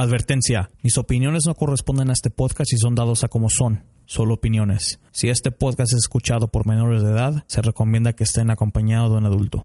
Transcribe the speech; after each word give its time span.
Advertencia, 0.00 0.70
mis 0.80 0.96
opiniones 0.96 1.42
no 1.44 1.56
corresponden 1.56 2.10
a 2.10 2.12
este 2.12 2.30
podcast 2.30 2.72
y 2.72 2.76
son 2.76 2.94
dados 2.94 3.24
a 3.24 3.28
como 3.28 3.50
son, 3.50 3.82
solo 4.06 4.34
opiniones. 4.34 5.00
Si 5.10 5.28
este 5.28 5.50
podcast 5.50 5.92
es 5.92 5.98
escuchado 6.04 6.52
por 6.52 6.68
menores 6.68 7.02
de 7.02 7.10
edad, 7.10 7.42
se 7.48 7.62
recomienda 7.62 8.12
que 8.12 8.22
estén 8.22 8.48
acompañados 8.50 9.10
de 9.10 9.18
un 9.18 9.26
adulto. 9.26 9.64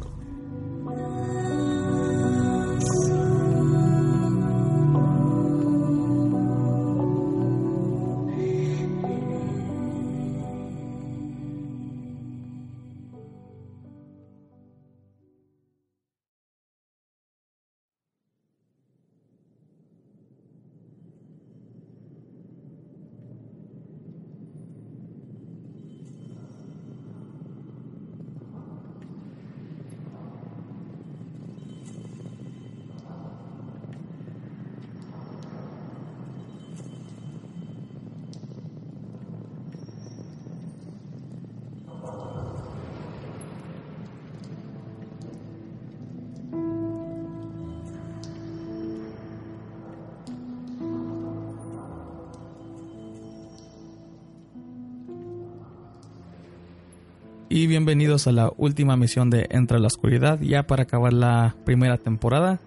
Y 57.53 57.67
bienvenidos 57.67 58.27
a 58.27 58.31
la 58.31 58.49
última 58.55 58.95
misión 58.95 59.29
de 59.29 59.45
Entra 59.49 59.77
la 59.77 59.87
Oscuridad, 59.87 60.39
ya 60.39 60.63
para 60.63 60.83
acabar 60.83 61.11
la 61.11 61.53
primera 61.65 61.97
temporada. 61.97 62.61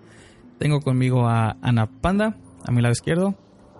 Tengo 0.59 0.83
conmigo 0.83 1.27
a 1.27 1.57
Ana 1.63 1.87
Panda, 1.87 2.37
a 2.67 2.71
mi 2.71 2.83
lado 2.83 2.93
izquierdo. 2.93 3.35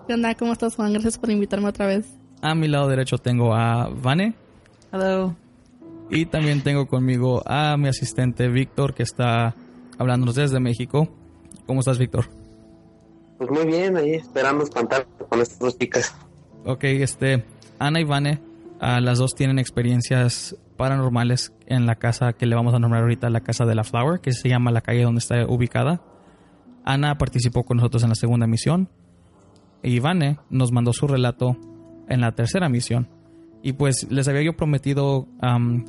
¿Qué 0.07 0.15
onda? 0.15 0.33
¿Cómo 0.33 0.51
estás, 0.51 0.75
Juan? 0.75 0.93
Gracias 0.93 1.19
por 1.19 1.29
invitarme 1.29 1.67
otra 1.67 1.85
vez. 1.85 2.07
A 2.41 2.55
mi 2.55 2.67
lado 2.67 2.87
derecho 2.87 3.19
tengo 3.19 3.53
a 3.53 3.87
Vane. 3.87 4.33
Hello. 4.91 5.35
Y 6.09 6.25
también 6.25 6.63
tengo 6.63 6.87
conmigo 6.87 7.43
a 7.45 7.77
mi 7.77 7.87
asistente 7.87 8.47
Víctor, 8.47 8.95
que 8.95 9.03
está 9.03 9.53
hablándonos 9.99 10.33
desde 10.33 10.59
México. 10.59 11.07
¿Cómo 11.67 11.81
estás, 11.81 11.99
Víctor? 11.99 12.25
Pues 13.37 13.51
muy 13.51 13.67
bien, 13.67 13.95
ahí 13.95 14.15
esperando 14.15 14.63
espantar 14.63 15.05
con 15.29 15.39
estas 15.39 15.59
dos 15.59 15.77
chicas. 15.77 16.15
Ok, 16.65 16.85
este, 16.85 17.45
Ana 17.77 18.01
y 18.01 18.05
Vane, 18.05 18.41
las 18.81 19.19
dos 19.19 19.35
tienen 19.35 19.59
experiencias 19.59 20.57
paranormales 20.77 21.53
en 21.67 21.85
la 21.85 21.95
casa 21.95 22.33
que 22.33 22.45
le 22.45 22.55
vamos 22.55 22.73
a 22.73 22.79
nombrar 22.79 23.03
ahorita, 23.03 23.29
la 23.29 23.41
casa 23.41 23.65
de 23.65 23.75
la 23.75 23.83
Flower, 23.83 24.19
que 24.19 24.31
se 24.33 24.49
llama 24.49 24.71
la 24.71 24.81
calle 24.81 25.03
donde 25.03 25.19
está 25.19 25.45
ubicada. 25.47 26.01
Ana 26.83 27.17
participó 27.17 27.63
con 27.63 27.77
nosotros 27.77 28.03
en 28.03 28.09
la 28.09 28.15
segunda 28.15 28.47
misión. 28.47 28.89
Y 29.81 29.99
Vane 29.99 30.39
nos 30.49 30.71
mandó 30.71 30.93
su 30.93 31.07
relato 31.07 31.57
en 32.09 32.21
la 32.21 32.33
tercera 32.33 32.69
misión. 32.69 33.07
Y 33.63 33.73
pues 33.73 34.07
les 34.11 34.27
había 34.27 34.43
yo 34.43 34.55
prometido 34.55 35.27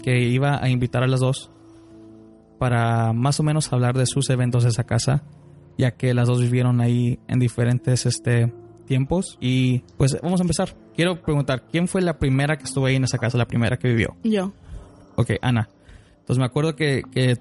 que 0.02 0.20
iba 0.20 0.62
a 0.62 0.68
invitar 0.68 1.02
a 1.02 1.06
las 1.06 1.20
dos 1.20 1.50
para 2.58 3.12
más 3.12 3.38
o 3.40 3.42
menos 3.42 3.72
hablar 3.72 3.96
de 3.96 4.06
sus 4.06 4.30
eventos 4.30 4.62
de 4.62 4.70
esa 4.70 4.84
casa, 4.84 5.24
ya 5.76 5.90
que 5.90 6.14
las 6.14 6.28
dos 6.28 6.40
vivieron 6.40 6.80
ahí 6.80 7.18
en 7.28 7.38
diferentes 7.38 8.06
este, 8.06 8.52
tiempos. 8.86 9.36
Y 9.40 9.80
pues 9.98 10.18
vamos 10.22 10.40
a 10.40 10.44
empezar. 10.44 10.74
Quiero 10.94 11.20
preguntar, 11.20 11.64
¿quién 11.70 11.86
fue 11.86 12.00
la 12.00 12.18
primera 12.18 12.56
que 12.56 12.64
estuvo 12.64 12.86
ahí 12.86 12.96
en 12.96 13.04
esa 13.04 13.18
casa, 13.18 13.36
la 13.36 13.46
primera 13.46 13.76
que 13.76 13.88
vivió? 13.88 14.16
Yo. 14.24 14.52
Ok, 15.16 15.32
Ana. 15.42 15.68
Entonces 16.20 16.38
me 16.38 16.44
acuerdo 16.44 16.76
que, 16.76 17.02
que 17.10 17.38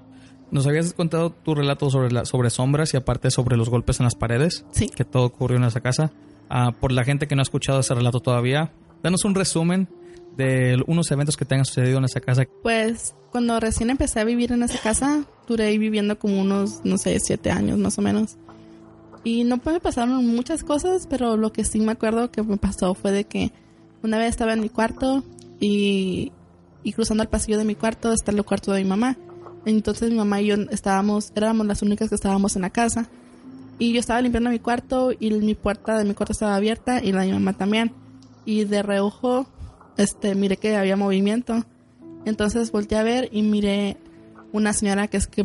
nos 0.51 0.67
habías 0.67 0.93
contado 0.93 1.31
tu 1.31 1.55
relato 1.55 1.89
sobre, 1.89 2.11
la, 2.11 2.25
sobre 2.25 2.49
sombras 2.49 2.93
y 2.93 2.97
aparte 2.97 3.31
sobre 3.31 3.57
los 3.57 3.69
golpes 3.69 3.99
en 3.99 4.05
las 4.05 4.15
paredes. 4.15 4.65
Sí. 4.71 4.87
Que 4.87 5.05
todo 5.05 5.25
ocurrió 5.25 5.57
en 5.57 5.63
esa 5.63 5.81
casa. 5.81 6.11
Ah, 6.49 6.71
por 6.79 6.91
la 6.91 7.03
gente 7.03 7.27
que 7.27 7.35
no 7.35 7.41
ha 7.41 7.43
escuchado 7.43 7.79
ese 7.79 7.93
relato 7.95 8.19
todavía, 8.19 8.71
danos 9.01 9.25
un 9.25 9.35
resumen 9.35 9.89
de 10.37 10.81
unos 10.87 11.09
eventos 11.11 11.37
que 11.37 11.45
te 11.45 11.55
han 11.55 11.65
sucedido 11.65 11.97
en 11.97 12.05
esa 12.05 12.19
casa. 12.19 12.43
Pues 12.61 13.15
cuando 13.31 13.59
recién 13.59 13.89
empecé 13.89 14.19
a 14.19 14.23
vivir 14.23 14.51
en 14.51 14.63
esa 14.63 14.79
casa, 14.79 15.25
duré 15.47 15.67
ahí 15.67 15.77
viviendo 15.77 16.19
como 16.19 16.39
unos, 16.39 16.81
no 16.83 16.97
sé, 16.97 17.19
siete 17.19 17.51
años 17.51 17.77
más 17.77 17.97
o 17.97 18.01
menos. 18.01 18.37
Y 19.23 19.43
no 19.43 19.59
me 19.65 19.79
pasaron 19.79 20.25
muchas 20.27 20.63
cosas, 20.63 21.07
pero 21.09 21.35
lo 21.35 21.51
que 21.51 21.63
sí 21.63 21.79
me 21.79 21.93
acuerdo 21.93 22.31
que 22.31 22.43
me 22.43 22.57
pasó 22.57 22.93
fue 22.93 23.11
de 23.11 23.23
que 23.23 23.51
una 24.03 24.19
vez 24.19 24.29
estaba 24.29 24.53
en 24.53 24.61
mi 24.61 24.69
cuarto 24.69 25.23
y, 25.59 26.31
y 26.85 26.93
cruzando 26.93 27.23
el 27.23 27.29
pasillo 27.29 27.57
de 27.57 27.65
mi 27.65 27.73
cuarto 27.73 28.13
está 28.13 28.31
el 28.31 28.45
cuarto 28.45 28.71
de 28.71 28.83
mi 28.83 28.89
mamá. 28.89 29.17
Entonces 29.65 30.11
mi 30.11 30.17
mamá 30.17 30.39
y 30.39 30.45
yo 30.45 30.55
estábamos, 30.69 31.31
éramos 31.35 31.65
las 31.65 31.81
únicas 31.81 32.09
que 32.09 32.15
estábamos 32.15 32.55
en 32.55 32.61
la 32.61 32.69
casa. 32.69 33.09
Y 33.79 33.91
yo 33.91 33.99
estaba 33.99 34.21
limpiando 34.21 34.51
mi 34.51 34.59
cuarto 34.59 35.11
y 35.19 35.31
mi 35.31 35.55
puerta 35.55 35.97
de 35.97 36.05
mi 36.05 36.13
cuarto 36.13 36.33
estaba 36.33 36.55
abierta 36.55 37.03
y 37.03 37.11
la 37.11 37.21
de 37.21 37.27
mi 37.27 37.33
mamá 37.33 37.53
también. 37.53 37.91
Y 38.45 38.65
de 38.65 38.83
reojo, 38.83 39.47
este, 39.97 40.35
miré 40.35 40.57
que 40.57 40.75
había 40.75 40.95
movimiento. 40.95 41.65
Entonces 42.23 42.71
volteé 42.71 42.99
a 42.99 43.03
ver 43.03 43.29
y 43.31 43.41
miré 43.41 43.97
una 44.53 44.71
señora 44.71 45.07
que 45.07 45.17
es 45.17 45.25
que, 45.25 45.43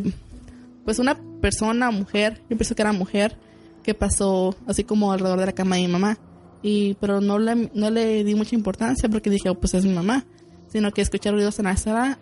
pues 0.85 0.99
una 0.99 1.17
persona, 1.41 1.89
mujer, 1.89 2.43
yo 2.51 2.55
pienso 2.55 2.75
que 2.75 2.83
era 2.83 2.93
mujer, 2.93 3.35
que 3.81 3.95
pasó 3.95 4.55
así 4.67 4.83
como 4.83 5.11
alrededor 5.11 5.39
de 5.39 5.47
la 5.47 5.53
cama 5.53 5.77
de 5.77 5.81
mi 5.81 5.87
mamá. 5.87 6.19
Y, 6.61 6.93
pero 6.99 7.19
no 7.19 7.39
le, 7.39 7.71
no 7.73 7.89
le 7.89 8.23
di 8.23 8.35
mucha 8.35 8.55
importancia 8.55 9.09
porque 9.09 9.31
dije, 9.31 9.49
oh, 9.49 9.55
pues 9.55 9.73
es 9.73 9.83
mi 9.83 9.93
mamá. 9.93 10.23
Sino 10.71 10.91
que 10.91 11.01
escuché 11.01 11.31
ruidos 11.31 11.59
en 11.59 11.65
la 11.65 11.75
sala, 11.77 12.17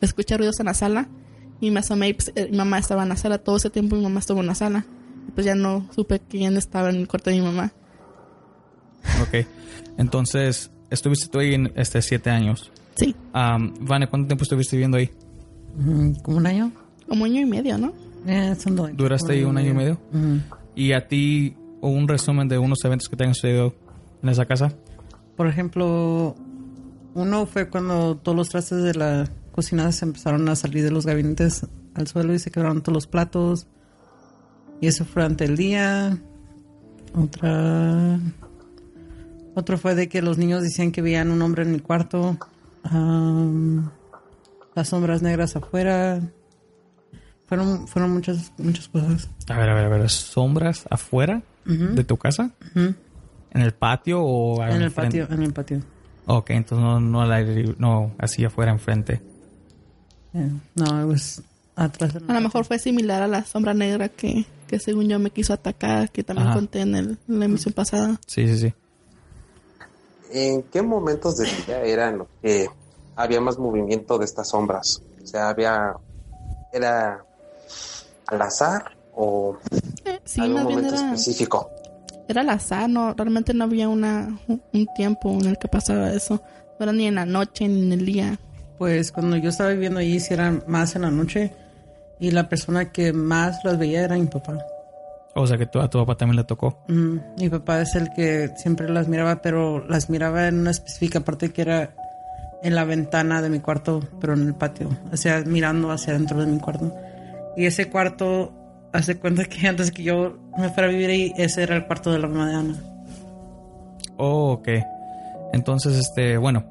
escuché 0.00 0.36
ruidos 0.36 0.58
en 0.60 0.66
la 0.66 0.74
sala 0.74 1.08
y 1.60 1.70
me 1.70 1.80
asomé 1.80 2.08
y 2.08 2.14
pues, 2.14 2.32
eh, 2.34 2.48
mi 2.50 2.56
mamá 2.56 2.78
estaba 2.78 3.02
en 3.02 3.10
la 3.10 3.16
sala. 3.16 3.38
Todo 3.38 3.56
ese 3.56 3.70
tiempo 3.70 3.96
mi 3.96 4.02
mamá 4.02 4.20
estuvo 4.20 4.40
en 4.40 4.46
la 4.46 4.54
sala. 4.54 4.84
Y 5.28 5.30
pues 5.32 5.46
ya 5.46 5.54
no 5.54 5.86
supe 5.94 6.20
quién 6.20 6.56
estaba 6.56 6.90
en 6.90 6.96
el 6.96 7.08
cuarto 7.08 7.30
de 7.30 7.36
mi 7.36 7.42
mamá. 7.42 7.72
Ok. 9.22 9.46
Entonces, 9.98 10.70
estuviste 10.90 11.28
tú 11.28 11.38
ahí 11.38 11.54
en 11.54 11.72
este 11.76 12.00
siete 12.02 12.30
años. 12.30 12.70
Sí, 12.96 13.14
Um, 13.34 13.74
Vane, 13.80 14.06
¿cuánto 14.06 14.28
tiempo 14.28 14.44
estuviste 14.44 14.76
viviendo 14.76 14.96
ahí? 14.98 15.10
Mm, 15.76 16.12
¿Como 16.22 16.36
un 16.36 16.46
año? 16.46 16.70
como 17.08 17.24
año 17.26 17.40
y 17.40 17.44
medio, 17.44 17.76
¿no? 17.76 17.92
Eh, 18.26 18.54
son 18.58 18.76
dos. 18.76 18.90
¿Duraste 18.96 19.32
ahí 19.34 19.44
un 19.44 19.58
año 19.58 19.70
y 19.70 19.74
medio? 19.74 19.98
Ujú. 20.12 20.40
¿Y 20.74 20.92
a 20.92 21.06
ti 21.06 21.54
un 21.82 22.08
resumen 22.08 22.48
de 22.48 22.56
unos 22.58 22.82
eventos 22.84 23.08
que 23.08 23.16
te 23.16 23.24
han 23.24 23.34
sucedido 23.34 23.74
en 24.22 24.28
esa 24.30 24.46
casa? 24.46 24.72
Por 25.36 25.48
ejemplo, 25.48 26.34
uno 27.14 27.46
fue 27.46 27.68
cuando 27.68 28.16
todos 28.16 28.36
los 28.36 28.48
trastes 28.48 28.82
de 28.82 28.94
la 28.94 29.28
cocina 29.52 29.90
se 29.92 30.04
empezaron 30.04 30.48
a 30.48 30.56
salir 30.56 30.82
de 30.84 30.90
los 30.90 31.06
gabinetes 31.06 31.66
al 31.94 32.06
suelo 32.08 32.34
y 32.34 32.38
se 32.38 32.50
quedaron 32.50 32.82
todos 32.82 32.94
los 32.94 33.06
platos. 33.06 33.66
Y 34.80 34.88
eso 34.88 35.04
fue 35.04 35.22
durante 35.22 35.44
el 35.44 35.56
día. 35.56 36.18
Otra. 37.14 38.18
Otro 39.54 39.78
fue 39.78 39.94
de 39.94 40.08
que 40.08 40.20
los 40.20 40.36
niños 40.36 40.62
decían 40.62 40.90
que 40.90 41.00
veían 41.00 41.30
un 41.30 41.40
hombre 41.42 41.62
en 41.62 41.74
el 41.74 41.82
cuarto. 41.82 42.36
Am, 42.82 43.90
las 44.74 44.88
sombras 44.88 45.22
negras 45.22 45.54
afuera. 45.54 46.20
Fueron, 47.46 47.86
fueron 47.86 48.12
muchas, 48.12 48.52
muchas 48.58 48.88
cosas. 48.88 49.30
A 49.48 49.56
ver, 49.58 49.68
a 49.68 49.74
ver, 49.74 49.84
a 49.84 49.88
ver. 49.88 50.10
¿Sombras 50.10 50.86
afuera 50.90 51.42
de 51.64 52.02
tu 52.04 52.16
casa? 52.16 52.50
¿En 52.74 53.62
el 53.62 53.72
patio 53.72 54.20
o 54.22 54.62
En 54.64 54.76
el 54.76 54.82
enfrente? 54.82 55.20
patio, 55.20 55.34
en 55.36 55.42
el 55.42 55.52
patio. 55.52 55.80
Ok, 56.26 56.50
entonces 56.50 56.82
no, 56.84 57.00
no, 57.00 57.20
al 57.22 57.32
aire 57.32 57.54
libre, 57.54 57.74
no 57.78 58.12
así 58.18 58.44
afuera 58.44 58.72
enfrente. 58.72 59.20
Yeah. 60.32 60.48
No, 60.74 61.02
it 61.02 61.08
was 61.08 61.42
atrás. 61.76 62.14
A 62.28 62.32
lo 62.32 62.40
mejor 62.40 62.64
fue 62.64 62.78
similar 62.78 63.22
a 63.22 63.28
la 63.28 63.44
sombra 63.44 63.74
negra 63.74 64.08
que, 64.08 64.46
que 64.66 64.78
según 64.78 65.08
yo 65.08 65.18
me 65.18 65.30
quiso 65.30 65.52
atacar, 65.52 66.10
que 66.10 66.24
también 66.24 66.48
Ajá. 66.48 66.56
conté 66.56 66.80
en, 66.80 66.94
el- 66.94 67.18
en 67.28 67.38
la 67.38 67.44
emisión 67.44 67.74
pasada. 67.74 68.18
Sí, 68.26 68.48
sí, 68.48 68.58
sí. 68.58 68.74
¿En 70.30 70.62
qué 70.64 70.82
momentos 70.82 71.36
del 71.36 71.48
día 71.66 71.82
eran 71.82 72.18
los 72.18 72.28
que 72.42 72.66
había 73.16 73.40
más 73.40 73.58
movimiento 73.58 74.18
de 74.18 74.24
estas 74.24 74.48
sombras. 74.48 75.00
O 75.22 75.26
sea, 75.26 75.50
había, 75.50 75.94
era 76.72 77.24
al 78.26 78.42
azar 78.42 78.96
o 79.14 79.56
Eh, 80.04 80.18
sí, 80.24 80.40
algún 80.40 80.64
momento 80.64 80.94
era, 80.96 81.12
específico. 81.14 81.70
Era 82.28 82.40
al 82.42 82.50
azar, 82.50 82.88
no, 82.88 83.14
realmente 83.14 83.52
no 83.54 83.64
había 83.64 83.88
una, 83.88 84.38
un, 84.48 84.86
tiempo 84.94 85.32
en 85.40 85.46
el 85.46 85.58
que 85.58 85.68
pasaba 85.68 86.12
eso. 86.12 86.42
No 86.78 86.84
era 86.84 86.92
ni 86.92 87.06
en 87.06 87.16
la 87.16 87.26
noche 87.26 87.68
ni 87.68 87.82
en 87.82 87.92
el 87.92 88.06
día. 88.06 88.38
Pues 88.78 89.12
cuando 89.12 89.36
yo 89.36 89.50
estaba 89.50 89.70
viviendo 89.70 90.00
allí, 90.00 90.18
sí 90.20 90.34
eran 90.34 90.62
más 90.66 90.96
en 90.96 91.02
la 91.02 91.10
noche. 91.10 91.52
Y 92.18 92.30
la 92.30 92.48
persona 92.48 92.90
que 92.92 93.12
más 93.12 93.64
las 93.64 93.78
veía 93.78 94.02
era 94.04 94.16
mi 94.16 94.26
papá. 94.26 94.58
O 95.34 95.46
sea 95.46 95.58
que 95.58 95.66
tu- 95.66 95.80
a 95.80 95.90
tu 95.90 95.98
papá 95.98 96.16
también 96.16 96.36
le 96.36 96.44
tocó. 96.44 96.78
Mm, 96.88 97.16
mi 97.38 97.48
papá 97.48 97.80
es 97.82 97.94
el 97.96 98.08
que 98.14 98.50
siempre 98.56 98.88
las 98.88 99.08
miraba, 99.08 99.42
pero 99.42 99.84
las 99.86 100.08
miraba 100.10 100.46
en 100.48 100.60
una 100.60 100.70
específica 100.70 101.20
parte 101.20 101.52
que 101.52 101.62
era 101.62 101.90
en 102.62 102.74
la 102.74 102.84
ventana 102.84 103.42
de 103.42 103.50
mi 103.50 103.58
cuarto, 103.60 104.00
pero 104.20 104.32
en 104.34 104.46
el 104.46 104.54
patio, 104.54 104.88
o 105.12 105.16
sea, 105.16 105.42
mirando 105.44 105.90
hacia 105.90 106.14
adentro 106.14 106.40
de 106.40 106.46
mi 106.46 106.58
cuarto. 106.60 106.94
Y 107.56 107.66
ese 107.66 107.90
cuarto, 107.90 108.52
hace 108.94 109.18
cuenta 109.18 109.44
que 109.44 109.66
antes 109.66 109.90
que 109.90 110.04
yo 110.04 110.38
me 110.56 110.70
fuera 110.70 110.88
a 110.88 110.90
vivir 110.90 111.10
ahí, 111.10 111.32
ese 111.36 111.64
era 111.64 111.76
el 111.76 111.86
cuarto 111.86 112.12
de 112.12 112.20
la 112.20 112.28
mamá 112.28 112.48
de 112.48 112.54
Ana. 112.54 112.74
Oh, 114.16 114.52
ok. 114.52 114.68
Entonces, 115.52 115.98
este, 115.98 116.38
bueno, 116.38 116.64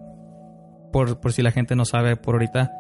por, 0.92 1.20
por 1.20 1.34
si 1.34 1.42
la 1.42 1.52
gente 1.52 1.76
no 1.76 1.84
sabe 1.84 2.16
por 2.16 2.36
ahorita, 2.36 2.72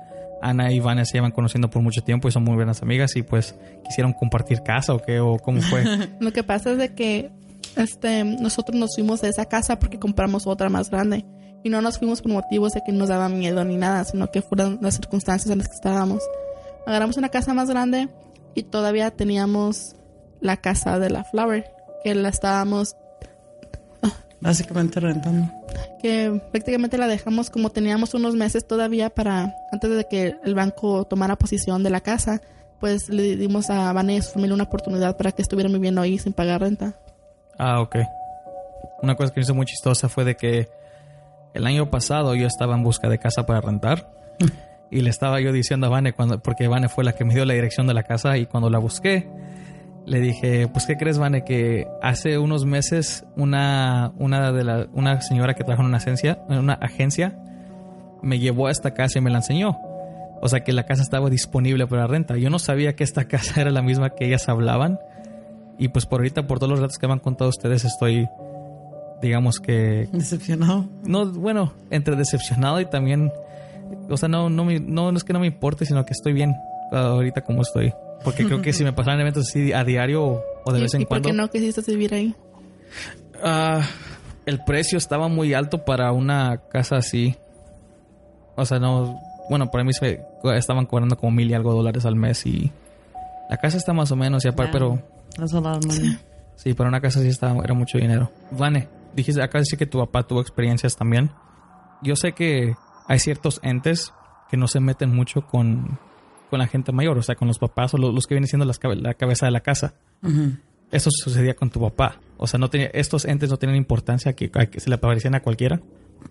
Ana 0.41 0.71
y 0.71 0.79
Vanessa 0.79 1.11
se 1.11 1.17
llevan 1.17 1.31
conociendo 1.31 1.69
por 1.69 1.81
mucho 1.81 2.01
tiempo 2.03 2.29
y 2.29 2.31
son 2.31 2.43
muy 2.43 2.55
buenas 2.55 2.81
amigas 2.81 3.15
y 3.17 3.23
pues 3.23 3.55
quisieron 3.85 4.13
compartir 4.13 4.63
casa 4.63 4.93
o 4.93 4.99
qué, 4.99 5.19
o 5.19 5.37
cómo 5.37 5.61
fue. 5.61 5.83
Lo 6.19 6.31
que 6.31 6.43
pasa 6.43 6.71
es 6.71 6.77
de 6.77 6.93
que 6.95 7.31
este, 7.75 8.23
nosotros 8.23 8.77
nos 8.77 8.95
fuimos 8.95 9.21
de 9.21 9.29
esa 9.29 9.45
casa 9.45 9.77
porque 9.77 9.99
compramos 9.99 10.47
otra 10.47 10.69
más 10.69 10.89
grande. 10.89 11.25
Y 11.65 11.69
no 11.69 11.81
nos 11.81 11.97
fuimos 11.97 12.21
por 12.21 12.31
motivos 12.31 12.73
de 12.73 12.81
que 12.85 12.91
nos 12.91 13.09
daba 13.09 13.29
miedo 13.29 13.63
ni 13.63 13.77
nada, 13.77 14.03
sino 14.03 14.31
que 14.31 14.41
fueron 14.41 14.79
las 14.81 14.95
circunstancias 14.95 15.49
en 15.49 15.59
las 15.59 15.67
que 15.67 15.75
estábamos. 15.75 16.21
Agarramos 16.85 17.15
una 17.17 17.29
casa 17.29 17.53
más 17.53 17.69
grande 17.69 18.09
y 18.55 18.63
todavía 18.63 19.11
teníamos 19.11 19.95
la 20.41 20.57
casa 20.57 20.99
de 20.99 21.09
la 21.09 21.23
Flower, 21.23 21.65
que 22.03 22.13
la 22.15 22.29
estábamos, 22.29 22.95
Básicamente 24.41 24.99
rentando. 24.99 25.49
que 26.01 26.41
prácticamente 26.51 26.97
la 26.97 27.07
dejamos 27.07 27.49
como 27.49 27.69
teníamos 27.69 28.13
unos 28.13 28.35
meses 28.35 28.67
todavía 28.67 29.09
para, 29.09 29.55
antes 29.71 29.89
de 29.89 30.05
que 30.09 30.35
el 30.43 30.53
banco 30.53 31.05
tomara 31.05 31.37
posición 31.37 31.81
de 31.81 31.89
la 31.89 32.01
casa, 32.01 32.41
pues 32.81 33.07
le 33.07 33.37
dimos 33.37 33.69
a 33.69 33.93
Vanessa 33.93 34.17
y 34.17 34.19
a 34.19 34.23
su 34.23 34.33
familia 34.33 34.55
una 34.55 34.65
oportunidad 34.65 35.15
para 35.15 35.31
que 35.31 35.41
estuvieran 35.41 35.71
viviendo 35.71 36.01
ahí 36.01 36.19
sin 36.19 36.33
pagar 36.33 36.59
renta. 36.59 36.93
Ah, 37.57 37.79
ok. 37.79 37.95
Una 39.01 39.15
cosa 39.15 39.33
que 39.33 39.39
me 39.39 39.43
hizo 39.43 39.55
muy 39.55 39.65
chistosa 39.65 40.09
fue 40.09 40.25
de 40.25 40.35
que 40.35 40.69
el 41.53 41.65
año 41.65 41.89
pasado 41.89 42.35
yo 42.35 42.45
estaba 42.45 42.75
en 42.75 42.83
busca 42.83 43.07
de 43.07 43.19
casa 43.19 43.45
para 43.45 43.61
rentar 43.61 44.11
y 44.91 45.01
le 45.01 45.09
estaba 45.09 45.39
yo 45.41 45.51
diciendo 45.51 45.87
a 45.87 45.89
Vane 45.89 46.13
cuando 46.13 46.39
porque 46.41 46.67
Vane 46.67 46.89
fue 46.89 47.03
la 47.03 47.13
que 47.13 47.25
me 47.25 47.33
dio 47.33 47.45
la 47.45 47.53
dirección 47.53 47.87
de 47.87 47.93
la 47.93 48.03
casa 48.03 48.37
y 48.37 48.45
cuando 48.45 48.69
la 48.69 48.79
busqué 48.79 49.27
le 50.05 50.19
dije, 50.19 50.67
pues 50.67 50.85
qué 50.85 50.97
crees 50.97 51.17
Vane 51.17 51.45
que 51.45 51.87
hace 52.01 52.37
unos 52.37 52.65
meses 52.65 53.25
una 53.35 54.11
una 54.17 54.51
de 54.51 54.63
la 54.63 54.87
una 54.93 55.21
señora 55.21 55.53
que 55.53 55.63
trabaja 55.63 55.81
en 55.83 55.87
una 55.87 55.97
agencia, 55.97 56.39
en 56.49 56.59
una 56.59 56.73
agencia 56.73 57.37
me 58.21 58.39
llevó 58.39 58.67
a 58.67 58.71
esta 58.71 58.93
casa 58.93 59.19
y 59.19 59.21
me 59.21 59.29
la 59.29 59.37
enseñó. 59.37 59.77
O 60.41 60.49
sea 60.49 60.61
que 60.63 60.73
la 60.73 60.85
casa 60.85 61.01
estaba 61.03 61.29
disponible 61.29 61.87
para 61.87 62.07
renta. 62.07 62.37
Yo 62.37 62.49
no 62.49 62.59
sabía 62.59 62.95
que 62.95 63.03
esta 63.03 63.25
casa 63.27 63.61
era 63.61 63.71
la 63.71 63.81
misma 63.81 64.11
que 64.11 64.25
ellas 64.25 64.49
hablaban. 64.49 64.99
Y 65.77 65.89
pues 65.89 66.05
por 66.05 66.19
ahorita, 66.19 66.47
por 66.47 66.59
todos 66.59 66.71
los 66.71 66.79
datos 66.79 66.97
que 66.97 67.07
me 67.07 67.13
han 67.13 67.19
contado 67.19 67.49
ustedes, 67.49 67.83
estoy, 67.83 68.27
digamos 69.21 69.59
que, 69.59 70.07
Decepcionado. 70.11 70.87
no, 71.03 71.25
bueno, 71.31 71.73
entre 71.89 72.15
decepcionado 72.15 72.79
y 72.79 72.85
también, 72.85 73.31
o 74.09 74.17
sea, 74.17 74.29
no, 74.29 74.49
no, 74.49 74.65
me- 74.65 74.79
no, 74.79 75.11
no 75.11 75.17
es 75.17 75.23
que 75.23 75.33
no 75.33 75.39
me 75.39 75.47
importe, 75.47 75.85
sino 75.85 76.05
que 76.05 76.13
estoy 76.13 76.33
bien 76.33 76.55
ah, 76.91 77.07
ahorita 77.11 77.41
como 77.41 77.61
estoy. 77.61 77.93
Porque 78.23 78.45
creo 78.45 78.61
que 78.61 78.71
si 78.73 78.83
me 78.83 78.93
pasaran 78.93 79.19
eventos 79.21 79.47
así 79.49 79.73
a 79.73 79.83
diario 79.83 80.23
o, 80.23 80.43
o 80.65 80.71
de 80.71 80.79
¿Y, 80.79 80.81
vez 80.83 80.93
en 80.93 81.01
y 81.01 81.05
por 81.05 81.09
cuando, 81.21 81.29
qué 81.29 81.33
no 81.33 81.49
quisiste 81.49 81.81
vivir 81.91 82.13
ahí? 82.13 82.35
ah, 83.43 83.81
el 84.45 84.63
precio 84.63 84.97
estaba 84.97 85.27
muy 85.27 85.53
alto 85.53 85.85
para 85.85 86.11
una 86.11 86.61
casa 86.69 86.97
así. 86.97 87.35
O 88.55 88.65
sea, 88.65 88.79
no, 88.79 89.19
bueno, 89.49 89.71
para 89.71 89.83
mí 89.83 89.93
se, 89.93 90.21
estaban 90.55 90.85
cobrando 90.85 91.17
como 91.17 91.31
mil 91.31 91.49
y 91.49 91.53
algo 91.53 91.73
dólares 91.73 92.05
al 92.05 92.15
mes 92.15 92.45
y 92.45 92.71
la 93.49 93.57
casa 93.57 93.77
está 93.77 93.93
más 93.93 94.11
o 94.11 94.15
menos, 94.15 94.45
y 94.45 94.47
aparte, 94.47 94.71
pero... 94.73 94.99
That's 95.35 95.53
a 95.53 95.59
lot 95.59 95.77
of 95.77 95.85
money. 95.85 96.17
Sí, 96.55 96.73
para 96.73 96.87
una 96.89 97.01
casa 97.01 97.19
sí 97.21 97.27
estaba, 97.27 97.63
era 97.63 97.73
mucho 97.73 97.97
dinero. 97.97 98.29
Vane, 98.51 98.87
dijiste 99.15 99.41
acá 99.41 99.63
sí 99.63 99.75
que 99.75 99.85
tu 99.87 99.97
papá 99.99 100.23
tuvo 100.23 100.39
experiencias 100.41 100.95
también. 100.95 101.31
Yo 102.03 102.15
sé 102.15 102.33
que 102.33 102.75
hay 103.07 103.19
ciertos 103.19 103.59
entes 103.63 104.13
que 104.49 104.57
no 104.57 104.67
se 104.67 104.79
meten 104.79 105.13
mucho 105.13 105.41
con, 105.47 105.97
con 106.49 106.59
la 106.59 106.67
gente 106.67 106.91
mayor, 106.91 107.17
o 107.17 107.23
sea, 107.23 107.35
con 107.35 107.47
los 107.47 107.59
papás 107.59 107.93
o 107.93 107.97
los, 107.97 108.13
los 108.13 108.27
que 108.27 108.35
vienen 108.35 108.47
siendo 108.47 108.65
las 108.65 108.79
cabe- 108.79 108.95
la 109.01 109.13
cabeza 109.13 109.45
de 109.45 109.51
la 109.51 109.61
casa. 109.61 109.95
Eso 110.91 111.09
sucedía 111.11 111.55
con 111.55 111.69
tu 111.71 111.81
papá. 111.81 112.19
O 112.37 112.45
sea, 112.45 112.59
no 112.59 112.69
tenía, 112.69 112.87
estos 112.93 113.25
entes 113.25 113.49
no 113.49 113.57
tienen 113.57 113.75
importancia 113.77 114.33
que, 114.33 114.51
se 114.77 114.89
le 114.89 114.95
aparecían 114.95 115.33
a 115.35 115.41
cualquiera. 115.41 115.81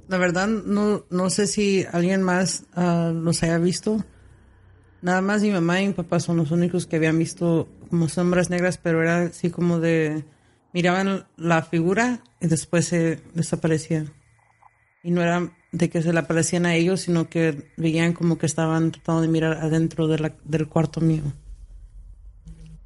La 0.09 0.19
verdad, 0.19 0.47
no, 0.47 1.05
no 1.11 1.31
sé 1.31 1.47
si 1.47 1.85
alguien 1.93 2.23
más 2.23 2.65
ah, 2.75 3.13
los 3.15 3.43
haya 3.43 3.59
visto. 3.59 4.05
Nada 5.03 5.21
más 5.21 5.43
mi 5.43 5.51
mamá 5.51 5.81
y 5.81 5.89
mi 5.89 5.93
papá 5.95 6.21
son 6.21 6.37
los 6.37 6.53
únicos 6.53 6.87
que 6.87 6.97
habían 6.97 7.19
visto 7.19 7.69
como 7.91 8.09
sombras 8.09 8.51
negras, 8.51 8.79
pero 8.79 9.03
era 9.03 9.23
así 9.23 9.51
como 9.51 9.81
de... 9.81 10.25
Miraban 10.75 11.27
la 11.37 11.61
figura 11.63 12.21
y 12.41 12.47
después 12.47 12.87
se 12.87 13.21
desaparecía. 13.35 14.07
Y 15.03 15.11
no 15.11 15.21
era 15.23 15.51
de 15.73 15.91
que 15.91 16.03
se 16.03 16.13
le 16.13 16.19
aparecían 16.21 16.67
a 16.67 16.75
ellos, 16.75 17.01
sino 17.01 17.29
que 17.29 17.71
veían 17.77 18.13
como 18.13 18.39
que 18.39 18.47
estaban 18.47 18.93
tratando 18.93 19.23
de 19.23 19.29
mirar 19.29 19.55
adentro 19.55 20.07
de 20.07 20.19
la- 20.19 20.35
del 20.45 20.69
cuarto 20.69 21.01
mío. 21.01 21.23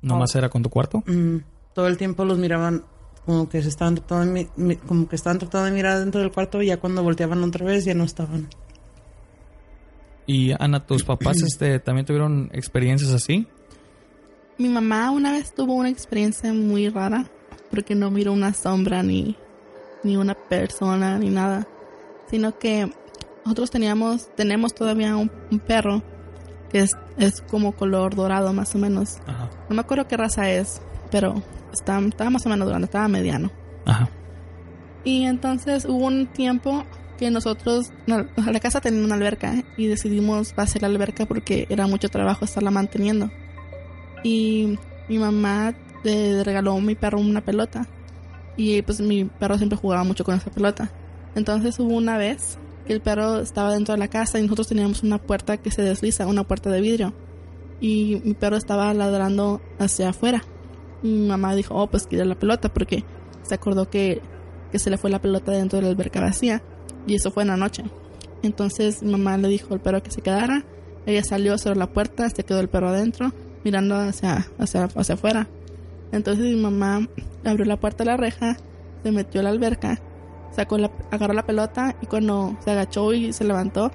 Nomás 0.03 0.35
era 0.37 0.49
con 0.49 0.63
tu 0.63 0.71
cuarto. 0.71 1.03
Mm, 1.07 1.39
todo 1.75 1.89
el 1.89 1.97
tiempo 1.97 2.25
los 2.25 2.39
miraban 2.39 2.85
como 3.25 3.49
que 3.49 3.61
se 3.61 3.69
estaban 3.69 3.97
tratando 3.97 4.33
de, 4.35 4.49
mi- 4.57 4.77
como 4.77 5.09
que 5.09 5.17
estaban 5.17 5.39
tratando 5.39 5.67
de 5.67 5.73
mirar 5.73 5.99
dentro 5.99 6.21
del 6.21 6.31
cuarto 6.31 6.63
y 6.63 6.67
ya 6.67 6.77
cuando 6.79 7.03
volteaban 7.03 7.43
otra 7.43 7.67
vez 7.67 7.85
ya 7.85 7.95
no 7.95 8.05
estaban. 8.05 8.49
Y 10.27 10.53
Ana, 10.59 10.87
tus 10.87 11.05
papás 11.05 11.37
este, 11.43 11.79
también 11.81 12.07
tuvieron 12.07 12.51
experiencias 12.53 13.11
así. 13.13 13.47
Mi 14.59 14.69
mamá 14.69 15.11
una 15.11 15.33
vez 15.33 15.55
tuvo 15.55 15.75
una 15.75 15.91
experiencia 15.91 16.53
muy 16.53 16.89
rara 16.89 17.29
porque 17.71 17.95
no 17.95 18.11
miró 18.11 18.33
una 18.33 18.55
sombra 18.55 19.03
ni, 19.03 19.37
ni 20.03 20.17
una 20.17 20.35
persona 20.35 21.19
ni 21.19 21.29
nada, 21.31 21.67
sino 22.31 22.58
que 22.58 22.90
nosotros 23.44 23.70
teníamos, 23.70 24.28
tenemos 24.34 24.75
todavía 24.75 25.17
un, 25.17 25.31
un 25.50 25.58
perro 25.58 26.02
que 26.70 26.81
es, 26.81 26.90
es 27.17 27.40
como 27.43 27.72
color 27.72 28.15
dorado 28.15 28.53
más 28.53 28.74
o 28.74 28.79
menos. 28.79 29.19
Ajá. 29.27 29.51
No 29.69 29.77
me 29.77 29.81
acuerdo 29.81 30.08
qué 30.08 30.17
raza 30.17 30.51
es, 30.51 30.81
pero 31.10 31.43
está, 31.72 31.98
estaba 32.01 32.31
más 32.31 32.44
o 32.46 32.48
menos 32.48 32.69
grande, 32.69 32.86
estaba 32.86 33.08
mediano. 33.08 33.51
Ajá. 33.84 34.08
Y 35.05 35.24
entonces 35.24 35.84
hubo 35.84 36.06
un 36.06 36.27
tiempo 36.27 36.84
que 37.17 37.31
nosotros, 37.31 37.93
la, 38.06 38.27
la 38.36 38.60
casa 38.60 38.81
tenía 38.81 39.05
una 39.05 39.15
alberca 39.15 39.62
y 39.77 39.86
decidimos 39.86 40.53
hacer 40.56 40.82
la 40.82 40.89
alberca 40.89 41.27
porque 41.27 41.67
era 41.70 41.86
mucho 41.86 42.08
trabajo 42.08 42.44
estarla 42.44 42.70
manteniendo. 42.70 43.31
Y 44.22 44.79
mi 45.08 45.19
mamá 45.19 45.74
le 46.03 46.43
regaló 46.43 46.72
a 46.72 46.81
mi 46.81 46.94
perro 46.94 47.20
una 47.20 47.41
pelota 47.41 47.86
y 48.56 48.82
pues 48.82 49.01
mi 49.01 49.24
perro 49.24 49.56
siempre 49.56 49.79
jugaba 49.79 50.05
mucho 50.05 50.24
con 50.24 50.34
esa 50.34 50.51
pelota. 50.51 50.91
Entonces 51.36 51.78
hubo 51.78 51.94
una 51.94 52.16
vez 52.16 52.58
que 52.86 52.94
el 52.94 53.02
perro 53.02 53.40
estaba 53.40 53.72
dentro 53.72 53.94
de 53.94 53.98
la 53.98 54.08
casa 54.08 54.38
y 54.38 54.43
nosotros 54.43 54.69
teníamos 54.69 55.02
una 55.02 55.19
puerta 55.19 55.58
que 55.58 55.70
se 55.70 55.82
desliza, 55.82 56.26
una 56.26 56.44
puerta 56.44 56.70
de 56.70 56.81
vidrio. 56.81 57.12
Y 57.78 58.22
mi 58.24 58.32
perro 58.32 58.56
estaba 58.56 58.93
ladrando 58.94 59.60
hacia 59.78 60.08
afuera. 60.08 60.43
Mi 61.02 61.28
mamá 61.28 61.55
dijo, 61.55 61.74
oh, 61.74 61.88
pues 61.88 62.06
quita 62.06 62.24
la 62.24 62.36
pelota 62.36 62.72
porque 62.72 63.05
se 63.43 63.55
acordó 63.55 63.90
que, 63.90 64.22
que 64.72 64.78
se 64.78 64.88
le 64.88 64.96
fue 64.96 65.10
la 65.10 65.20
pelota 65.20 65.52
dentro 65.52 65.78
de 65.78 65.84
la 65.84 65.90
alberca 65.90 66.20
vacía. 66.20 66.62
Y 67.06 67.16
eso 67.16 67.31
fue 67.31 67.43
en 67.43 67.50
la 67.50 67.56
noche. 67.58 67.84
Entonces 68.43 69.02
mi 69.02 69.12
mamá 69.12 69.36
le 69.36 69.48
dijo 69.48 69.74
al 69.74 69.81
perro 69.81 70.02
que 70.02 70.10
se 70.10 70.22
quedara. 70.22 70.64
Ella 71.05 71.22
salió, 71.22 71.58
cerró 71.58 71.74
la 71.74 71.93
puerta, 71.93 72.31
se 72.31 72.44
quedó 72.44 72.60
el 72.60 72.69
perro 72.69 72.88
adentro, 72.88 73.32
mirando 73.62 73.94
hacia, 73.94 74.48
hacia, 74.58 74.84
hacia 74.84 75.14
afuera. 75.14 75.48
Entonces 76.12 76.46
mi 76.46 76.56
mamá 76.56 77.06
abrió 77.44 77.66
la 77.66 77.78
puerta 77.78 78.05
de 78.05 78.10
la 78.10 78.16
reja, 78.16 78.56
se 79.02 79.12
metió 79.12 79.40
a 79.40 79.44
la 79.44 79.50
alberca, 79.50 80.00
sacó 80.56 80.79
la, 80.79 80.91
agarró 81.10 81.34
la 81.34 81.44
pelota 81.44 81.94
y 82.01 82.06
cuando 82.06 82.56
se 82.65 82.70
agachó 82.70 83.13
y 83.13 83.32
se 83.32 83.44
levantó, 83.44 83.91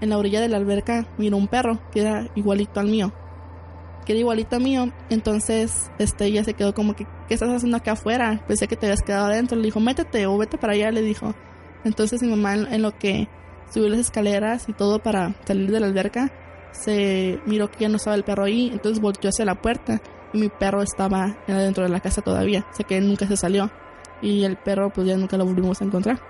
en 0.00 0.10
la 0.10 0.18
orilla 0.18 0.40
de 0.40 0.48
la 0.48 0.56
alberca 0.56 1.06
miró 1.18 1.36
un 1.36 1.46
perro 1.46 1.78
que 1.92 2.00
era 2.00 2.28
igualito 2.34 2.80
al 2.80 2.88
mío. 2.88 3.12
Que 4.04 4.12
era 4.12 4.20
igualito 4.20 4.56
al 4.56 4.62
mío. 4.62 4.92
Entonces 5.08 5.90
este, 5.98 6.26
ella 6.26 6.42
se 6.42 6.54
quedó 6.54 6.74
como 6.74 6.94
que, 6.94 7.06
¿qué 7.28 7.34
estás 7.34 7.50
haciendo 7.50 7.76
acá 7.76 7.92
afuera? 7.92 8.42
Pensé 8.48 8.66
que 8.66 8.76
te 8.76 8.86
habías 8.86 9.02
quedado 9.02 9.26
adentro. 9.26 9.56
Le 9.56 9.64
dijo, 9.64 9.78
métete 9.78 10.26
o 10.26 10.36
vete 10.36 10.58
para 10.58 10.72
allá, 10.72 10.90
le 10.90 11.02
dijo. 11.02 11.34
Entonces 11.84 12.22
mi 12.22 12.30
mamá 12.30 12.54
en, 12.54 12.82
lo 12.82 12.96
que 12.98 13.28
subió 13.70 13.88
las 13.88 14.00
escaleras 14.00 14.68
y 14.68 14.72
todo 14.72 14.98
para 15.00 15.34
salir 15.46 15.70
de 15.70 15.80
la 15.80 15.86
alberca, 15.86 16.32
se 16.72 17.40
miró 17.46 17.70
que 17.70 17.80
ya 17.80 17.88
no 17.88 17.96
estaba 17.96 18.16
el 18.16 18.24
perro 18.24 18.44
ahí, 18.44 18.70
entonces 18.72 19.00
volteó 19.00 19.30
hacia 19.30 19.44
la 19.44 19.60
puerta 19.60 20.00
y 20.32 20.38
mi 20.38 20.48
perro 20.48 20.82
estaba 20.82 21.36
dentro 21.46 21.84
de 21.84 21.90
la 21.90 22.00
casa 22.00 22.22
todavía, 22.22 22.66
o 22.70 22.76
sea 22.76 22.86
que 22.86 23.00
nunca 23.00 23.26
se 23.26 23.36
salió 23.36 23.70
y 24.22 24.44
el 24.44 24.56
perro 24.56 24.90
pues 24.90 25.06
ya 25.06 25.16
nunca 25.16 25.36
lo 25.36 25.44
volvimos 25.46 25.80
a 25.80 25.84
encontrar. 25.84 26.20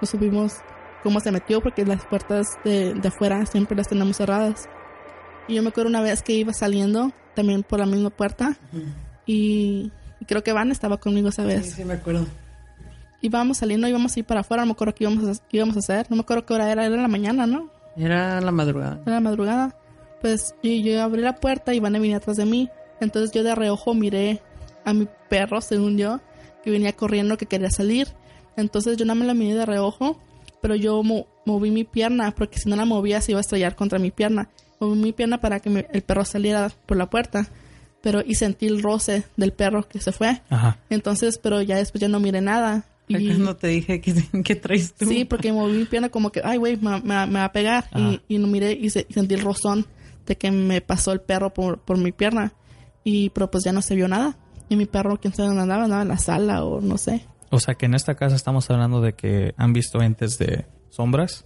No 0.00 0.06
supimos 0.06 0.54
cómo 1.02 1.20
se 1.20 1.30
metió 1.32 1.60
porque 1.60 1.84
las 1.84 2.04
puertas 2.06 2.46
de, 2.64 2.94
de 2.94 3.08
afuera 3.08 3.44
siempre 3.46 3.76
las 3.76 3.88
tenemos 3.88 4.16
cerradas. 4.16 4.68
Y 5.48 5.54
yo 5.54 5.62
me 5.62 5.68
acuerdo 5.70 5.88
una 5.88 6.00
vez 6.02 6.22
que 6.22 6.34
iba 6.34 6.52
saliendo 6.52 7.10
también 7.34 7.62
por 7.62 7.78
la 7.78 7.86
misma 7.86 8.10
puerta 8.10 8.56
y, 9.26 9.90
y 10.20 10.24
creo 10.26 10.42
que 10.42 10.52
Van 10.52 10.70
estaba 10.70 10.98
conmigo 10.98 11.28
esa 11.28 11.42
Sí, 11.42 11.48
vez. 11.48 11.72
sí, 11.74 11.84
me 11.84 11.94
acuerdo. 11.94 12.26
Íbamos 13.20 13.58
saliendo, 13.58 13.88
íbamos 13.88 14.16
a 14.16 14.20
ir 14.20 14.24
para 14.26 14.40
afuera, 14.40 14.62
no 14.62 14.66
me 14.66 14.72
acuerdo 14.72 14.94
qué 14.94 15.04
íbamos 15.04 15.24
a, 15.38 15.42
qué 15.48 15.56
íbamos 15.56 15.76
a 15.76 15.78
hacer, 15.80 16.06
no 16.08 16.16
me 16.16 16.22
acuerdo 16.22 16.46
qué 16.46 16.54
hora 16.54 16.70
era, 16.70 16.86
era 16.86 16.96
la 16.96 17.08
mañana, 17.08 17.46
¿no? 17.46 17.68
Era 17.96 18.40
la 18.40 18.52
madrugada. 18.52 19.00
Era 19.04 19.14
la 19.16 19.20
madrugada. 19.20 19.74
Pues 20.20 20.54
y 20.62 20.82
yo 20.82 21.02
abrí 21.02 21.22
la 21.22 21.34
puerta 21.36 21.74
y 21.74 21.80
Van 21.80 21.92
venía 21.94 22.18
atrás 22.18 22.36
de 22.36 22.44
mí. 22.44 22.68
Entonces 23.00 23.32
yo 23.32 23.42
de 23.42 23.54
reojo 23.54 23.92
miré 23.94 24.40
a 24.84 24.92
mi 24.92 25.08
perro, 25.28 25.60
según 25.60 25.96
yo, 25.98 26.20
que 26.64 26.70
venía 26.70 26.92
corriendo, 26.94 27.36
que 27.38 27.46
quería 27.46 27.70
salir. 27.70 28.08
Entonces 28.56 28.96
yo 28.96 29.04
no 29.04 29.14
me 29.14 29.24
la 29.24 29.34
miré 29.34 29.54
de 29.54 29.66
reojo, 29.66 30.20
pero 30.60 30.74
yo 30.74 31.02
mo- 31.02 31.26
moví 31.46 31.70
mi 31.70 31.84
pierna, 31.84 32.32
porque 32.34 32.58
si 32.58 32.68
no 32.68 32.76
la 32.76 32.84
movía 32.84 33.20
se 33.20 33.32
iba 33.32 33.38
a 33.38 33.42
estrellar 33.42 33.76
contra 33.76 33.98
mi 33.98 34.10
pierna. 34.10 34.48
Moví 34.80 34.98
mi 34.98 35.12
pierna 35.12 35.40
para 35.40 35.60
que 35.60 35.86
el 35.92 36.02
perro 36.02 36.24
saliera 36.24 36.70
por 36.86 36.96
la 36.96 37.08
puerta. 37.10 37.48
Pero 38.00 38.20
y 38.24 38.36
sentí 38.36 38.66
el 38.66 38.80
roce 38.82 39.24
del 39.36 39.52
perro 39.52 39.88
que 39.88 40.00
se 40.00 40.12
fue. 40.12 40.40
Ajá. 40.50 40.78
Entonces, 40.88 41.38
pero 41.42 41.62
ya 41.62 41.76
después 41.76 42.00
ya 42.00 42.08
no 42.08 42.20
miré 42.20 42.40
nada. 42.40 42.84
Y, 43.08 43.14
cuando 43.26 43.56
te 43.56 43.68
dije 43.68 44.00
que, 44.00 44.14
que 44.44 44.54
traes 44.54 44.94
tú. 44.94 45.06
Sí, 45.06 45.24
porque 45.24 45.52
moví 45.52 45.72
mi 45.78 45.84
pierna 45.84 46.08
como 46.08 46.30
que, 46.30 46.40
ay, 46.44 46.58
güey, 46.58 46.76
me, 46.76 47.00
me- 47.00 47.26
me 47.26 47.38
va 47.40 47.44
a 47.46 47.52
pegar. 47.52 47.88
Y, 48.28 48.34
y 48.34 48.38
no 48.38 48.46
miré 48.46 48.72
y, 48.72 48.90
se- 48.90 49.06
y 49.08 49.12
sentí 49.14 49.34
el 49.34 49.40
rozón 49.40 49.86
de 50.26 50.36
que 50.36 50.50
me 50.52 50.80
pasó 50.80 51.10
el 51.12 51.20
perro 51.20 51.52
por, 51.52 51.80
por 51.80 51.98
mi 51.98 52.12
pierna. 52.12 52.52
Y, 53.02 53.30
pero 53.30 53.50
pues 53.50 53.64
ya 53.64 53.72
no 53.72 53.82
se 53.82 53.94
vio 53.96 54.06
nada. 54.08 54.36
Y 54.68 54.76
mi 54.76 54.86
perro, 54.86 55.18
quién 55.20 55.32
sabe 55.34 55.48
dónde 55.48 55.62
andaba, 55.62 55.84
andaba 55.84 56.02
en 56.02 56.08
la 56.08 56.18
sala 56.18 56.64
o 56.64 56.80
no 56.80 56.98
sé. 56.98 57.26
O 57.50 57.58
sea 57.60 57.74
que 57.74 57.86
en 57.86 57.94
esta 57.94 58.14
casa 58.14 58.36
estamos 58.36 58.68
hablando 58.70 59.00
de 59.00 59.14
que 59.14 59.54
han 59.56 59.72
visto 59.72 60.02
entes 60.02 60.38
de 60.38 60.66
sombras. 60.90 61.44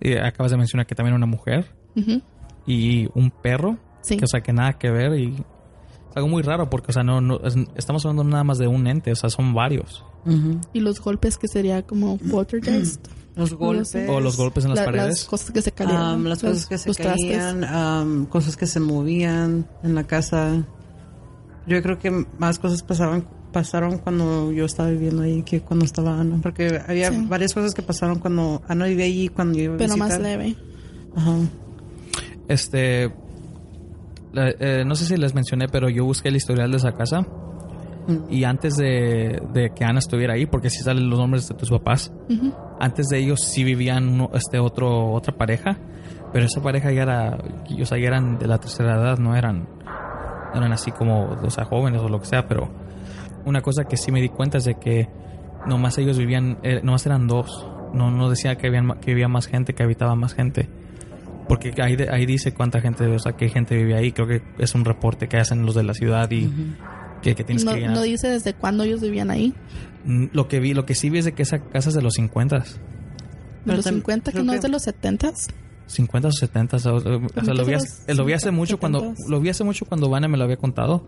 Y 0.00 0.14
acabas 0.16 0.50
de 0.52 0.58
mencionar 0.58 0.86
que 0.86 0.94
también 0.94 1.14
una 1.14 1.26
mujer 1.26 1.70
Ujú. 1.96 2.20
y 2.66 3.08
un 3.14 3.30
perro. 3.30 3.78
Sí. 4.02 4.16
Que, 4.16 4.24
o 4.24 4.28
sea 4.28 4.40
que 4.40 4.52
nada 4.52 4.74
que 4.74 4.90
ver 4.90 5.18
y 5.18 5.34
es 5.34 6.16
algo 6.16 6.28
muy 6.28 6.42
raro 6.42 6.68
porque, 6.70 6.90
o 6.90 6.92
sea, 6.92 7.02
no, 7.02 7.20
no 7.20 7.40
es- 7.44 7.56
estamos 7.76 8.04
hablando 8.04 8.24
nada 8.24 8.44
más 8.44 8.58
de 8.58 8.66
un 8.68 8.86
ente, 8.86 9.10
o 9.12 9.16
sea, 9.16 9.30
son 9.30 9.54
varios. 9.54 10.04
Ujú. 10.24 10.60
Y 10.72 10.80
los 10.80 11.00
golpes 11.00 11.38
que 11.38 11.48
sería 11.48 11.82
como 11.82 12.18
poltergeist. 12.18 13.06
Los 13.36 13.52
golpes. 13.52 13.94
O 14.08 14.18
los 14.18 14.38
golpes 14.38 14.64
en 14.64 14.70
las 14.70 14.78
La- 14.78 14.84
paredes. 14.86 15.08
Las 15.08 15.24
cosas 15.26 15.50
que 15.50 15.60
se 15.60 15.70
caían. 15.70 15.94
am, 15.94 16.24
las 16.24 16.40
cosas 16.40 16.64
que 16.66 16.78
se 16.78 16.94
caían, 16.94 17.64
am, 17.64 18.24
cosas 18.24 18.56
que 18.56 18.66
se 18.66 18.80
movían 18.80 19.66
en 19.82 19.94
la 19.94 20.04
casa. 20.04 20.64
Yo 21.66 21.82
creo 21.82 21.98
que 21.98 22.10
más 22.38 22.58
cosas 22.58 22.82
pasaban 22.82 23.24
pasaron 23.52 23.98
cuando 23.98 24.52
yo 24.52 24.66
estaba 24.66 24.90
viviendo 24.90 25.22
ahí 25.22 25.42
que 25.42 25.60
cuando 25.62 25.84
estaba 25.86 26.20
Ana. 26.20 26.38
Porque 26.42 26.78
había 26.86 27.10
Sí. 27.10 27.24
varias 27.26 27.54
cosas 27.54 27.72
que 27.74 27.80
pasaron 27.82 28.18
cuando 28.18 28.60
Ana 28.68 28.84
vivía 28.86 29.06
allí 29.06 29.22
y 29.24 29.28
cuando 29.28 29.56
yo 29.56 29.64
iba 29.64 29.74
a 29.74 29.78
Pero 29.78 29.96
más 29.96 30.18
leve. 30.20 30.54
Ajá. 31.16 31.36
Este. 32.48 33.12
la- 34.32 34.50
eh, 34.60 34.84
no 34.84 34.94
sé 34.94 35.06
si 35.06 35.16
les 35.16 35.34
mencioné, 35.34 35.66
pero 35.68 35.88
yo 35.88 36.04
busqué 36.04 36.28
el 36.28 36.36
historial 36.36 36.70
de 36.70 36.76
esa 36.76 36.92
casa. 36.92 37.22
Mm. 37.22 38.30
Y 38.30 38.44
antes 38.44 38.76
de, 38.76 39.40
de 39.54 39.70
que 39.74 39.82
Ana 39.84 39.98
estuviera 40.00 40.34
ahí, 40.34 40.44
porque 40.44 40.68
si 40.68 40.82
salen 40.82 41.08
los 41.08 41.18
nombres 41.18 41.48
de 41.48 41.54
tus 41.54 41.70
papás, 41.70 42.12
antes 42.78 43.06
de 43.08 43.18
ellos 43.18 43.40
sí 43.40 43.64
vivían 43.64 44.06
uno- 44.08 44.30
este 44.34 44.58
otro 44.58 45.10
otra 45.12 45.34
pareja, 45.36 45.78
pero 46.34 46.44
esa 46.44 46.60
pareja 46.60 46.92
ya 46.92 47.02
era, 47.02 47.38
o 47.80 47.86
sea, 47.86 47.96
ya 47.98 48.08
eran 48.08 48.38
de 48.38 48.46
la 48.46 48.58
tercera 48.58 48.96
edad, 48.96 49.18
no 49.18 49.34
eran, 49.34 49.66
eran 50.58 50.72
así 50.72 50.90
como, 50.92 51.30
o 51.30 51.50
sea, 51.50 51.64
jóvenes 51.64 52.00
o 52.02 52.08
lo 52.08 52.20
que 52.20 52.26
sea, 52.26 52.46
pero 52.48 52.70
una 53.44 53.62
cosa 53.62 53.84
que 53.84 53.96
sí 53.96 54.10
me 54.12 54.20
di 54.20 54.28
cuenta 54.28 54.58
es 54.58 54.64
de 54.64 54.74
que 54.74 55.08
nomás 55.66 55.98
ellos 55.98 56.18
vivían, 56.18 56.58
eh, 56.62 56.80
nomás 56.82 57.06
eran 57.06 57.26
dos, 57.26 57.66
no, 57.92 58.10
no 58.10 58.28
decía 58.30 58.56
que, 58.56 58.66
habían, 58.68 58.98
que 59.00 59.12
vivía 59.12 59.28
más 59.28 59.46
gente, 59.46 59.74
que 59.74 59.82
habitaba 59.82 60.14
más 60.14 60.34
gente. 60.34 60.68
Porque 61.48 61.72
ahí, 61.80 61.94
de- 61.94 62.10
ahí 62.10 62.26
dice 62.26 62.52
cuánta 62.52 62.80
gente, 62.80 63.06
o 63.06 63.18
sea, 63.20 63.32
qué 63.36 63.48
gente 63.48 63.76
vive 63.76 63.94
ahí. 63.96 64.10
Creo 64.10 64.26
que 64.26 64.42
es 64.58 64.74
un 64.74 64.84
reporte 64.84 65.28
que 65.28 65.36
hacen 65.36 65.64
los 65.64 65.76
de 65.76 65.84
la 65.84 65.94
ciudad 65.94 66.28
y 66.32 66.50
que, 67.22 67.36
que 67.36 67.44
tienes 67.44 67.64
No, 67.64 67.72
que 67.72 67.80
llenar. 67.80 67.94
no 67.96 68.02
dice 68.02 68.28
desde 68.28 68.52
cuándo 68.54 68.82
ellos 68.82 69.00
vivían 69.00 69.30
ahí. 69.30 69.54
Mm, 70.04 70.26
Lo 70.32 70.48
que 70.48 70.58
vi, 70.58 70.74
lo 70.74 70.84
que 70.84 70.96
sí 70.96 71.08
vi 71.08 71.18
es 71.18 71.24
de 71.24 71.32
que 71.34 71.42
esa 71.44 71.60
casa 71.60 71.90
es 71.90 71.94
de 71.94 72.02
los 72.02 72.14
50, 72.14 72.58
De 72.58 72.64
Pero 73.64 73.76
los 73.76 73.86
tam- 73.86 73.90
50, 73.94 74.32
que 74.32 74.42
no 74.42 74.52
que- 74.52 74.56
es 74.56 74.62
de 74.62 74.68
los 74.68 74.82
70 74.82 75.32
50 75.86 76.28
o 76.28 76.32
70, 76.32 76.76
o 76.76 76.80
sea, 76.80 76.92
o 76.94 77.00
sea, 77.00 77.54
lo 77.54 77.64
vi, 77.64 77.74
hace, 77.74 78.14
lo 78.14 78.24
vi 78.24 78.32
hace 78.32 78.50
mucho 78.50 78.78
cuando 78.78 79.00
70s. 79.02 79.28
lo 79.28 79.40
vi 79.40 79.48
hace 79.50 79.64
mucho 79.64 79.84
cuando 79.86 80.08
Vane 80.08 80.28
me 80.28 80.36
lo 80.36 80.44
había 80.44 80.56
contado. 80.56 81.04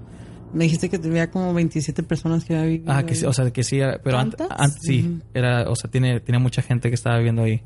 Me 0.53 0.65
dijiste 0.65 0.89
que 0.89 0.99
tenía 0.99 1.31
como 1.31 1.53
27 1.53 2.03
personas 2.05 2.45
que 2.45 2.55
había 2.57 2.69
vivido 2.71 2.93
Ah, 2.93 3.05
que 3.05 3.15
sí, 3.15 3.27
o 3.27 3.33
sea, 3.33 3.51
que 3.51 3.63
sí, 3.63 3.81
era- 3.81 3.99
pero 4.03 4.17
antes, 4.19 4.47
antes 4.51 4.79
sí, 4.81 5.21
era, 5.35 5.69
o 5.71 5.77
sea, 5.77 5.91
tiene, 5.91 6.21
tiene 6.21 6.39
mucha 6.39 6.63
gente 6.63 6.89
que 6.89 6.95
estaba 6.95 7.17
viviendo 7.19 7.43
ahí. 7.43 7.63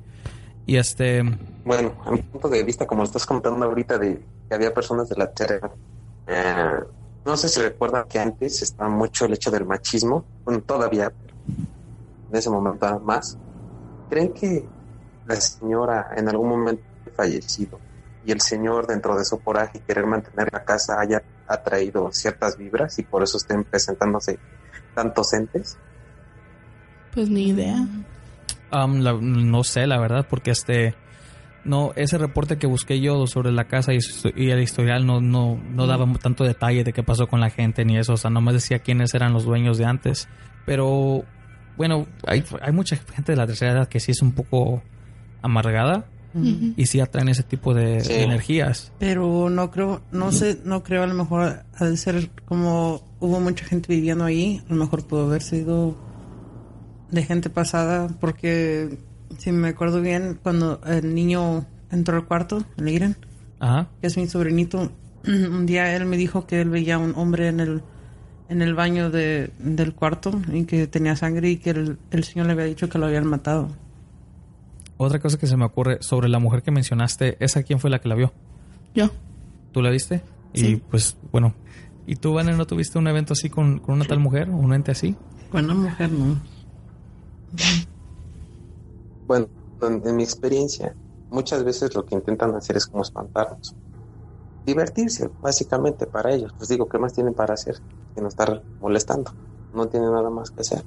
Y 0.66 0.76
este, 0.76 1.22
Bueno, 1.64 1.94
a 2.04 2.10
mi 2.10 2.22
punto 2.22 2.48
de 2.48 2.62
vista, 2.64 2.86
como 2.86 3.04
estás 3.04 3.24
contando 3.26 3.64
ahorita 3.66 3.98
de 3.98 4.16
que 4.48 4.54
había 4.54 4.72
personas 4.74 5.08
de 5.08 5.16
la 5.16 5.30
tercera, 5.32 5.70
eh, 6.26 6.80
no 7.24 7.36
sé 7.36 7.48
si 7.48 7.60
recuerdan 7.60 8.04
que 8.08 8.18
antes 8.18 8.62
estaba 8.62 8.90
mucho 8.90 9.26
el 9.26 9.34
hecho 9.34 9.50
del 9.50 9.64
machismo, 9.64 10.24
bueno, 10.44 10.60
todavía, 10.62 11.12
pero 11.22 11.34
en 12.30 12.36
ese 12.36 12.50
momento 12.50 12.98
más. 13.00 13.36
¿Creen 14.08 14.32
que 14.32 14.68
la 15.24 15.36
señora 15.36 16.08
en 16.16 16.28
algún 16.28 16.48
momento 16.48 16.82
fallecido 17.12 17.78
y 18.24 18.32
el 18.32 18.40
señor 18.40 18.86
dentro 18.86 19.16
de 19.18 19.24
su 19.24 19.38
coraje 19.40 19.78
y 19.78 19.80
querer 19.80 20.06
mantener 20.06 20.48
la 20.52 20.64
casa 20.64 21.00
haya 21.00 21.22
atraído 21.48 22.10
ciertas 22.12 22.56
vibras 22.56 22.98
y 22.98 23.02
por 23.02 23.22
eso 23.22 23.36
estén 23.36 23.64
presentándose 23.64 24.38
tantos 24.94 25.32
entes? 25.32 25.76
Pues 27.12 27.28
ni 27.28 27.48
idea. 27.48 27.76
um, 28.72 29.00
la- 29.00 29.18
no 29.20 29.64
sé, 29.64 29.86
la 29.86 29.98
verdad, 30.00 30.26
porque 30.30 30.50
este, 30.52 30.94
no, 31.64 31.92
ese 31.96 32.16
reporte 32.16 32.56
que 32.58 32.66
busqué 32.66 33.00
yo 33.00 33.26
sobre 33.26 33.52
la 33.52 33.64
casa 33.64 33.92
y, 33.92 33.98
y 34.36 34.50
el 34.50 34.60
historial 34.62 35.04
no, 35.06 35.20
no, 35.20 35.56
no 35.70 35.86
daba 35.86 36.06
tanto 36.14 36.44
detalle 36.44 36.84
de 36.84 36.92
qué 36.92 37.02
pasó 37.02 37.26
con 37.26 37.40
la 37.40 37.50
gente 37.50 37.84
ni 37.84 37.98
eso, 37.98 38.14
o 38.14 38.16
sea, 38.16 38.30
nomás 38.30 38.54
decía 38.54 38.78
quiénes 38.78 39.12
eran 39.14 39.32
los 39.32 39.44
dueños 39.44 39.76
de 39.78 39.84
antes. 39.84 40.28
Pero, 40.64 41.24
bueno, 41.76 42.06
hay, 42.26 42.44
hay 42.62 42.72
mucha 42.72 42.96
gente 42.96 43.32
de 43.32 43.36
la 43.36 43.46
tercera 43.46 43.72
edad 43.72 43.88
que 43.88 44.00
sí 44.00 44.12
es 44.12 44.22
un 44.22 44.32
poco 44.32 44.82
amargada 45.42 46.06
Y 46.34 46.86
sí 46.86 47.00
atraen 47.00 47.28
ese 47.28 47.42
tipo 47.42 47.74
de, 47.74 48.00
Sí. 48.00 48.12
de 48.14 48.22
energías. 48.22 48.90
Pero 48.98 49.50
no 49.50 49.70
creo, 49.70 50.00
no 50.12 50.32
sé, 50.32 50.58
no 50.64 50.82
creo 50.82 51.02
a 51.02 51.06
lo 51.06 51.14
mejor 51.14 51.62
ha 51.74 51.84
de 51.84 51.96
ser 51.96 52.30
como 52.46 53.02
hubo 53.20 53.38
mucha 53.40 53.64
gente 53.64 53.92
viviendo 53.94 54.24
ahí, 54.24 54.62
a 54.66 54.72
lo 54.72 54.76
mejor 54.76 55.04
pudo 55.06 55.26
haber 55.26 55.42
sido 55.42 55.96
de 57.10 57.22
gente 57.22 57.50
pasada, 57.50 58.08
porque 58.20 58.98
si 59.38 59.52
me 59.52 59.68
acuerdo 59.68 60.00
bien, 60.00 60.38
cuando 60.42 60.80
el 60.86 61.14
niño 61.14 61.66
entró 61.90 62.16
al 62.16 62.24
cuarto, 62.26 62.64
el 62.78 62.88
Iren, 62.88 63.16
Ajá. 63.60 63.88
que 64.00 64.06
es 64.06 64.16
mi 64.16 64.26
sobrinito, 64.26 64.90
un 65.26 65.66
día 65.66 65.94
él 65.94 66.06
me 66.06 66.16
dijo 66.16 66.46
que 66.46 66.60
él 66.60 66.70
veía 66.70 66.98
un 66.98 67.12
hombre 67.16 67.48
en 67.48 67.60
el 67.60 67.82
en 68.48 68.60
el 68.60 68.74
baño 68.74 69.08
de, 69.10 69.50
del 69.60 69.94
cuarto 69.94 70.38
y 70.52 70.64
que 70.64 70.86
tenía 70.86 71.16
sangre 71.16 71.48
y 71.48 71.56
que 71.56 71.70
el, 71.70 71.96
el 72.10 72.24
señor 72.24 72.46
le 72.48 72.52
había 72.52 72.64
dicho 72.66 72.86
que 72.88 72.98
lo 72.98 73.06
habían 73.06 73.26
matado. 73.26 73.68
Otra 74.96 75.18
cosa 75.18 75.38
que 75.38 75.46
se 75.46 75.56
me 75.56 75.64
ocurre 75.64 75.98
sobre 76.00 76.28
la 76.28 76.38
mujer 76.38 76.62
que 76.62 76.70
mencionaste, 76.70 77.36
¿esa 77.44 77.62
quién 77.62 77.80
fue 77.80 77.90
la 77.90 78.00
que 78.00 78.08
la 78.08 78.14
vio? 78.14 78.32
Yo. 78.94 79.10
¿Tú 79.72 79.82
la 79.82 79.90
viste? 79.90 80.22
Y 80.52 80.60
Sí. 80.60 80.82
pues, 80.90 81.16
bueno. 81.32 81.54
¿Y 82.06 82.16
tú, 82.16 82.34
Vane, 82.34 82.52
no 82.56 82.66
tuviste 82.66 82.98
un 82.98 83.06
evento 83.06 83.32
así 83.32 83.48
con, 83.48 83.78
con 83.78 83.94
una 83.94 84.04
tal 84.04 84.18
mujer? 84.18 84.50
¿Un 84.50 84.74
ente 84.74 84.90
así? 84.90 85.16
Con 85.50 85.64
una 85.64 85.74
mujer 85.74 86.10
no. 86.10 86.40
Bueno, 89.26 89.48
en, 89.82 90.02
en 90.06 90.16
mi 90.16 90.22
experiencia, 90.22 90.94
muchas 91.30 91.64
veces 91.64 91.94
lo 91.94 92.04
que 92.04 92.14
intentan 92.14 92.54
hacer 92.54 92.76
es 92.76 92.86
como 92.86 93.02
espantarnos. 93.02 93.74
Divertirse, 94.66 95.30
básicamente, 95.40 96.06
para 96.06 96.32
ellos. 96.32 96.52
Pues 96.56 96.68
digo, 96.68 96.88
¿qué 96.88 96.98
más 96.98 97.12
tienen 97.12 97.34
para 97.34 97.54
hacer 97.54 97.76
que 98.14 98.20
no 98.20 98.28
estar 98.28 98.62
molestando? 98.80 99.32
No 99.72 99.88
tienen 99.88 100.12
nada 100.12 100.30
más 100.30 100.50
que 100.50 100.60
hacer. 100.60 100.84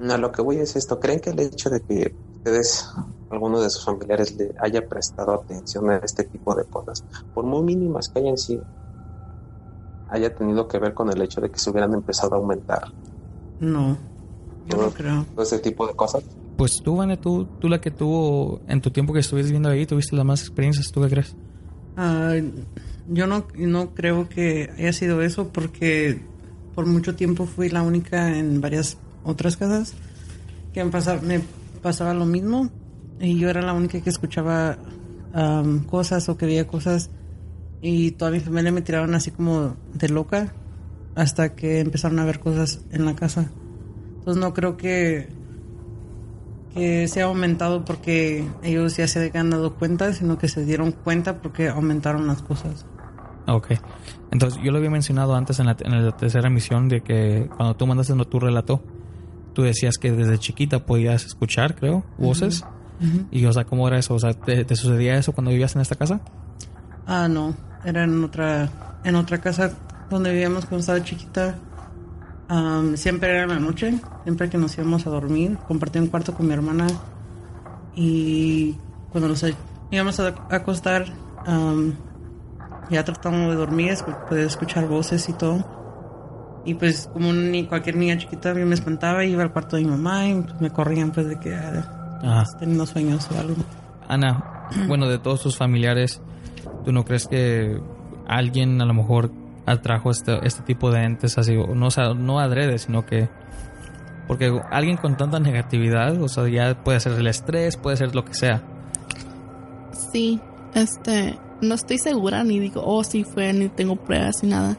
A 0.00 0.16
lo 0.18 0.30
que 0.30 0.42
voy 0.42 0.56
es 0.56 0.76
esto. 0.76 0.98
¿Creen 1.00 1.20
que 1.20 1.30
el 1.30 1.40
hecho 1.40 1.70
de 1.70 1.80
que 1.80 2.14
ustedes, 2.36 2.86
alguno 3.30 3.60
de 3.60 3.70
sus 3.70 3.84
familiares, 3.84 4.36
le 4.36 4.52
haya 4.60 4.86
prestado 4.86 5.32
atención 5.34 5.90
a 5.90 5.96
este 5.96 6.24
tipo 6.24 6.54
de 6.54 6.64
cosas, 6.64 7.02
por 7.32 7.44
muy 7.44 7.62
mínimas 7.62 8.08
que 8.08 8.20
hayan 8.20 8.36
sido, 8.36 8.62
haya 10.08 10.34
tenido 10.34 10.68
que 10.68 10.78
ver 10.78 10.94
con 10.94 11.10
el 11.10 11.20
hecho 11.22 11.40
de 11.40 11.50
que 11.50 11.58
se 11.58 11.70
hubieran 11.70 11.92
empezado 11.94 12.34
a 12.34 12.38
aumentar 12.38 12.82
No, 13.58 13.96
yo 14.68 14.76
no 14.76 14.90
creo. 14.90 15.26
todo 15.34 15.42
ese 15.42 15.58
tipo 15.58 15.86
de 15.86 15.94
cosas? 15.94 16.22
Pues 16.56 16.80
tú, 16.82 16.96
Vane, 16.96 17.16
tú, 17.16 17.46
tú 17.60 17.68
la 17.68 17.80
que 17.80 17.90
tuvo 17.90 18.60
en 18.68 18.80
tu 18.80 18.90
tiempo 18.90 19.12
que 19.12 19.20
estuviste 19.20 19.46
viviendo 19.48 19.68
ahí, 19.68 19.84
tuviste 19.86 20.16
las 20.16 20.24
más 20.24 20.40
experiencias, 20.42 20.86
¿tú 20.92 21.02
qué 21.02 21.08
crees? 21.08 21.34
Ah, 21.96 22.34
yo 23.08 23.26
no, 23.26 23.46
no 23.56 23.94
creo 23.94 24.28
que 24.28 24.70
haya 24.78 24.92
sido 24.92 25.22
eso 25.22 25.48
porque 25.48 26.20
por 26.74 26.86
mucho 26.86 27.14
tiempo 27.16 27.46
fui 27.46 27.68
la 27.68 27.82
única 27.82 28.38
en 28.38 28.60
varias 28.60 28.96
otras 29.26 29.56
casas 29.56 29.94
que 30.72 30.84
me 30.84 30.90
pasaba, 30.90 31.20
me 31.20 31.40
pasaba 31.82 32.14
lo 32.14 32.24
mismo 32.24 32.70
y 33.20 33.38
yo 33.38 33.50
era 33.50 33.62
la 33.62 33.72
única 33.72 34.00
que 34.00 34.10
escuchaba 34.10 34.78
am, 35.32 35.84
cosas 35.84 36.28
o 36.28 36.36
que 36.36 36.46
veía 36.46 36.66
cosas 36.66 37.10
y 37.82 38.12
toda 38.12 38.30
mi 38.30 38.40
familia 38.40 38.72
me 38.72 38.82
tiraron 38.82 39.14
así 39.14 39.30
como 39.30 39.76
de 39.94 40.08
loca 40.08 40.52
hasta 41.14 41.54
que 41.54 41.80
empezaron 41.80 42.18
a 42.18 42.24
ver 42.24 42.40
cosas 42.40 42.80
en 42.90 43.04
la 43.04 43.14
casa. 43.14 43.50
Entonces 44.18 44.42
no 44.42 44.54
creo 44.54 44.76
que 44.76 45.28
que 46.76 47.08
se 47.08 47.22
ha 47.22 47.24
aumentado 47.24 47.86
porque 47.86 48.46
ellos 48.62 48.98
ya 48.98 49.08
se 49.08 49.24
habían 49.24 49.48
dado 49.48 49.74
cuenta, 49.76 50.12
sino 50.12 50.36
que 50.36 50.46
se 50.46 50.62
dieron 50.62 50.92
cuenta 50.92 51.40
porque 51.40 51.70
aumentaron 51.70 52.26
las 52.26 52.42
cosas. 52.42 52.84
Ok. 53.46 53.72
Entonces, 54.30 54.60
yo 54.62 54.72
lo 54.72 54.78
había 54.78 54.90
mencionado 54.90 55.34
antes 55.34 55.58
en 55.58 55.66
la, 55.66 55.76
en 55.80 56.04
la 56.04 56.14
tercera 56.14 56.48
emisión 56.48 56.88
de 56.88 57.00
que 57.00 57.48
cuando 57.56 57.76
tú 57.76 57.86
mandaste 57.86 58.14
tu 58.26 58.40
relato, 58.40 58.82
tú 59.56 59.62
decías 59.62 59.96
que 59.96 60.12
desde 60.12 60.36
chiquita 60.36 60.84
podías 60.84 61.24
escuchar, 61.24 61.74
creo, 61.74 62.04
voces. 62.18 62.62
Y, 63.30 63.46
o 63.46 63.52
sea, 63.54 63.64
¿cómo 63.64 63.88
era 63.88 63.98
eso? 63.98 64.14
O 64.14 64.18
sea, 64.18 64.34
¿te, 64.34 64.76
sucedía 64.76 65.16
eso 65.16 65.32
cuando 65.32 65.50
vivías 65.50 65.74
en 65.76 65.80
esta 65.80 65.94
casa? 65.94 66.20
Ah, 67.06 67.26
no. 67.26 67.56
Era 67.82 68.04
en 68.04 68.22
otra, 68.22 69.00
en 69.02 69.14
otra 69.14 69.40
casa 69.40 69.72
donde 70.10 70.30
vivíamos 70.30 70.66
cuando 70.66 70.80
estaba 70.80 71.02
chiquita. 71.02 71.54
siempre 72.96 73.30
era 73.30 73.44
en 73.44 73.48
la 73.48 73.58
noche, 73.58 73.98
siempre 74.24 74.50
que 74.50 74.58
nos 74.58 74.76
íbamos 74.76 75.06
a 75.06 75.10
dormir. 75.10 75.56
Compartía 75.66 76.02
un 76.02 76.08
cuarto 76.08 76.34
con 76.34 76.46
mi 76.46 76.52
hermana. 76.52 76.86
Y 77.94 78.76
cuando 79.10 79.30
nos 79.30 79.42
íbamos 79.90 80.20
a 80.20 80.34
acostar, 80.50 81.06
ya 82.90 83.04
tratábamos 83.04 83.52
de 83.52 83.56
dormir, 83.56 83.94
poder 84.28 84.46
escuchar 84.46 84.86
voces 84.86 85.30
y 85.30 85.32
todo. 85.32 85.75
Y 86.66 86.74
pues 86.74 87.08
como 87.12 87.32
ni 87.32 87.64
cualquier 87.64 87.96
niña 87.96 88.18
chiquita, 88.18 88.50
a 88.50 88.54
mí 88.54 88.64
me 88.64 88.74
espantaba, 88.74 89.24
iba 89.24 89.42
al 89.44 89.52
cuarto 89.52 89.76
de 89.76 89.84
mi 89.84 89.90
mamá 89.90 90.28
y 90.28 90.42
pues, 90.42 90.60
me 90.60 90.70
corrían 90.70 91.12
pues 91.12 91.28
de 91.28 91.38
que 91.38 91.54
ah, 91.54 92.44
teniendo 92.58 92.84
sueños 92.84 93.28
o 93.30 93.38
algo. 93.38 93.54
Ana, 94.08 94.68
bueno, 94.88 95.08
de 95.08 95.18
todos 95.18 95.42
tus 95.42 95.56
familiares, 95.56 96.20
¿tú 96.84 96.92
no 96.92 97.04
crees 97.04 97.28
que 97.28 97.80
alguien 98.26 98.82
a 98.82 98.84
lo 98.84 98.94
mejor 98.94 99.30
atrajo 99.64 100.10
este, 100.10 100.44
este 100.44 100.62
tipo 100.64 100.90
de 100.90 101.04
entes 101.04 101.38
así? 101.38 101.54
No, 101.54 101.86
o 101.86 101.90
sea, 101.90 102.14
no 102.14 102.40
adrede, 102.40 102.78
sino 102.78 103.06
que... 103.06 103.28
Porque 104.26 104.60
alguien 104.72 104.96
con 104.96 105.16
tanta 105.16 105.38
negatividad, 105.38 106.20
o 106.20 106.26
sea, 106.26 106.48
ya 106.48 106.82
puede 106.82 106.98
ser 106.98 107.12
el 107.12 107.28
estrés, 107.28 107.76
puede 107.76 107.96
ser 107.96 108.12
lo 108.12 108.24
que 108.24 108.34
sea. 108.34 108.60
Sí, 110.12 110.40
este, 110.74 111.38
no 111.60 111.76
estoy 111.76 111.98
segura 111.98 112.42
ni 112.42 112.58
digo, 112.58 112.82
oh, 112.84 113.04
sí 113.04 113.22
fue, 113.22 113.52
ni 113.52 113.68
tengo 113.68 113.94
pruebas 113.94 114.42
ni 114.42 114.50
nada. 114.50 114.76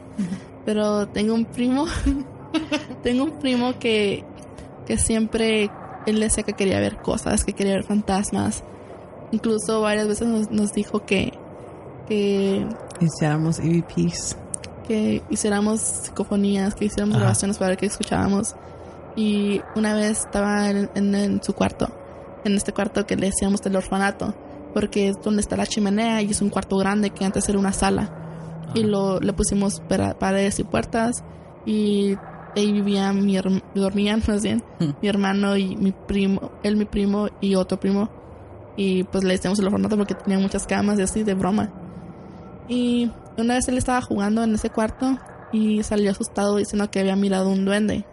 Pero 0.68 1.08
tengo 1.08 1.32
un 1.32 1.46
primo, 1.46 1.86
tengo 3.02 3.24
un 3.24 3.38
primo 3.38 3.78
que, 3.78 4.22
que 4.86 4.98
siempre, 4.98 5.70
él 6.04 6.20
decía 6.20 6.44
que 6.44 6.52
quería 6.52 6.78
ver 6.78 6.98
cosas, 6.98 7.42
que 7.42 7.54
quería 7.54 7.72
ver 7.72 7.84
fantasmas. 7.84 8.62
Incluso 9.32 9.80
varias 9.80 10.06
veces 10.08 10.28
nos, 10.50 10.74
dijo 10.74 11.06
que, 11.06 11.32
que 12.06 12.66
hiciéramos 13.00 13.60
EVPs. 13.60 14.36
Que 14.86 15.22
hiciéramos 15.30 15.80
psicofonías, 15.80 16.74
que 16.74 16.84
hiciéramos 16.84 17.16
grabaciones 17.16 17.56
para 17.56 17.70
ver 17.70 17.78
qué 17.78 17.86
escuchábamos. 17.86 18.54
Y 19.16 19.62
una 19.74 19.94
vez 19.94 20.26
estaba 20.26 20.68
en, 20.68 20.90
en, 20.94 21.42
su 21.42 21.54
cuarto, 21.54 21.88
en 22.44 22.56
este 22.56 22.74
cuarto 22.74 23.06
que 23.06 23.16
le 23.16 23.28
decíamos 23.28 23.62
del 23.62 23.76
orfanato 23.76 24.34
porque 24.74 25.08
es 25.08 25.16
donde 25.24 25.40
está 25.40 25.56
la 25.56 25.66
chimenea 25.66 26.20
y 26.20 26.32
es 26.32 26.42
un 26.42 26.50
cuarto 26.50 26.76
grande 26.76 27.08
que 27.08 27.24
antes 27.24 27.48
era 27.48 27.58
una 27.58 27.72
sala. 27.72 28.27
Y 28.74 28.82
lo, 28.82 29.20
le 29.20 29.32
pusimos 29.32 29.80
paredes 30.18 30.58
y 30.58 30.64
puertas 30.64 31.24
y 31.64 32.16
ahí 32.56 32.72
vivían, 32.72 33.24
mi 33.24 33.38
dormían 33.74 34.22
más 34.28 34.42
bien, 34.42 34.62
hmm. 34.78 34.90
mi 35.00 35.08
hermano 35.08 35.56
y 35.56 35.76
mi 35.76 35.92
primo, 35.92 36.52
él 36.62 36.76
mi 36.76 36.84
primo 36.84 37.28
y 37.40 37.54
otro 37.54 37.78
primo. 37.78 38.10
Y 38.76 39.04
pues 39.04 39.24
le 39.24 39.32
decíamos 39.32 39.58
el 39.58 39.66
orfanato 39.66 39.96
porque 39.96 40.14
tenía 40.14 40.38
muchas 40.38 40.66
camas 40.66 40.98
y 40.98 41.02
así 41.02 41.24
de 41.24 41.34
broma. 41.34 41.70
Y 42.68 43.10
una 43.36 43.54
vez 43.54 43.66
él 43.68 43.76
estaba 43.76 44.00
jugando 44.02 44.44
en 44.44 44.54
ese 44.54 44.70
cuarto 44.70 45.18
y 45.52 45.82
salió 45.82 46.10
asustado 46.10 46.56
diciendo 46.56 46.90
que 46.90 47.00
había 47.00 47.16
mirado 47.16 47.48
un 47.48 47.64
duende 47.64 48.04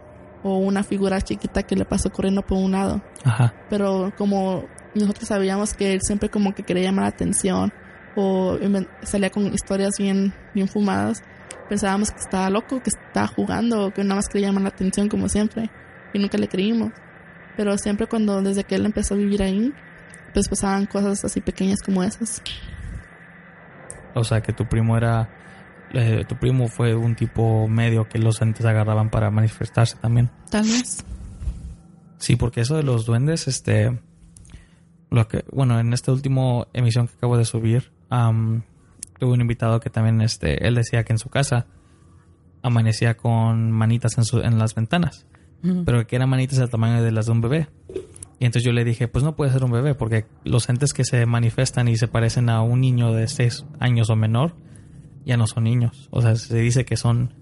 o 0.42 0.58
una 0.58 0.82
figura 0.82 1.20
chiquita 1.20 1.62
que 1.62 1.76
le 1.76 1.84
pasó 1.84 2.10
corriendo 2.10 2.42
por 2.42 2.58
un 2.58 2.72
lado. 2.72 3.00
Ajá. 3.24 3.54
Pero 3.70 4.12
como 4.18 4.64
nosotros 4.94 5.28
sabíamos 5.28 5.74
que 5.74 5.92
él 5.92 6.00
siempre 6.02 6.30
como 6.30 6.54
que 6.54 6.62
quería 6.62 6.84
llamar 6.84 7.04
la 7.04 7.10
atención 7.10 7.72
o 8.16 8.58
salía 9.02 9.30
con 9.30 9.52
historias 9.52 9.98
bien, 9.98 10.32
bien 10.54 10.68
fumadas. 10.68 11.22
Pensábamos 11.68 12.10
que 12.10 12.18
estaba 12.18 12.48
loco, 12.50 12.82
que 12.82 12.90
estaba 12.90 13.26
jugando 13.26 13.92
que 13.92 14.02
nada 14.02 14.16
más 14.16 14.28
quería 14.28 14.48
llamar 14.48 14.62
la 14.62 14.68
atención 14.70 15.08
como 15.08 15.28
siempre. 15.28 15.70
Y 16.12 16.18
nunca 16.18 16.38
le 16.38 16.48
creímos. 16.48 16.92
Pero 17.56 17.76
siempre 17.78 18.06
cuando, 18.06 18.40
desde 18.42 18.64
que 18.64 18.74
él 18.76 18.86
empezó 18.86 19.14
a 19.14 19.16
vivir 19.18 19.42
ahí, 19.42 19.72
pues 20.32 20.48
pasaban 20.48 20.86
cosas 20.86 21.24
así 21.24 21.40
pequeñas 21.40 21.82
como 21.82 22.02
esas. 22.02 22.42
O 24.14 24.24
sea, 24.24 24.40
que 24.40 24.52
tu 24.52 24.66
primo 24.66 24.96
era... 24.96 25.28
Eh, 25.92 26.24
tu 26.28 26.36
primo 26.36 26.68
fue 26.68 26.94
un 26.94 27.14
tipo 27.14 27.68
medio 27.68 28.08
que 28.08 28.18
los 28.18 28.40
entes 28.42 28.66
agarraban 28.66 29.10
para 29.10 29.30
manifestarse 29.30 29.96
también. 29.98 30.30
Tal 30.50 30.64
vez. 30.64 31.04
Sí, 32.18 32.36
porque 32.36 32.62
eso 32.62 32.76
de 32.76 32.82
los 32.82 33.06
duendes, 33.06 33.46
este 33.46 33.98
lo 35.10 35.28
que, 35.28 35.44
bueno, 35.52 35.78
en 35.78 35.92
esta 35.92 36.12
última 36.12 36.66
emisión 36.72 37.08
que 37.08 37.14
acabo 37.14 37.36
de 37.36 37.44
subir, 37.44 37.92
tuve 38.08 39.32
un 39.32 39.40
invitado 39.40 39.80
que 39.80 39.90
también, 39.90 40.20
este, 40.20 40.66
él 40.66 40.74
decía 40.74 41.04
que 41.04 41.12
en 41.12 41.18
su 41.18 41.28
casa 41.28 41.66
amanecía 42.62 43.16
con 43.16 43.70
manitas 43.70 44.18
en, 44.18 44.24
su, 44.24 44.40
en 44.40 44.58
las 44.58 44.74
ventanas, 44.74 45.26
pero 45.84 46.06
que 46.06 46.16
eran 46.16 46.28
manitas 46.28 46.58
del 46.58 46.70
tamaño 46.70 47.02
de 47.02 47.12
las 47.12 47.26
de 47.26 47.32
un 47.32 47.40
bebé. 47.40 47.68
Y 48.38 48.44
entonces 48.44 48.64
yo 48.64 48.72
le 48.72 48.84
dije, 48.84 49.08
pues 49.08 49.24
no 49.24 49.34
puede 49.34 49.50
ser 49.50 49.64
un 49.64 49.70
bebé, 49.70 49.94
porque 49.94 50.26
los 50.44 50.68
entes 50.68 50.92
que 50.92 51.04
se 51.04 51.24
manifiestan 51.24 51.88
y 51.88 51.96
se 51.96 52.06
parecen 52.06 52.50
a 52.50 52.60
un 52.62 52.80
niño 52.80 53.12
de 53.12 53.28
6 53.28 53.64
años 53.80 54.10
o 54.10 54.16
menor, 54.16 54.54
ya 55.24 55.36
no 55.36 55.46
son 55.46 55.64
niños. 55.64 56.08
O 56.10 56.20
sea, 56.20 56.36
se 56.36 56.58
dice 56.58 56.84
que 56.84 56.96
son 56.96 57.32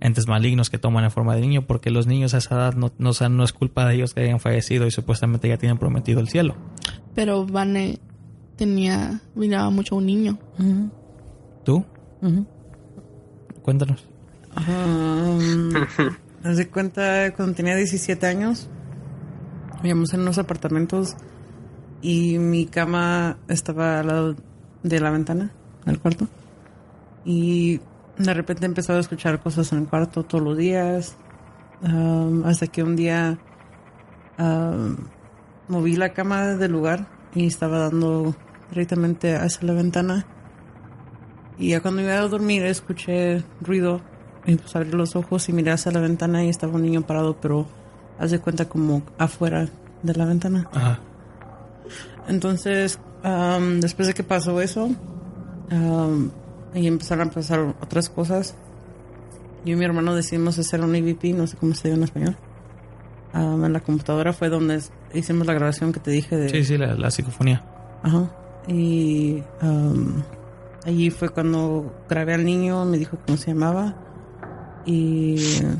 entes 0.00 0.26
malignos 0.28 0.70
que 0.70 0.78
toman 0.78 1.04
en 1.04 1.10
forma 1.10 1.34
de 1.34 1.40
niño, 1.40 1.66
porque 1.66 1.90
los 1.90 2.06
niños 2.06 2.34
a 2.34 2.38
esa 2.38 2.54
edad 2.54 2.74
no, 2.74 2.92
no, 2.98 3.12
no 3.30 3.44
es 3.44 3.52
culpa 3.52 3.86
de 3.86 3.94
ellos 3.94 4.14
que 4.14 4.20
hayan 4.20 4.40
fallecido 4.40 4.86
y 4.86 4.90
supuestamente 4.90 5.48
ya 5.48 5.56
tienen 5.56 5.78
prometido 5.78 6.20
el 6.20 6.28
cielo. 6.28 6.54
Pero 7.14 7.46
Vane 7.46 7.98
tenía, 8.60 9.22
miraba 9.34 9.70
mucho 9.70 9.94
a 9.94 9.98
un 9.98 10.04
niño. 10.04 10.38
¿Tú? 11.64 11.82
Cuéntanos. 13.62 14.06
Um, 14.54 15.70
de 16.56 16.68
cuenta, 16.68 17.32
cuando 17.34 17.54
tenía 17.54 17.74
17 17.74 18.26
años, 18.26 18.68
vivíamos 19.76 20.12
en 20.12 20.20
unos 20.20 20.36
apartamentos 20.36 21.16
y 22.02 22.36
mi 22.38 22.66
cama 22.66 23.38
estaba 23.48 24.00
al 24.00 24.08
lado 24.08 24.36
de 24.82 25.00
la 25.00 25.10
ventana 25.10 25.52
del 25.86 25.98
cuarto. 25.98 26.28
Y 27.24 27.80
de 28.18 28.34
repente 28.34 28.66
empezaba 28.66 28.98
a 28.98 29.00
escuchar 29.00 29.40
cosas 29.40 29.72
en 29.72 29.78
el 29.78 29.88
cuarto 29.88 30.22
todos 30.22 30.44
los 30.44 30.58
días. 30.58 31.16
Um, 31.82 32.44
hasta 32.44 32.66
que 32.66 32.82
un 32.82 32.94
día 32.94 33.38
um, 34.38 34.98
moví 35.68 35.96
la 35.96 36.12
cama 36.12 36.56
del 36.56 36.72
lugar 36.72 37.06
y 37.34 37.46
estaba 37.46 37.78
dando 37.78 38.34
directamente 38.70 39.36
hacia 39.36 39.66
la 39.66 39.74
ventana. 39.74 40.26
Y 41.58 41.70
ya 41.70 41.80
cuando 41.80 42.02
iba 42.02 42.14
a 42.14 42.28
dormir 42.28 42.64
escuché 42.64 43.42
ruido 43.60 44.00
y 44.46 44.56
pues 44.56 44.74
abrí 44.74 44.90
los 44.90 45.16
ojos 45.16 45.48
y 45.48 45.52
miré 45.52 45.72
hacia 45.72 45.92
la 45.92 46.00
ventana 46.00 46.44
y 46.44 46.48
estaba 46.48 46.74
un 46.74 46.82
niño 46.82 47.02
parado, 47.02 47.36
pero 47.40 47.66
haz 48.18 48.30
de 48.30 48.38
cuenta 48.38 48.66
como 48.66 49.02
afuera 49.18 49.68
de 50.02 50.14
la 50.14 50.24
ventana. 50.24 50.68
Entonces, 52.28 52.98
después 53.80 54.08
de 54.08 54.14
que 54.14 54.22
pasó 54.22 54.60
eso, 54.60 54.90
y 56.74 56.86
empezaron 56.86 57.28
a 57.28 57.30
pasar 57.30 57.74
otras 57.80 58.08
cosas, 58.08 58.54
yo 59.64 59.74
y 59.74 59.76
mi 59.76 59.84
hermano 59.84 60.14
decidimos 60.14 60.58
hacer 60.58 60.80
un 60.80 60.94
EVP, 60.94 61.34
no 61.34 61.46
sé 61.46 61.56
cómo 61.56 61.74
se 61.74 61.88
llama 61.88 61.98
en 61.98 62.04
español. 62.04 62.36
en 63.34 63.72
la 63.72 63.80
computadora 63.80 64.32
fue 64.32 64.48
donde 64.48 64.80
hicimos 65.12 65.46
la 65.46 65.54
grabación 65.54 65.92
que 65.92 66.00
te 66.00 66.10
dije 66.10 66.36
de... 66.36 66.48
Sí, 66.48 66.64
sí, 66.64 66.78
la, 66.78 67.10
psicofonía. 67.10 67.64
Ajá. 68.02 68.30
Y 68.68 69.42
allí 70.84 71.10
fue 71.10 71.28
cuando 71.30 71.92
grabé 72.08 72.34
al 72.34 72.44
niño, 72.44 72.84
me 72.84 72.98
dijo 72.98 73.18
cómo 73.24 73.36
se 73.36 73.52
llamaba 73.52 73.94
y 74.86 75.36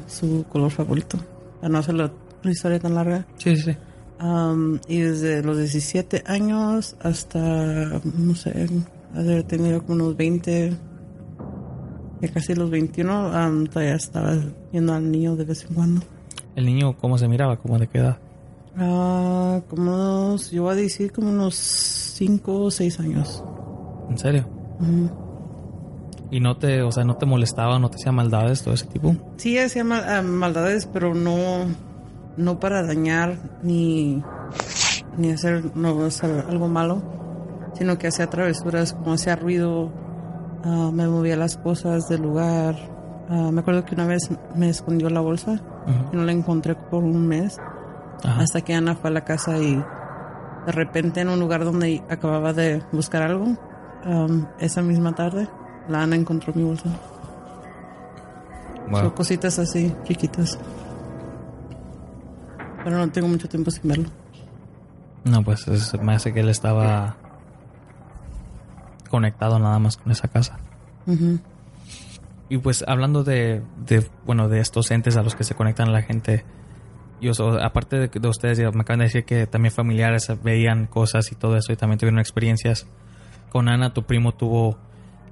su 0.06 0.44
color 0.48 0.70
favorito. 0.70 1.18
Para 1.60 1.72
no 1.72 1.78
hacer 1.78 1.94
la, 1.94 2.12
historia 2.44 2.78
tan 2.78 2.94
larga. 2.94 3.26
Sí, 3.36 3.56
sí, 3.56 3.72
sí. 3.72 3.76
y 4.88 4.98
desde 4.98 5.42
los 5.42 5.58
17 5.58 6.24
años 6.26 6.96
hasta, 7.00 8.00
no 8.04 8.34
sé, 8.34 8.68
haber 9.14 9.42
tenido 9.44 9.82
como 9.82 10.04
unos 10.04 10.16
20, 10.16 10.72
ya 12.22 12.28
casi 12.32 12.54
los 12.54 12.70
21, 12.70 13.68
todavía 13.68 13.94
estaba 13.94 14.36
viendo 14.72 14.94
al 14.94 15.10
niño 15.10 15.36
de 15.36 15.44
vez 15.44 15.66
en 15.68 15.74
cuando. 15.74 16.02
¿El 16.56 16.66
niño 16.66 16.96
cómo 16.96 17.16
se 17.18 17.28
miraba? 17.28 17.56
¿Cómo 17.56 17.78
de 17.78 17.86
qué 17.86 17.98
edad? 17.98 18.18
Ah, 18.76 19.60
como 19.68 19.82
unos, 19.92 20.50
yo 20.50 20.62
voy 20.62 20.72
a 20.72 20.76
decir 20.76 21.12
como 21.12 21.30
unos 21.30 21.54
5 22.20 22.64
o 22.64 22.70
6 22.70 23.00
años. 23.00 23.42
¿En 24.10 24.18
serio? 24.18 24.46
¿Y 26.30 26.40
no 26.40 26.58
te, 26.58 26.82
o 26.82 26.92
sea, 26.92 27.02
no 27.02 27.16
te 27.16 27.24
molestaba, 27.24 27.78
no 27.78 27.88
te 27.88 27.96
hacía 27.96 28.12
maldades, 28.12 28.62
todo 28.62 28.74
ese 28.74 28.84
tipo? 28.84 29.16
Sí, 29.38 29.58
hacía 29.58 29.84
ah, 29.90 30.20
maldades, 30.20 30.86
pero 30.92 31.14
no, 31.14 31.64
no 32.36 32.60
para 32.60 32.82
dañar 32.82 33.38
ni, 33.62 34.22
ni 35.16 35.30
hacer, 35.30 35.74
no, 35.74 36.04
hacer 36.04 36.44
algo 36.46 36.68
malo, 36.68 37.00
sino 37.72 37.96
que 37.96 38.08
hacía 38.08 38.28
travesuras, 38.28 38.92
como 38.92 39.14
hacía 39.14 39.34
ruido, 39.36 39.90
ah, 40.62 40.90
me 40.92 41.08
movía 41.08 41.36
las 41.36 41.56
cosas 41.56 42.06
del 42.10 42.20
lugar. 42.20 42.76
me 43.30 43.62
acuerdo 43.62 43.86
que 43.86 43.94
una 43.94 44.04
vez 44.04 44.28
me 44.54 44.68
escondió 44.68 45.08
la 45.08 45.20
bolsa 45.20 45.62
y 46.12 46.16
no 46.16 46.24
la 46.24 46.32
encontré 46.32 46.74
por 46.74 47.02
un 47.02 47.26
mes 47.26 47.56
Ajá. 48.22 48.42
Hasta 48.42 48.60
que 48.60 48.74
Ana 48.74 48.94
fue 48.94 49.08
a 49.08 49.12
la 49.12 49.24
casa 49.24 49.58
y 49.58 49.82
de 50.66 50.72
repente 50.72 51.20
en 51.20 51.28
un 51.28 51.40
lugar 51.40 51.64
donde 51.64 52.02
acababa 52.10 52.52
de 52.52 52.82
buscar 52.92 53.22
algo, 53.22 53.56
um, 54.04 54.46
esa 54.58 54.82
misma 54.82 55.14
tarde, 55.14 55.48
la 55.88 56.02
Ana 56.02 56.16
encontró 56.16 56.52
mi 56.54 56.62
bolsa. 56.62 56.88
Wow. 58.90 59.00
Son 59.00 59.10
cositas 59.10 59.58
así, 59.58 59.94
chiquitas. 60.04 60.58
Pero 62.84 62.96
no 62.98 63.10
tengo 63.10 63.28
mucho 63.28 63.48
tiempo 63.48 63.70
sin 63.70 63.88
verlo. 63.88 64.08
No, 65.24 65.42
pues 65.42 65.68
es- 65.68 66.00
me 66.00 66.14
hace 66.14 66.32
que 66.32 66.40
él 66.40 66.48
estaba 66.48 67.16
conectado 69.10 69.58
nada 69.58 69.78
más 69.78 69.96
con 69.96 70.10
esa 70.12 70.28
casa. 70.28 70.58
Y 72.48 72.58
pues 72.58 72.84
hablando 72.86 73.22
de, 73.24 73.62
de, 73.86 74.08
bueno, 74.24 74.48
de 74.48 74.60
estos 74.60 74.90
entes 74.90 75.16
a 75.16 75.22
los 75.22 75.34
que 75.34 75.44
se 75.44 75.54
conectan 75.54 75.92
la 75.92 76.02
gente, 76.02 76.44
yo, 77.20 77.32
aparte 77.62 77.96
de, 77.96 78.08
de 78.08 78.28
ustedes, 78.28 78.58
me 78.58 78.82
acaban 78.82 79.00
de 79.00 79.06
decir 79.06 79.24
que 79.24 79.46
también 79.46 79.72
familiares 79.72 80.30
veían 80.42 80.86
cosas 80.86 81.30
y 81.32 81.34
todo 81.34 81.56
eso 81.56 81.72
y 81.72 81.76
también 81.76 81.98
tuvieron 81.98 82.18
experiencias. 82.18 82.86
Con 83.50 83.68
Ana, 83.68 83.92
tu 83.92 84.04
primo 84.04 84.32
tuvo 84.32 84.78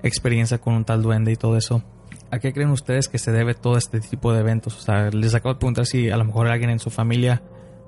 experiencia 0.03 0.59
con 0.59 0.74
un 0.74 0.85
tal 0.85 1.03
duende 1.03 1.33
y 1.33 1.37
todo 1.37 1.57
eso. 1.57 1.83
¿A 2.31 2.38
qué 2.38 2.53
creen 2.53 2.70
ustedes 2.70 3.09
que 3.09 3.18
se 3.18 3.33
debe 3.33 3.55
todo 3.55 3.77
este 3.77 4.01
tipo 4.01 4.33
de 4.33 4.40
eventos? 4.40 4.77
O 4.77 4.81
sea, 4.81 5.11
les 5.11 5.35
acabo 5.35 5.55
de 5.55 5.61
preguntar 5.61 5.87
si 5.87 6.11
a 6.11 6.16
lo 6.16 6.24
mejor 6.24 6.48
alguien 6.48 6.70
en 6.70 6.79
su 6.79 6.90
familia 6.90 7.42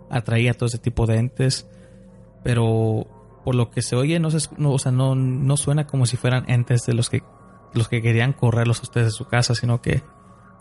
atraía 0.08 0.54
todo 0.54 0.66
este 0.66 0.78
tipo 0.78 1.06
de 1.06 1.18
entes, 1.18 1.68
pero 2.42 3.06
por 3.44 3.54
lo 3.54 3.70
que 3.70 3.82
se 3.82 3.96
oye, 3.96 4.18
no, 4.18 4.30
se, 4.30 4.48
no, 4.56 4.72
o 4.72 4.78
sea, 4.78 4.92
no 4.92 5.56
suena 5.56 5.86
como 5.86 6.06
si 6.06 6.16
fueran 6.16 6.48
entes 6.48 6.86
de 6.86 6.94
los 6.94 7.10
que 7.10 7.22
los 7.74 7.88
que 7.88 8.02
querían 8.02 8.32
correrlos 8.32 8.80
a 8.80 8.82
ustedes 8.82 9.06
de 9.08 9.12
su 9.12 9.26
casa, 9.26 9.54
sino 9.54 9.80
que 9.80 10.02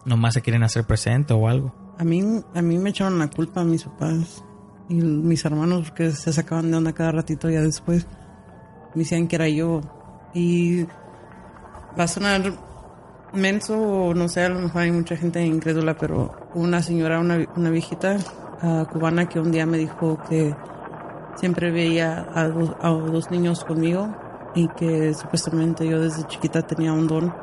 nomás 0.05 0.33
se 0.35 0.41
quieren 0.41 0.63
hacer 0.63 0.85
presente 0.85 1.33
o 1.33 1.47
algo. 1.47 1.73
A 1.99 2.03
mí, 2.05 2.23
a 2.55 2.61
mí 2.61 2.77
me 2.77 2.89
echaron 2.89 3.19
la 3.19 3.27
culpa 3.27 3.61
a 3.61 3.65
mis 3.65 3.83
papás 3.83 4.43
y 4.87 4.95
mis 4.95 5.43
hermanos 5.43 5.89
porque 5.89 6.11
se 6.11 6.31
sacaban 6.33 6.71
de 6.71 6.77
onda 6.77 6.93
cada 6.93 7.11
ratito 7.11 7.49
ya 7.49 7.61
después. 7.61 8.07
Me 8.95 9.03
decían 9.03 9.27
que 9.27 9.35
era 9.35 9.49
yo. 9.49 9.81
Y 10.33 10.85
va 11.99 12.05
a 12.05 12.07
sonar 12.07 12.53
menso 13.33 14.13
no 14.15 14.27
sé, 14.27 14.45
a 14.45 14.49
lo 14.49 14.59
mejor 14.59 14.81
hay 14.83 14.91
mucha 14.91 15.15
gente 15.15 15.45
incrédula, 15.45 15.95
pero 15.97 16.49
una 16.55 16.81
señora, 16.81 17.19
una, 17.19 17.45
una 17.55 17.69
viejita 17.69 18.17
ah, 18.61 18.87
cubana 18.91 19.27
que 19.27 19.39
un 19.39 19.51
día 19.51 19.65
me 19.65 19.77
dijo 19.77 20.17
que 20.29 20.55
siempre 21.35 21.71
veía 21.71 22.27
a 22.33 22.47
dos, 22.47 22.71
a 22.81 22.89
dos 22.89 23.29
niños 23.29 23.63
conmigo 23.63 24.15
y 24.55 24.67
que 24.69 25.13
supuestamente 25.13 25.87
yo 25.87 25.99
desde 25.99 26.25
chiquita 26.27 26.61
tenía 26.65 26.91
un 26.93 27.07
don, 27.07 27.33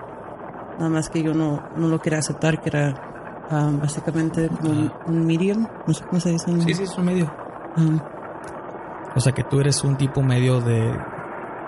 nada 0.78 0.88
más 0.88 1.08
que 1.08 1.22
yo 1.22 1.34
no, 1.34 1.62
no 1.76 1.88
lo 1.88 2.00
quería 2.00 2.18
aceptar, 2.18 2.60
que 2.60 2.70
era 2.70 3.05
ah, 3.50 3.70
básicamente 3.72 4.48
como 4.48 4.70
un, 4.72 4.92
un 5.06 5.26
medium, 5.26 5.66
no 5.86 5.94
sé 5.94 6.04
cómo 6.04 6.20
se 6.20 6.30
dice. 6.30 6.50
en- 6.50 6.68
es 6.68 6.98
un 6.98 7.04
medio. 7.04 7.30
O 9.14 9.20
sea 9.20 9.32
que 9.32 9.42
tú 9.44 9.60
eres 9.60 9.82
un 9.84 9.96
tipo 9.96 10.22
medio 10.22 10.60
de, 10.60 10.92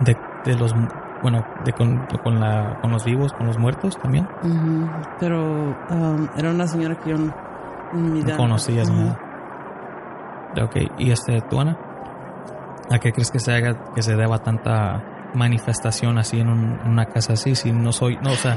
de, 0.00 0.16
de 0.44 0.54
los, 0.56 0.74
bueno, 1.22 1.44
de 1.64 1.72
con, 1.72 2.06
con, 2.22 2.40
la, 2.40 2.78
con 2.80 2.90
los 2.90 3.04
vivos, 3.04 3.32
con 3.32 3.46
los 3.46 3.58
muertos 3.58 3.96
también. 3.98 4.26
ujú. 4.42 4.88
Pero 5.18 5.76
ah, 5.90 6.16
era 6.36 6.50
una 6.50 6.66
señora 6.66 6.94
que 6.96 7.10
yo 7.10 7.16
no, 7.18 7.32
No 7.94 8.36
conocías 8.36 8.88
Ajá. 8.90 8.98
nada. 8.98 9.18
Ok, 10.62 10.76
y 10.98 11.10
este, 11.10 11.40
tú 11.42 11.60
Ana, 11.60 11.76
¿a 12.90 12.98
qué 12.98 13.12
crees 13.12 13.30
que 13.30 13.38
se 13.38 13.52
haga, 13.52 13.92
que 13.94 14.02
se 14.02 14.16
deba 14.16 14.38
tanta 14.38 15.02
manifestación 15.34 16.18
así 16.18 16.40
en, 16.40 16.48
un- 16.48 16.78
en 16.84 16.88
una 16.90 17.06
casa 17.06 17.34
así? 17.34 17.54
Si 17.54 17.70
no 17.72 17.92
soy, 17.92 18.18
no, 18.22 18.32
o 18.32 18.36
sea, 18.36 18.56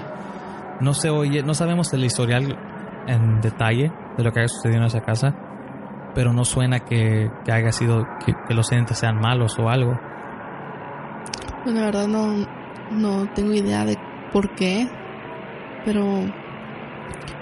no 0.80 0.94
se 0.94 1.10
oye, 1.10 1.44
no 1.44 1.54
sabemos 1.54 1.94
el 1.94 2.04
historial 2.04 2.58
en 3.08 3.42
detalle 3.42 3.92
de 4.18 4.24
lo 4.24 4.32
que 4.32 4.40
haya 4.40 4.48
sucedido 4.48 4.80
en 4.80 4.86
esa 4.86 5.02
casa, 5.02 5.36
pero 6.14 6.34
no 6.34 6.46
suena 6.46 6.80
que, 6.80 7.30
que 7.46 7.52
haya 7.52 7.72
sido 7.72 8.06
que, 8.26 8.34
que 8.48 8.54
los 8.54 8.72
entes 8.72 8.98
sean 8.98 9.20
malos 9.20 9.58
o 9.60 9.70
algo. 9.70 10.00
Pues 11.64 11.76
la 11.76 11.86
verdad 11.86 12.08
no, 12.08 12.46
no 12.92 13.28
tengo 13.34 13.54
idea 13.54 13.86
de 13.86 13.98
por 14.32 14.54
qué, 14.56 14.88
pero 15.86 16.24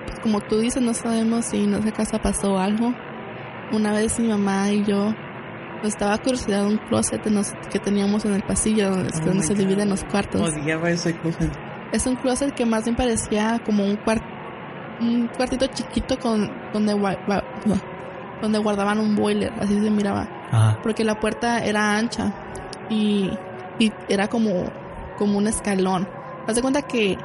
pues, 0.06 0.20
como 0.20 0.42
tú 0.42 0.60
dices, 0.60 0.82
no 0.82 0.94
sabemos 0.94 1.46
si 1.46 1.64
en 1.64 1.74
esa 1.74 1.92
casa 1.92 2.20
pasó 2.20 2.58
algo. 2.58 2.94
Una 3.72 3.92
vez 3.92 4.20
mi 4.20 4.30
mamá 4.30 4.72
y 4.72 4.84
yo 4.84 5.14
nos 5.78 5.88
estaba 5.88 6.18
curiosidad 6.18 6.66
un 6.66 6.78
closet 6.78 7.22
que 7.72 7.80
teníamos 7.80 8.26
en 8.26 8.34
el 8.34 8.44
pasillo 8.44 8.90
donde, 8.90 9.10
Oh 9.16 9.26
donde 9.26 9.44
se 9.44 9.54
dividen 9.54 9.90
los 9.90 10.04
cuartos. 10.04 10.42
Odiaba 10.42 10.90
ese 10.90 11.16
closet. 11.16 11.52
Es 11.92 12.06
un 12.06 12.16
closet 12.16 12.54
que 12.54 12.66
más 12.66 12.84
bien 12.84 12.96
parecía 12.96 13.60
como 13.66 13.84
un 13.84 13.96
cuarto 13.96 14.26
un 15.02 15.28
cuartito 15.36 15.68
chiquito 15.68 16.18
con 16.20 16.52
donde 16.74 16.94
donde 18.42 18.60
guardaban 18.60 19.00
un 19.00 19.16
boiler, 19.16 19.52
así 19.60 19.80
se 19.80 19.90
miraba 19.90 20.28
Ajá. 20.52 20.80
porque 20.82 21.04
la 21.04 21.20
puerta 21.20 21.64
era 21.64 21.98
ancha 21.98 22.34
y, 22.90 23.30
y 23.80 23.92
era 24.08 24.28
como, 24.28 24.66
como 25.18 25.38
un 25.38 25.48
escalón. 25.48 26.08
Haz 26.48 26.56
de 26.56 26.62
cuenta 26.62 26.82
que, 26.84 27.18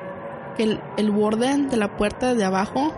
que 0.57 0.63
el, 0.65 0.81
el 0.97 1.11
borde 1.11 1.57
de 1.57 1.77
la 1.77 1.97
puerta 1.97 2.35
de 2.35 2.45
abajo 2.45 2.93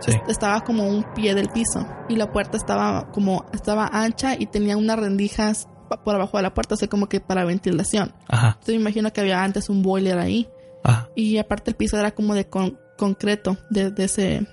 Sí. 0.00 0.12
estaba 0.28 0.62
como 0.62 0.84
un 0.88 1.04
pie 1.14 1.34
del 1.34 1.50
piso 1.50 1.86
y 2.08 2.16
la 2.16 2.32
puerta 2.32 2.56
estaba 2.56 3.10
como 3.12 3.44
estaba 3.52 3.86
ancha 3.92 4.34
y 4.34 4.46
tenía 4.46 4.78
unas 4.78 4.98
rendijas 4.98 5.68
por 6.06 6.14
abajo 6.14 6.38
de 6.38 6.42
la 6.44 6.54
puerta, 6.54 6.74
o 6.74 6.78
sea, 6.78 6.88
como 6.88 7.06
que 7.06 7.20
para 7.20 7.44
ventilación. 7.44 8.14
Ajá. 8.26 8.46
Entonces 8.52 8.76
me 8.76 8.80
imagino 8.80 9.12
que 9.12 9.20
había 9.20 9.44
antes 9.44 9.68
un 9.68 9.82
boiler 9.82 10.18
ahí 10.18 10.48
Ajá. 10.84 11.10
y 11.14 11.36
aparte 11.36 11.70
el 11.70 11.76
piso 11.76 11.98
era 11.98 12.12
como 12.12 12.34
de 12.34 12.48
con- 12.48 12.78
concreto 13.00 13.56
de, 13.70 13.90
de 13.90 14.04
ese 14.04 14.46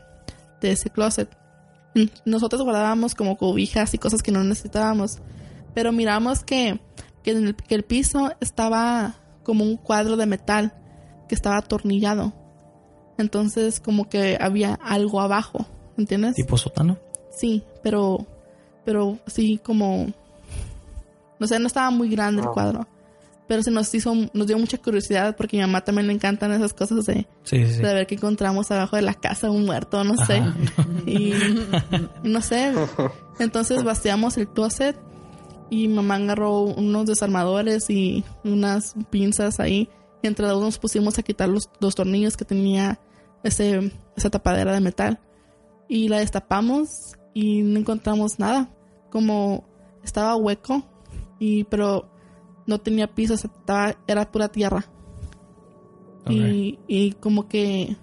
de 0.62 0.72
ese 0.72 0.90
closet. 0.90 1.30
Nosotros 2.24 2.62
guardábamos 2.62 3.14
como 3.14 3.38
cobijas 3.38 3.94
y 3.94 3.98
cosas 3.98 4.24
que 4.24 4.32
no 4.32 4.42
necesitábamos, 4.44 5.20
pero 5.74 5.92
miramos 5.92 6.46
que 6.46 6.80
que, 7.24 7.32
en 7.32 7.48
el, 7.48 7.56
que 7.56 7.76
el 7.76 7.84
piso 7.84 8.32
estaba 8.40 9.16
como 9.44 9.66
un 9.66 9.76
cuadro 9.76 10.16
de 10.16 10.26
metal 10.26 10.74
que 11.28 11.36
estaba 11.36 11.58
atornillado. 11.58 12.34
Entonces 13.18 13.82
como 13.82 14.08
que 14.08 14.38
había 14.40 14.76
algo 14.76 15.20
abajo, 15.20 15.66
¿entiendes? 15.98 16.36
Tipo 16.36 16.58
sótano. 16.58 16.98
Sí, 17.30 17.64
pero 17.84 18.26
pero 18.86 19.20
sí 19.28 19.60
como 19.62 20.08
no 21.38 21.48
sé, 21.48 21.60
no 21.60 21.68
estaba 21.68 21.92
muy 21.92 22.10
grande 22.10 22.44
el 22.44 22.48
cuadro. 22.48 22.88
Pero 23.48 23.64
se 23.64 23.72
nos 23.72 23.94
hizo 23.96 24.14
nos 24.34 24.48
dio 24.48 24.58
mucha 24.60 24.78
curiosidad 24.78 25.36
porque 25.38 25.58
a 25.58 25.60
mi 25.66 25.68
mamá 25.68 25.82
también 25.84 26.08
le 26.08 26.14
encantan 26.14 26.52
esas 26.52 26.74
cosas 26.74 27.06
de, 27.06 27.28
Sí, 27.44 27.66
sí, 27.66 27.74
sí. 27.76 27.82
de 27.82 27.94
ver 27.94 28.06
que 28.08 28.16
encontramos 28.16 28.70
abajo 28.72 28.96
de 28.98 29.02
la 29.04 29.14
casa 29.14 29.50
un 29.50 29.66
muerto, 29.66 30.04
no 30.04 30.16
sé. 30.26 30.44
Y 31.06 31.34
no 32.24 32.42
sé. 32.42 32.74
Entonces 33.40 33.84
vaciamos 33.84 34.38
el 34.38 34.48
closet 34.50 34.98
y 35.70 35.88
mamá 35.88 36.16
agarró 36.16 36.62
unos 36.62 37.06
desarmadores 37.06 37.90
y 37.90 38.24
unas 38.44 38.96
pinzas 39.10 39.60
ahí. 39.60 39.90
Y 40.22 40.28
entre 40.28 40.48
dos 40.48 40.62
nos 40.62 40.78
pusimos 40.80 41.18
a 41.20 41.24
quitar 41.24 41.48
los, 41.48 41.70
los 41.80 41.96
tornillos 41.96 42.36
que 42.36 42.46
tenía 42.46 43.00
ese, 43.44 43.92
esa 44.16 44.30
tapadera 44.30 44.74
de 44.74 44.82
metal. 44.82 45.20
Y 45.88 46.10
la 46.10 46.20
destapamos 46.20 47.14
y 47.34 47.62
no 47.62 47.80
encontramos 47.80 48.40
nada. 48.40 48.70
Como 49.10 49.66
estaba 50.04 50.36
hueco, 50.36 50.84
y 51.40 51.64
pero 51.66 52.10
no 52.68 52.80
tenía 52.80 53.08
piso, 53.08 53.34
estaba- 53.34 53.96
era 54.08 54.30
pura 54.32 54.50
tierra. 54.50 54.86
Y, 56.30 56.78
y 56.88 57.14
como 57.14 57.48
que 57.48 57.96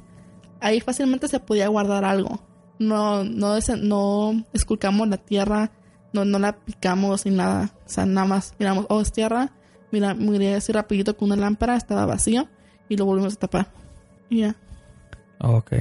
ahí 0.61 0.81
fácilmente 0.81 1.29
se 1.29 1.40
podía 1.40 1.68
guardar 1.68 2.05
algo. 2.05 2.40
No, 2.79 3.22
no, 3.22 3.59
no 3.83 4.44
esculcamos 4.55 5.09
la 5.09 5.18
tierra, 5.18 5.70
no, 6.12 6.24
no 6.24 6.38
la 6.38 6.57
picamos 6.57 7.27
ni 7.27 7.33
nada. 7.33 7.74
O 7.85 7.88
sea, 7.88 8.07
nada 8.07 8.27
más 8.27 8.55
miramos, 8.59 8.87
oh, 8.88 9.00
es 9.03 9.12
tierra. 9.12 9.53
Mira, 9.92 10.14
miré 10.14 10.55
así 10.55 10.72
rapidito 10.72 11.16
con 11.16 11.31
una 11.31 11.37
lámpara, 11.40 11.77
estaba 11.77 12.07
vacío 12.07 12.48
y 12.88 12.96
lo 12.96 13.05
volvimos 13.05 13.35
a 13.35 13.38
tapar. 13.40 13.68
Y 14.31 14.40
ya. 14.40 14.57
Ok. 15.40 15.72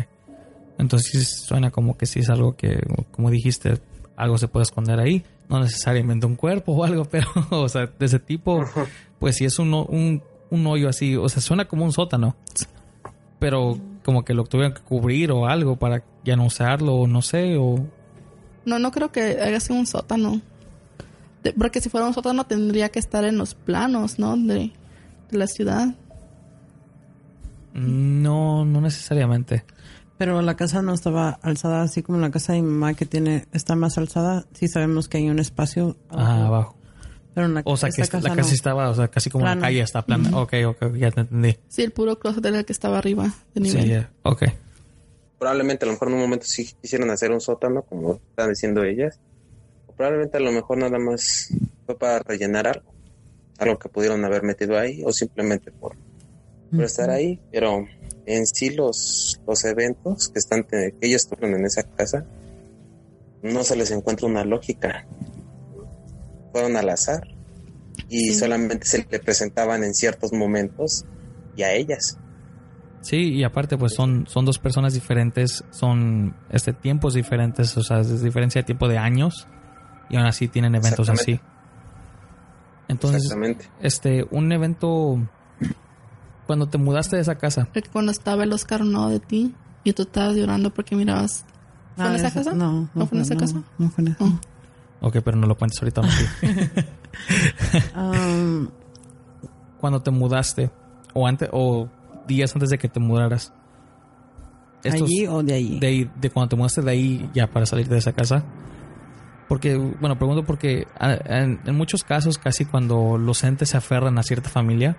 Entonces 0.77 1.29
suena 1.47 1.71
como 1.71 1.97
que 1.97 2.05
sí 2.05 2.19
es 2.19 2.29
algo 2.29 2.55
que, 2.57 2.79
como 3.11 3.29
dijiste, 3.31 3.79
algo 4.17 4.37
se 4.37 4.47
puede 4.49 4.63
esconder 4.63 4.99
ahí. 4.99 5.23
No 5.49 5.59
necesariamente 5.59 6.25
un 6.25 6.35
cuerpo 6.35 6.71
o 6.73 6.83
algo, 6.83 7.05
pero, 7.05 7.27
o 7.51 7.67
sea, 7.69 7.87
de 7.87 8.05
ese 8.05 8.19
tipo, 8.19 8.63
pues 9.19 9.35
si 9.37 9.45
es 9.45 9.59
un, 9.59 9.73
un, 9.73 10.23
un 10.49 10.67
hoyo 10.67 10.89
así, 10.89 11.15
o 11.15 11.27
sea, 11.29 11.41
suena 11.41 11.65
como 11.65 11.85
un 11.85 11.91
sótano. 11.91 12.35
Pero 13.39 13.77
como 14.05 14.23
que 14.25 14.33
lo 14.33 14.43
tuvieron 14.45 14.73
que 14.73 14.81
cubrir 14.81 15.31
o 15.31 15.47
algo 15.47 15.75
para 15.77 16.03
ya 16.23 16.35
no 16.35 16.45
usarlo, 16.45 16.95
o 16.95 17.07
no 17.07 17.21
sé, 17.21 17.57
o... 17.57 17.75
No, 18.65 18.79
no 18.79 18.91
creo 18.91 19.11
que 19.11 19.21
haya 19.41 19.59
sido 19.59 19.77
un 19.79 19.85
sótano. 19.87 20.41
De- 21.43 21.51
porque 21.53 21.81
si 21.81 21.89
fuera 21.89 22.07
un 22.07 22.13
sótano 22.13 22.45
tendría 22.45 22.89
que 22.89 22.99
estar 22.99 23.25
en 23.25 23.37
los 23.37 23.53
planos, 23.55 24.17
¿no? 24.19 24.37
De, 24.37 24.71
de 25.29 25.37
la 25.37 25.47
ciudad. 25.47 25.93
No, 27.73 28.65
no 28.65 28.81
necesariamente. 28.81 29.65
Pero 30.17 30.41
la 30.41 30.55
casa 30.55 30.81
no 30.81 30.93
estaba 30.93 31.31
alzada 31.41 31.81
así 31.81 32.03
como 32.03 32.19
la 32.19 32.29
casa 32.31 32.53
de 32.53 32.61
mi 32.61 32.69
mamá 32.69 32.93
que 32.93 33.05
tiene 33.05 33.47
está 33.51 33.75
más 33.75 33.97
alzada. 33.97 34.45
Sí 34.53 34.67
sabemos 34.67 35.07
que 35.09 35.17
hay 35.17 35.29
un 35.29 35.39
espacio. 35.39 35.97
Ajá, 36.09 36.45
abajo. 36.45 36.75
Pero 37.33 37.47
en 37.47 37.55
la, 37.55 37.61
O 37.65 37.75
sea, 37.77 37.89
que 37.89 38.01
esta 38.03 38.17
esta- 38.17 38.29
la 38.29 38.35
casa 38.35 38.35
casa 38.35 38.49
no. 38.49 38.53
estaba, 38.55 38.89
o 38.89 38.95
sea, 38.95 39.07
casi 39.07 39.29
como 39.31 39.43
la 39.45 39.51
Plana. 39.53 39.61
calle 39.67 39.81
está 39.81 40.05
plana. 40.05 40.29
Ok, 40.37 40.53
ok, 40.67 40.95
ya 40.95 41.09
te 41.09 41.21
entendí. 41.21 41.57
Sí, 41.67 41.81
el 41.81 41.91
puro 41.91 42.19
closet 42.19 42.45
era 42.45 42.59
el 42.59 42.65
que 42.65 42.73
estaba 42.73 42.99
arriba 42.99 43.33
de 43.55 43.61
nivel. 43.61 43.83
Sí, 43.83 43.89
ya. 43.89 44.11
Ok. 44.21 44.43
Probablemente 45.39 45.83
a 45.85 45.87
lo 45.87 45.93
mejor 45.93 46.07
en 46.09 46.13
un 46.13 46.19
momento 46.21 46.45
sí 46.45 46.69
quisieron 46.79 47.09
hacer 47.09 47.31
un 47.31 47.41
sótano, 47.41 47.81
como 47.81 48.19
están 48.29 48.49
diciendo 48.49 48.83
ellas. 48.83 49.19
Probablemente 49.97 50.37
a 50.37 50.41
lo 50.41 50.51
mejor 50.51 50.77
nada 50.77 50.99
más 50.99 51.49
fue 51.85 51.97
para 51.97 52.19
rellenar 52.19 52.67
algo, 52.67 52.93
algo 53.57 53.79
que 53.79 53.89
pudieron 53.89 54.23
haber 54.25 54.43
metido 54.43 54.77
ahí 54.77 55.01
o 55.03 55.11
simplemente 55.11 55.71
por, 55.71 55.95
por 56.75 56.83
estar 56.85 57.09
ahí, 57.09 57.39
pero 57.51 57.85
en 58.25 58.45
sí 58.47 58.69
los, 58.71 59.39
los 59.47 59.63
eventos 59.65 60.29
que 60.29 60.39
están 60.39 60.63
que 60.63 60.93
ellos 61.01 61.27
tuvieron 61.27 61.59
en 61.59 61.65
esa 61.65 61.83
casa 61.83 62.25
no 63.41 63.63
se 63.63 63.75
les 63.75 63.91
encuentra 63.91 64.27
una 64.27 64.43
lógica. 64.45 65.05
Fueron 66.51 66.77
al 66.77 66.89
azar 66.89 67.27
y 68.09 68.29
Sí. 68.31 68.35
solamente 68.35 68.85
se 68.85 69.05
le 69.09 69.19
presentaban 69.19 69.83
en 69.83 69.93
ciertos 69.93 70.31
momentos 70.33 71.05
y 71.55 71.63
a 71.63 71.73
ellas. 71.73 72.17
Sí, 73.01 73.33
y 73.33 73.43
aparte, 73.43 73.77
pues 73.77 73.93
son, 73.93 74.25
son 74.27 74.45
dos 74.45 74.59
personas 74.59 74.93
diferentes, 74.93 75.63
son 75.71 76.35
este 76.49 76.71
tiempos 76.71 77.13
diferentes, 77.15 77.75
o 77.75 77.83
sea, 77.83 77.99
es 77.99 78.21
diferencia 78.21 78.61
de 78.61 78.65
tiempo 78.65 78.87
de 78.87 78.97
años, 78.97 79.45
y 80.09 80.15
aún 80.15 80.25
así 80.25 80.47
tienen 80.47 80.73
eventos 80.75 81.09
así. 81.09 81.39
Entonces, 82.87 83.23
Exactamente. 83.23 83.65
este, 83.81 84.25
un 84.31 84.51
evento 84.53 85.17
cuando 86.47 86.67
te 86.67 86.77
mudaste 86.77 87.15
de 87.17 87.21
esa 87.21 87.35
casa, 87.35 87.67
Porque 87.73 87.89
cuando 87.89 88.11
estaba 88.11 88.43
el 88.43 88.51
Oscar 88.53 88.83
no 88.85 89.09
de 89.09 89.19
ti 89.19 89.53
y 89.83 89.93
tú 89.93 90.03
estabas 90.03 90.35
llorando 90.35 90.73
porque 90.73 90.95
mirabas. 90.95 91.45
¿Fue 91.95 92.05
en 92.05 92.11
Ah, 92.11 92.15
esa 92.15 92.27
ese- 92.27 92.37
casa? 92.39 92.53
No, 92.53 92.89
¿No 92.93 93.05
fue 93.07 93.17
en 93.17 93.21
esa 93.23 93.33
no, 93.35 93.39
casa? 93.39 93.61
No 93.77 93.89
fue 93.89 94.03
en 94.03 94.11
esa. 94.13 94.23
Oh. 94.23 94.39
ok, 95.07 95.17
pero 95.23 95.37
no 95.37 95.47
lo 95.47 95.55
cuentes 95.57 95.79
ahorita. 95.81 96.01
Um, 97.95 98.67
cuando 99.79 100.01
te 100.01 100.11
mudaste, 100.11 100.71
o 101.13 101.27
antes, 101.27 101.49
o 101.51 101.87
días 102.27 102.53
antes 102.55 102.69
de 102.69 102.77
que 102.77 102.87
te 102.87 102.99
mudaras. 102.99 103.53
estos- 104.83 105.03
¿Allí 105.03 105.27
o 105.27 105.43
de 105.43 105.53
allí? 105.53 105.79
de, 105.79 105.87
ahí- 105.87 106.11
de 106.19 106.29
cuando 106.29 106.49
te 106.49 106.55
mudaste 106.55 106.81
de 106.81 106.91
ahí 106.91 107.29
ya 107.33 107.47
para 107.47 107.65
salir 107.65 107.87
de 107.87 107.97
esa 107.97 108.13
casa. 108.13 108.43
Porque, 109.47 109.75
bueno, 109.75 110.17
pregunto 110.17 110.43
porque 110.43 110.87
en, 110.99 111.59
en 111.65 111.75
muchos 111.75 112.03
casos, 112.03 112.37
casi 112.37 112.65
cuando 112.65 113.17
los 113.17 113.43
entes 113.43 113.69
se 113.69 113.77
aferran 113.77 114.17
a 114.17 114.23
cierta 114.23 114.49
familia, 114.49 114.97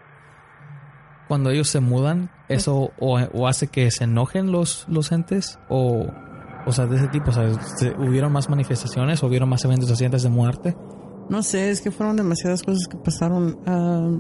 cuando 1.29 1.51
ellos 1.51 1.69
se 1.69 1.81
mudan, 1.81 2.31
eso 2.49 2.93
o, 2.99 3.19
o 3.21 3.47
hace 3.49 3.69
que 3.69 3.91
se 3.91 4.05
enojen 4.05 4.53
los, 4.53 4.87
los 4.89 5.11
entes, 5.13 5.59
o, 5.69 6.07
o 6.67 6.73
sea, 6.73 6.87
de 6.87 6.97
ese 6.97 7.09
tipo, 7.09 7.31
o 7.31 7.33
sea, 7.33 7.53
¿se- 7.77 7.93
¿hubieron 7.99 8.33
más 8.33 8.49
manifestaciones 8.49 9.23
o 9.23 9.27
hubieron 9.27 9.49
más 9.49 9.65
eventos 9.65 9.91
así 9.91 10.05
antes 10.05 10.23
de 10.23 10.29
mudarte? 10.31 10.77
No 11.29 11.43
sé, 11.43 11.71
es 11.71 11.81
que 11.81 11.91
fueron 11.91 12.17
demasiadas 12.17 12.63
cosas 12.63 12.87
que 12.87 12.97
pasaron. 12.99 13.59
Ah, 13.67 14.11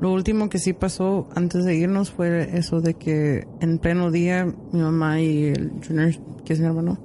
lo 0.00 0.12
último 0.12 0.48
que 0.48 0.58
sí 0.58 0.72
pasó 0.72 1.28
antes 1.34 1.64
de 1.64 1.74
irnos 1.76 2.10
fue 2.10 2.58
eso 2.58 2.80
de 2.80 2.94
que 2.94 3.46
en 3.60 3.78
pleno 3.78 4.10
día 4.10 4.44
mi 4.72 4.80
mamá 4.80 5.20
y 5.20 5.44
el 5.44 5.72
Junior, 5.86 6.10
que 6.44 6.52
es 6.52 6.60
mi 6.60 6.66
hermano 6.66 6.98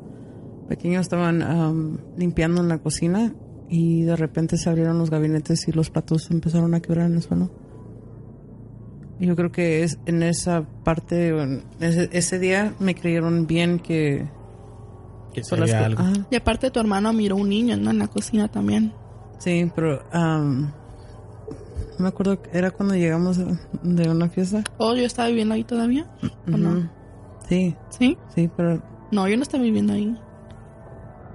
pequeño, 0.67 0.99
estaban 0.99 1.41
am, 1.41 1.99
limpiando 2.17 2.61
en 2.61 2.67
la 2.69 2.79
cocina 2.79 3.33
y 3.69 4.03
de 4.03 4.15
repente 4.17 4.57
se 4.57 4.69
abrieron 4.69 4.97
los 4.97 5.09
gabinetes 5.09 5.67
y 5.67 5.71
los 5.71 5.89
platos 5.89 6.29
empezaron 6.31 6.73
a 6.73 6.79
quebrar 6.81 7.05
en 7.05 7.15
el 7.15 7.21
suelo. 7.21 7.49
Y 9.21 9.27
Yo 9.27 9.35
creo 9.35 9.51
que 9.51 9.83
es 9.83 9.99
en 10.07 10.23
esa 10.23 10.63
parte, 10.83 11.29
en 11.29 11.63
ese, 11.79 12.09
ese 12.11 12.39
día 12.39 12.73
me 12.79 12.95
creyeron 12.95 13.45
bien 13.47 13.77
que 13.79 14.27
Que 15.33 15.43
sería 15.43 15.85
algo. 15.85 16.01
Ajá. 16.01 16.13
Y 16.31 16.35
aparte 16.35 16.71
tu 16.71 16.79
hermano 16.79 17.13
miró 17.13 17.35
un 17.37 17.47
niño, 17.49 17.77
¿no? 17.77 17.91
En 17.91 17.99
la 17.99 18.07
cocina 18.07 18.47
también. 18.49 18.91
Sí, 19.37 19.71
pero 19.75 20.03
am, 20.11 20.71
no 21.97 21.99
me 21.99 22.07
acuerdo, 22.07 22.41
era 22.51 22.71
cuando 22.71 22.95
llegamos 22.95 23.37
de- 23.37 24.09
una 24.09 24.27
fiesta. 24.27 24.63
Oh, 24.77 24.95
yo 24.95 25.03
estaba 25.05 25.27
viviendo 25.29 25.53
ahí 25.53 25.63
todavía. 25.63 26.07
¿O 26.51 26.57
no? 26.57 26.89
Sí, 27.47 27.75
¿Sí? 27.89 28.17
sí, 28.33 28.49
pero 28.57 28.81
No, 29.11 29.27
yo 29.27 29.35
no 29.37 29.43
estaba 29.43 29.63
viviendo 29.63 29.93
ahí. 29.93 30.17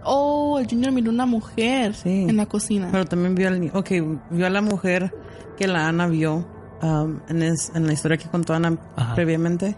Oh, 0.04 0.58
el 0.58 0.68
Junior 0.68 0.92
miró 0.92 1.10
una 1.10 1.26
mujer 1.26 1.94
Sí. 1.94 2.26
en 2.28 2.36
la 2.36 2.46
cocina. 2.46 2.88
pero 2.90 3.04
también 3.06 3.34
vio 3.34 3.48
al 3.48 3.60
ni- 3.60 3.70
ok, 3.72 3.90
vio 4.30 4.46
a 4.46 4.50
la 4.50 4.60
mujer 4.62 5.12
que 5.56 5.66
la 5.68 5.88
Ana 5.88 6.06
vio 6.06 6.46
am, 6.80 7.20
en, 7.28 7.42
es- 7.42 7.72
en 7.74 7.86
la 7.86 7.92
historia 7.92 8.16
que 8.18 8.28
contó 8.28 8.54
Ana 8.54 8.78
Ajá. 8.96 9.14
previamente. 9.14 9.76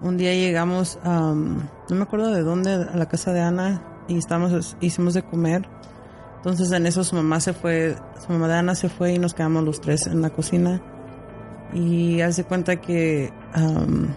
Un 0.00 0.16
día 0.18 0.32
llegamos, 0.34 0.98
am, 1.04 1.68
no 1.88 1.96
me 1.96 2.02
acuerdo 2.02 2.30
de 2.30 2.42
dónde, 2.42 2.72
a 2.74 2.96
la 2.96 3.06
casa 3.08 3.32
de 3.32 3.40
Ana 3.40 3.82
y 4.08 4.16
estábamos, 4.18 4.76
hicimos 4.80 5.14
de 5.14 5.22
comer. 5.22 5.66
Entonces 6.36 6.70
en 6.72 6.86
eso 6.86 7.02
su 7.02 7.16
mamá 7.16 7.40
se 7.40 7.52
fue, 7.54 7.96
su 8.24 8.32
mamá 8.32 8.46
de 8.48 8.54
Ana 8.54 8.74
se 8.74 8.88
fue 8.88 9.14
y 9.14 9.18
nos 9.18 9.34
quedamos 9.34 9.64
los 9.64 9.80
tres 9.80 10.06
en 10.06 10.20
la 10.22 10.30
cocina. 10.30 10.82
Y 11.74 12.20
hace 12.20 12.44
cuenta 12.44 12.76
que 12.80 13.32
am, 13.52 14.14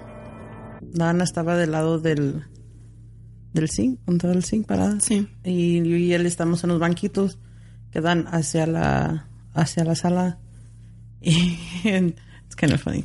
la 0.94 1.10
Ana 1.10 1.24
estaba 1.24 1.56
del 1.58 1.72
lado 1.72 1.98
del, 2.00 2.44
del 3.54 3.70
zinc, 3.70 4.00
junto 4.06 4.30
al 4.30 4.44
zinc 4.44 4.68
parada. 4.68 5.00
Sí. 5.00 5.28
Y 5.44 5.78
yo 5.80 5.96
y 5.96 6.14
él 6.14 6.26
estamos 6.26 6.64
en 6.64 6.70
los 6.72 6.80
banquitos 6.80 7.40
que 7.92 8.02
dan 8.02 8.28
hacia 8.28 8.68
la, 8.68 9.28
hacia 9.54 9.84
la 9.86 9.96
sala. 9.96 10.38
Y 11.22 11.58
it's 12.46 12.56
kind 12.56 12.74
of 12.74 12.82
funny. 12.82 13.04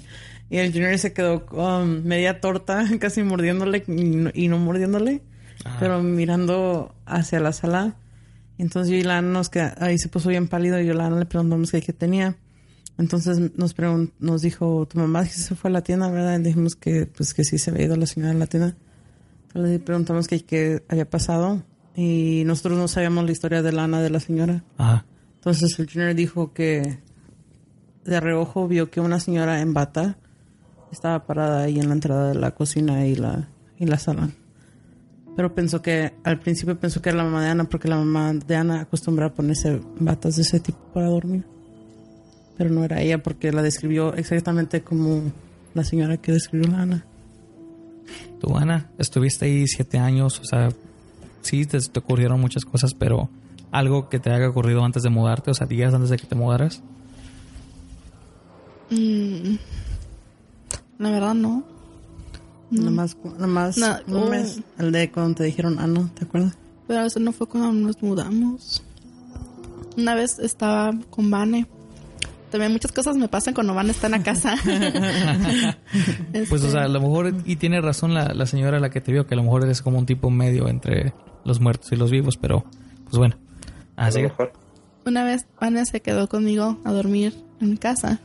Y 0.50 0.59
el 0.59 0.72
Junior 0.72 0.96
se 0.98 1.12
quedó 1.12 1.46
con 1.46 2.07
media 2.07 2.40
torta, 2.40 2.85
casi 3.00 3.22
mordiéndole 3.22 3.83
y 3.87 3.92
no, 3.92 4.31
y 4.33 4.48
no 4.48 4.59
mordiéndole, 4.59 5.22
Ajá. 5.64 5.77
pero 5.81 6.03
mirando 6.03 6.94
hacia 7.07 7.40
la 7.40 7.53
sala. 7.53 7.96
Entonces 8.59 8.92
yo 8.92 8.96
y 8.96 9.03
Lana 9.03 9.29
nos 9.29 9.48
queda, 9.48 9.74
ahí 9.81 9.98
se 9.98 10.09
puso 10.09 10.29
bien 10.29 10.46
pálido 10.46 10.81
y 10.81 10.87
yo 10.87 10.92
y 10.92 10.96
Lana 10.96 11.18
le 11.18 11.27
preguntamos 11.27 11.72
qué, 11.72 11.81
qué 11.81 11.92
tenía. 11.92 12.37
Entonces 12.98 13.40
nos 13.57 13.74
nos 14.20 14.42
dijo, 14.42 14.87
tu 14.87 14.98
mamá 14.98 15.24
que 15.24 15.31
se 15.31 15.57
fue 15.57 15.70
a 15.70 15.72
la 15.72 15.83
tienda, 15.83 16.09
¿verdad? 16.09 16.38
Y 16.38 16.42
dijimos 16.44 16.77
que 16.77 17.07
pues 17.07 17.35
que 17.35 17.42
sí 17.42 17.59
se 17.59 17.70
había 17.70 17.87
ido 17.87 17.96
la 17.96 18.07
señora 18.07 18.31
a 18.33 18.35
la 18.35 18.46
tienda. 18.46 18.77
Entonces 19.48 19.72
le 19.72 19.79
preguntamos 19.81 20.29
qué, 20.29 20.44
qué 20.44 20.85
había 20.88 21.09
pasado 21.09 21.64
y 21.96 22.42
nosotros 22.46 22.79
no 22.79 22.87
sabíamos 22.87 23.24
la 23.24 23.33
historia 23.33 23.62
de 23.62 23.72
Lana 23.72 24.00
de 24.00 24.11
la 24.11 24.20
señora. 24.20 24.62
Ajá. 24.79 25.05
Entonces 25.37 25.77
el 25.79 25.90
Junior 25.90 26.14
dijo 26.14 26.53
que 26.53 26.98
de 28.05 28.21
reojo 28.21 28.69
vio 28.69 28.90
que 28.90 29.01
una 29.01 29.21
señora 29.21 29.61
en 29.61 29.75
bata 29.75 30.17
estaba 30.93 31.27
parada 31.27 31.62
ahí 31.62 31.79
en 31.79 31.88
la 31.88 31.95
entrada 31.95 32.29
de 32.29 32.35
la 32.35 32.53
cocina 32.53 33.07
y 33.07 33.17
la, 33.17 33.49
y 33.79 33.87
la 33.87 33.99
sala. 33.99 34.31
Pero 35.37 35.55
pensó 35.55 35.83
que, 35.83 36.12
al 36.23 36.38
principio 36.38 36.79
pensó 36.79 37.03
que 37.03 37.09
era 37.09 37.19
la 37.19 37.25
mamá 37.25 37.43
de 37.43 37.49
Ana, 37.49 37.64
porque 37.64 37.88
la 37.88 37.97
mamá 37.97 38.33
de 38.33 38.57
Ana 38.57 38.83
acostumbra 38.83 39.27
a 39.27 39.35
ponerse 39.35 39.81
batas 39.99 40.37
de 40.37 40.43
ese 40.43 40.61
tipo 40.61 40.79
para 40.93 41.09
dormir. 41.09 41.45
Pero 42.57 42.71
no 42.71 42.85
era 42.85 43.01
ella, 43.01 43.23
porque 43.23 43.51
la 43.51 43.62
describió 43.62 44.14
exactamente 44.14 44.83
como 44.83 45.33
la 45.75 45.83
señora 45.83 46.19
que 46.19 46.31
describió 46.31 46.71
la 46.71 46.83
Ana. 46.83 47.07
Tú, 48.40 48.57
Ana, 48.57 48.90
estuviste 48.97 49.47
ahí 49.47 49.67
siete 49.67 49.99
años, 49.99 50.38
o 50.38 50.45
sea, 50.45 50.69
sí, 51.40 51.67
te, 51.67 51.81
te 51.81 51.99
ocurrieron 51.99 52.40
muchas 52.40 52.64
cosas, 52.64 52.95
pero 52.95 53.29
algo 53.73 54.09
que 54.09 54.21
te 54.21 54.31
haya 54.31 54.49
ocurrido 54.49 54.85
antes 54.85 55.03
de 55.03 55.11
mudarte, 55.11 55.51
o 55.51 55.55
sea, 55.55 55.67
días 55.67 55.93
antes 55.93 56.11
de 56.11 56.17
que 56.17 56.27
te 56.27 56.37
mudaras. 56.37 56.85
Mm, 58.90 59.57
la 60.99 61.11
verdad, 61.11 61.35
no. 61.35 61.64
Nomás, 62.70 63.16
nomás 63.38 63.77
No, 63.79 63.97
un 64.09 64.23
oh. 64.25 64.31
mes, 64.31 64.61
el 64.79 64.90
de 64.90 65.11
cuando 65.11 65.37
te 65.37 65.44
dijeron 65.44 65.79
Ana, 65.79 66.11
¿te 66.14 66.25
acuerdas? 66.25 66.57
Pero 66.88 67.03
eso 67.03 67.20
no 67.20 67.33
fue 67.33 67.47
cuando 67.47 67.73
nos 67.73 68.03
mudamos. 68.03 68.83
Una 69.97 70.14
vez 70.14 70.38
estaba 70.40 70.90
con 71.11 71.31
Vane. 71.31 71.66
También 72.51 72.73
muchas 72.73 72.92
cosas 72.92 73.16
me 73.16 73.29
pasan 73.29 73.55
cuando 73.55 73.75
Vane 73.75 73.90
está 73.92 74.07
en 74.07 74.12
la 74.12 74.23
casa. 74.23 74.55
Pues, 76.49 76.51
o 76.51 76.66
Este, 76.66 76.70
sea, 76.73 76.83
a 76.85 76.88
lo 76.88 77.01
mejor, 77.01 77.33
y 77.44 77.57
tiene 77.57 77.81
razón 77.81 78.12
la, 78.12 78.35
la 78.35 78.47
señora 78.47 78.81
la 78.81 78.90
que 78.90 79.01
te 79.01 79.12
vio, 79.12 79.27
que 79.27 79.35
a 79.35 79.37
lo 79.37 79.44
mejor 79.44 79.64
eres 79.64 79.83
como 79.83 79.99
un 79.99 80.07
tipo 80.07 80.31
medio 80.31 80.68
entre 80.68 81.14
los 81.44 81.61
muertos 81.61 81.92
y 81.92 81.97
los 81.97 82.11
vivos, 82.11 82.37
pero, 82.37 82.64
pues 83.05 83.16
bueno. 83.16 83.37
A 83.97 84.07
Así. 84.07 84.23
Una 85.07 85.23
vez 85.23 85.47
Vane 85.61 85.85
se 85.87 86.01
quedó 86.01 86.29
conmigo 86.29 86.79
a 86.85 86.92
dormir 86.92 87.35
en 87.61 87.70
mi 87.70 87.77
casa. 87.77 88.20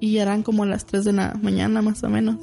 Y 0.00 0.18
eran 0.18 0.42
como 0.42 0.64
las 0.64 0.84
3 0.86 1.04
de 1.04 1.12
la 1.12 1.34
mañana 1.42 1.82
más 1.82 2.02
o 2.04 2.08
menos. 2.08 2.36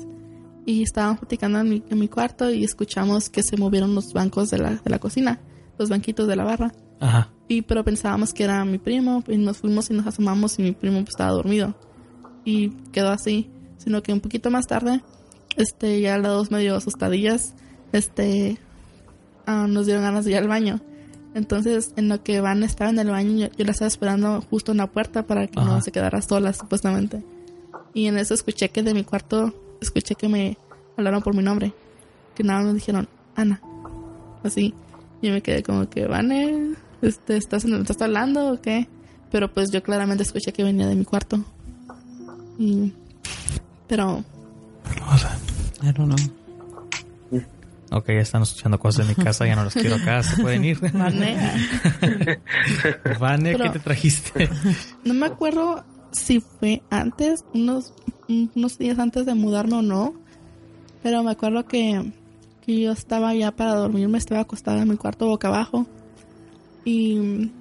Y 0.65 0.83
estábamos 0.83 1.19
platicando 1.19 1.59
en 1.59 1.69
mi, 1.69 1.83
en 1.89 1.99
mi 1.99 2.07
cuarto 2.07 2.51
y 2.51 2.63
escuchamos 2.63 3.29
que 3.29 3.43
se 3.43 3.55
movieron 3.55 3.93
los 3.95 4.13
bancos 4.13 4.49
de 4.49 4.57
la, 4.57 4.71
de 4.75 4.89
la 4.89 4.99
cocina. 4.99 5.39
Los 5.77 5.89
banquitos 5.89 6.27
de 6.27 6.35
la 6.35 6.43
barra. 6.43 6.71
Ajá. 6.99 7.29
Y 7.47 7.61
pero 7.61 7.83
pensábamos 7.83 8.33
que 8.33 8.43
era 8.43 8.65
mi 8.65 8.77
primo 8.77 9.23
y 9.27 9.37
nos 9.37 9.57
fuimos 9.57 9.89
y 9.89 9.93
nos 9.93 10.07
asomamos 10.07 10.57
y 10.57 10.63
mi 10.63 10.71
primo 10.71 10.99
pues, 10.99 11.09
estaba 11.09 11.31
dormido. 11.31 11.75
Y 12.43 12.69
quedó 12.91 13.09
así. 13.09 13.49
Sino 13.77 14.01
que 14.01 14.13
un 14.13 14.21
poquito 14.21 14.49
más 14.49 14.65
tarde, 14.65 15.03
este, 15.57 16.01
ya 16.01 16.17
las 16.17 16.31
dos 16.31 16.49
medio 16.49 16.75
asustadillas, 16.75 17.53
este, 17.91 18.57
ah, 19.45 19.67
nos 19.69 19.85
dieron 19.85 20.03
ganas 20.03 20.25
de 20.25 20.31
ir 20.31 20.37
al 20.37 20.47
baño. 20.47 20.79
Entonces, 21.35 21.93
en 21.97 22.07
lo 22.07 22.23
que 22.23 22.39
Van 22.39 22.63
estaba 22.63 22.89
en 22.89 22.97
el 22.97 23.09
baño, 23.09 23.37
yo, 23.37 23.47
yo 23.57 23.65
la 23.65 23.71
estaba 23.71 23.87
esperando 23.87 24.41
justo 24.41 24.71
en 24.71 24.79
la 24.79 24.87
puerta 24.87 25.27
para 25.27 25.45
que 25.47 25.59
Ajá. 25.59 25.69
no 25.69 25.81
se 25.81 25.91
quedara 25.91 26.21
sola, 26.21 26.53
supuestamente. 26.53 27.23
Y 27.95 28.05
en 28.07 28.17
eso 28.19 28.33
escuché 28.35 28.69
que 28.69 28.83
de 28.83 28.93
mi 28.93 29.03
cuarto, 29.05 29.53
escuché 29.81 30.13
que 30.15 30.27
me 30.27 30.57
hablaron 30.97 31.23
por 31.23 31.33
mi 31.35 31.41
nombre. 31.41 31.73
Que 32.35 32.43
nada 32.43 32.59
más 32.59 32.67
me 32.67 32.73
dijeron, 32.75 33.07
Ana. 33.35 33.61
Así. 34.43 34.73
Y 35.21 35.27
yo 35.27 35.33
me 35.33 35.41
quedé 35.41 35.63
como 35.63 35.89
que, 35.89 36.05
Vane, 36.05 36.73
este, 37.01 37.37
¿estás, 37.37 37.63
en- 37.65 37.81
¿estás 37.81 38.01
hablando 38.01 38.51
o 38.53 38.61
qué? 38.61 38.87
Pero 39.31 39.51
pues 39.53 39.71
yo 39.71 39.81
claramente 39.81 40.23
escuché 40.23 40.51
que 40.53 40.63
venía 40.63 40.87
de 40.87 40.95
mi 40.95 41.05
cuarto. 41.05 41.39
Y... 42.59 42.93
Pero... 43.87 44.23
I 45.81 45.91
don't 45.93 46.13
know. 46.13 47.41
Ok, 47.91 48.07
ya 48.09 48.13
están 48.15 48.41
escuchando 48.41 48.77
cosas 48.77 49.07
de 49.07 49.15
mi 49.15 49.23
casa, 49.23 49.45
ya 49.45 49.55
no 49.55 49.63
los 49.63 49.73
quiero 49.73 49.95
acá, 49.95 50.21
se 50.21 50.41
pueden 50.41 50.65
ir. 50.65 50.79
Vane. 50.91 51.37
Vane, 53.19 53.55
¿qué 53.55 53.69
te 53.69 53.79
trajiste? 53.79 54.49
No 55.05 55.13
me 55.13 55.27
acuerdo 55.27 55.83
si 56.15 56.39
fue 56.39 56.81
antes, 56.89 57.45
unos, 57.53 57.93
unos 58.27 58.77
días 58.77 58.99
antes 58.99 59.25
de 59.25 59.35
mudarme 59.35 59.75
o 59.75 59.81
no. 59.81 60.13
Pero 61.03 61.23
me 61.23 61.31
acuerdo 61.31 61.65
que, 61.65 62.13
que 62.65 62.79
yo 62.79 62.91
estaba 62.91 63.33
ya 63.35 63.51
para 63.51 63.75
dormirme, 63.75 64.17
estaba 64.17 64.41
acostada 64.41 64.81
en 64.81 64.89
mi 64.89 64.97
cuarto 64.97 65.27
boca 65.27 65.49
abajo. 65.49 65.85
Y, 66.83 67.51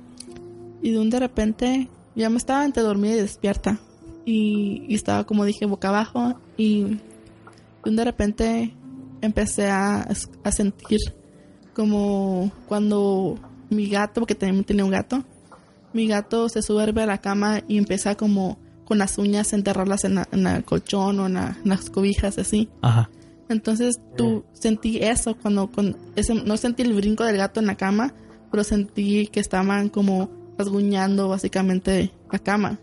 y 0.83 0.91
de 0.91 0.99
un 0.99 1.11
de 1.11 1.19
repente 1.21 1.89
ya 2.15 2.31
me 2.31 2.37
estaba 2.37 2.65
entre 2.65 2.83
dormida 2.83 3.15
y 3.15 3.21
despierta. 3.21 3.79
Y, 4.25 4.95
estaba 4.95 5.25
como 5.25 5.45
dije 5.45 5.67
boca 5.67 5.89
abajo. 5.89 6.35
Y 6.57 6.99
de 7.85 8.05
repente 8.05 8.75
empecé 9.21 9.69
a, 9.69 10.09
a 10.43 10.53
sentir 10.53 11.01
como 11.75 12.51
cuando 12.69 13.39
mi 13.69 13.89
gato, 13.89 14.21
porque 14.21 14.35
también 14.35 14.65
tenía 14.65 14.85
un 14.85 14.91
gato, 14.91 15.25
mi 15.95 16.07
gato 16.07 16.49
se 16.51 16.61
sube 16.63 16.93
de 16.93 17.07
la 17.07 17.19
cama 17.19 17.63
y 17.69 17.79
empieza 17.79 18.15
como 18.17 18.59
con 18.85 18.99
las 18.99 19.17
uñas 19.17 19.53
a 19.53 19.57
enterrarlas 19.57 20.05
en, 20.05 20.17
la- 20.17 20.29
en 20.33 20.47
el 20.47 20.65
colchón 20.65 21.19
o 21.21 21.27
en, 21.27 21.35
la- 21.35 21.57
en 21.63 21.71
las 21.71 21.89
cobijas 21.89 22.37
así. 22.39 22.69
Ajá. 22.83 23.09
Entonces 23.49 23.99
tú 24.17 24.45
sentí 24.53 24.99
eso 24.99 25.37
cuando 25.37 25.71
ese, 26.17 26.35
no 26.35 26.57
sentí 26.57 26.83
el 26.83 26.93
brinco 26.95 27.25
del 27.25 27.37
gato 27.37 27.61
en 27.61 27.67
la 27.67 27.77
cama, 27.77 28.13
pero 28.51 28.65
sentí 28.65 29.27
que 29.29 29.41
estaban 29.41 29.89
como 29.89 30.31
rasguñando 30.59 31.29
básicamente 31.29 32.11
la 32.33 32.39
cama. 32.39 32.79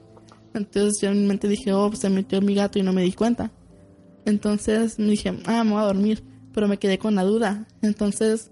Entonces 0.53 0.99
yo 1.01 1.09
en 1.09 1.21
mi 1.21 1.27
mente 1.27 1.47
dije, 1.47 1.73
oh, 1.73 1.91
se 1.95 2.09
metió 2.09 2.41
mi 2.41 2.53
gato 2.55 2.77
y 2.79 2.83
no 2.83 2.93
me 2.93 3.03
di 3.03 3.11
cuenta. 3.13 3.51
Entonces 4.25 4.99
me 4.99 5.07
dije, 5.07 5.33
ah, 5.45 5.63
me 5.63 5.71
voy 5.71 5.81
a 5.81 5.85
dormir, 5.85 6.23
pero 6.53 6.67
me 6.67 6.77
quedé 6.77 6.97
con 6.99 7.15
la 7.15 7.23
duda. 7.23 7.65
Entonces 7.81 8.51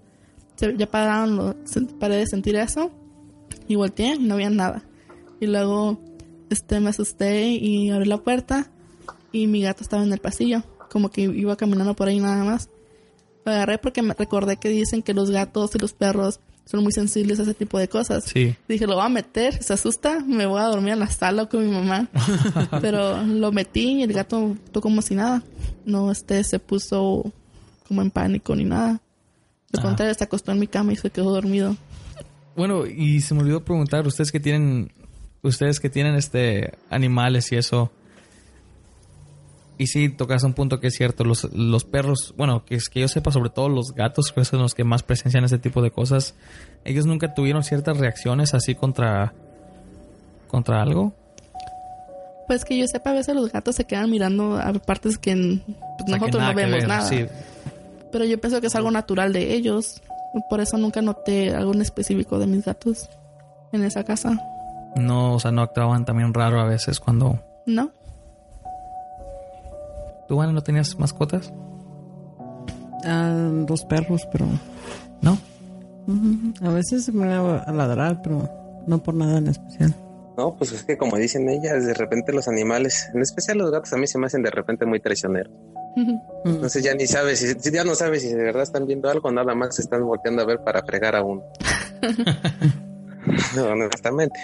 ya 0.76 0.90
pararon, 0.90 1.56
se- 1.64 1.80
paré 1.82 2.16
de 2.16 2.26
sentir 2.26 2.56
eso 2.56 2.90
y 3.70 3.76
volteé 3.76 4.16
y 4.16 4.18
no 4.18 4.34
había 4.34 4.50
nada. 4.50 4.82
Y 5.40 5.46
luego 5.46 6.00
este, 6.50 6.80
me 6.80 6.90
asusté 6.90 7.48
y 7.50 7.90
abrí 7.90 8.06
la 8.08 8.18
puerta 8.18 8.70
y 9.32 9.46
mi 9.46 9.62
gato 9.62 9.82
estaba 9.84 10.02
en 10.02 10.12
el 10.12 10.18
pasillo, 10.18 10.62
como 10.90 11.10
que 11.10 11.22
iba 11.22 11.56
caminando 11.56 11.94
por 11.94 12.08
ahí 12.08 12.18
nada 12.18 12.42
más. 12.44 12.68
Lo 13.44 13.52
agarré 13.52 13.78
porque 13.78 14.02
me 14.02 14.12
recordé 14.14 14.56
que 14.56 14.68
dicen 14.68 15.02
que 15.02 15.14
los 15.14 15.30
gatos 15.30 15.74
y 15.74 15.78
los 15.78 15.92
perros 15.92 16.40
son 16.66 16.82
muy 16.82 16.92
sensibles 16.92 17.38
a 17.38 17.42
ese 17.44 17.54
tipo 17.54 17.78
de 17.78 17.88
cosas. 17.88 18.24
Sí. 18.24 18.54
Dije, 18.68 18.86
lo 18.86 18.96
voy 18.96 19.04
a 19.06 19.08
meter, 19.08 19.62
se 19.62 19.72
asusta, 19.72 20.20
me 20.20 20.46
voy 20.46 20.60
a 20.60 20.64
dormir 20.64 20.92
en 20.94 20.98
la 21.00 21.08
sala 21.08 21.46
con 21.46 21.64
mi 21.64 21.70
mamá. 21.72 22.08
Pero 22.80 23.22
lo 23.22 23.50
metí 23.52 23.98
y 23.98 24.02
el 24.02 24.12
gato 24.12 24.56
tocó 24.72 24.82
como 24.88 25.00
si 25.00 25.14
nada. 25.14 25.42
No, 25.84 26.10
este 26.10 26.42
se 26.44 26.58
puso 26.58 27.32
como 27.88 28.02
en 28.02 28.10
pánico 28.10 28.54
ni 28.56 28.64
nada. 28.64 29.00
Al 29.72 29.78
Ah. 29.78 29.82
contrario, 29.82 30.14
se 30.14 30.24
acostó 30.24 30.50
en 30.52 30.58
mi 30.58 30.66
cama 30.66 30.92
y 30.92 30.96
se 30.96 31.10
quedó 31.10 31.30
dormido. 31.30 31.76
Bueno, 32.60 32.84
y 32.84 33.22
se 33.22 33.32
me 33.32 33.40
olvidó 33.40 33.64
preguntar, 33.64 34.06
ustedes 34.06 34.30
que 34.30 34.38
tienen, 34.38 34.92
ustedes 35.40 35.80
que 35.80 35.88
tienen 35.88 36.14
este 36.14 36.74
animales 36.90 37.50
y 37.52 37.56
eso. 37.56 37.90
Y 39.78 39.86
sí, 39.86 40.10
tocas 40.10 40.42
un 40.42 40.52
punto 40.52 40.78
que 40.78 40.88
es 40.88 40.94
cierto, 40.94 41.24
los, 41.24 41.44
los 41.54 41.84
perros, 41.84 42.34
bueno, 42.36 42.66
que 42.66 42.74
es 42.74 42.90
que 42.90 43.00
yo 43.00 43.08
sepa, 43.08 43.30
sobre 43.30 43.48
todo 43.48 43.70
los 43.70 43.94
gatos, 43.94 44.30
que 44.30 44.44
son 44.44 44.60
los 44.60 44.74
que 44.74 44.84
más 44.84 45.02
presencian 45.02 45.42
ese 45.42 45.56
tipo 45.56 45.80
de 45.80 45.90
cosas, 45.90 46.34
ellos 46.84 47.06
nunca 47.06 47.32
tuvieron 47.32 47.64
ciertas 47.64 47.96
reacciones 47.96 48.52
así 48.52 48.74
contra 48.74 49.32
contra 50.46 50.82
algo. 50.82 51.14
Pues 52.46 52.66
que 52.66 52.76
yo 52.76 52.86
sepa, 52.88 53.08
a 53.08 53.14
veces 53.14 53.34
los 53.34 53.50
gatos 53.50 53.76
se 53.76 53.86
quedan 53.86 54.10
mirando 54.10 54.58
a 54.58 54.70
partes 54.74 55.16
que 55.16 55.32
pues, 55.32 55.62
O 55.64 56.06
sea, 56.08 56.18
que 56.18 56.26
nosotros 56.26 56.42
no 56.42 56.54
vemos 56.54 56.72
ver, 56.80 56.88
nada. 56.88 57.08
sí. 57.08 57.24
Pero 58.12 58.26
yo 58.26 58.38
pienso 58.38 58.60
que 58.60 58.66
es 58.66 58.74
algo 58.74 58.90
natural 58.90 59.32
de 59.32 59.54
ellos. 59.54 60.02
Por 60.48 60.60
eso 60.60 60.78
nunca 60.78 61.02
noté 61.02 61.54
algo 61.54 61.72
en 61.74 61.82
específico 61.82 62.38
de 62.38 62.46
mis 62.46 62.64
gatos 62.64 63.08
en 63.72 63.82
esa 63.84 64.04
casa. 64.04 64.38
No, 64.96 65.34
o 65.34 65.40
sea, 65.40 65.50
no 65.52 65.62
actuaban 65.62 66.04
también 66.04 66.32
raro 66.34 66.60
a 66.60 66.64
veces 66.64 66.98
cuando 67.00 67.38
¿No? 67.66 67.90
tú, 70.28 70.36
Vane, 70.36 70.52
no 70.52 70.62
tenías 70.62 70.98
mascotas, 70.98 71.52
Ah, 73.04 73.48
dos 73.66 73.84
perros, 73.86 74.28
pero 74.30 74.46
¿no? 75.22 75.38
a 76.62 76.68
veces 76.70 77.04
se 77.04 77.12
me 77.12 77.26
va 77.38 77.60
a 77.60 77.72
ladrar, 77.72 78.20
pero 78.22 78.48
no 78.86 78.98
por 79.02 79.14
nada 79.14 79.38
en 79.38 79.46
especial. 79.48 79.94
No, 80.36 80.54
pues 80.56 80.72
es 80.72 80.82
que 80.84 80.98
como 80.98 81.16
dicen 81.16 81.48
ellas, 81.48 81.86
de 81.86 81.94
repente 81.94 82.32
los 82.32 82.46
animales, 82.48 83.08
en 83.14 83.22
especial 83.22 83.58
los 83.58 83.70
gatos, 83.70 83.92
a 83.92 83.96
mí 83.96 84.06
se 84.06 84.18
me 84.18 84.26
hacen 84.26 84.42
de 84.42 84.50
repente 84.50 84.86
muy 84.86 85.00
traicioneros. 85.00 85.52
Entonces 86.44 86.82
ya 86.82 86.94
ni 86.94 87.06
sabes, 87.06 87.40
si, 87.40 87.54
si 87.54 87.70
ya 87.72 87.84
no 87.84 87.94
sabes 87.94 88.22
si 88.22 88.28
de 88.28 88.42
verdad 88.42 88.62
están 88.62 88.86
viendo 88.86 89.10
algo, 89.10 89.30
nada 89.30 89.54
más 89.54 89.76
se 89.76 89.82
están 89.82 90.04
volteando 90.06 90.42
a 90.42 90.46
ver 90.46 90.60
para 90.62 90.82
fregar 90.82 91.16
a 91.16 91.22
uno. 91.22 91.42
no, 93.56 93.64
honestamente. 93.64 94.38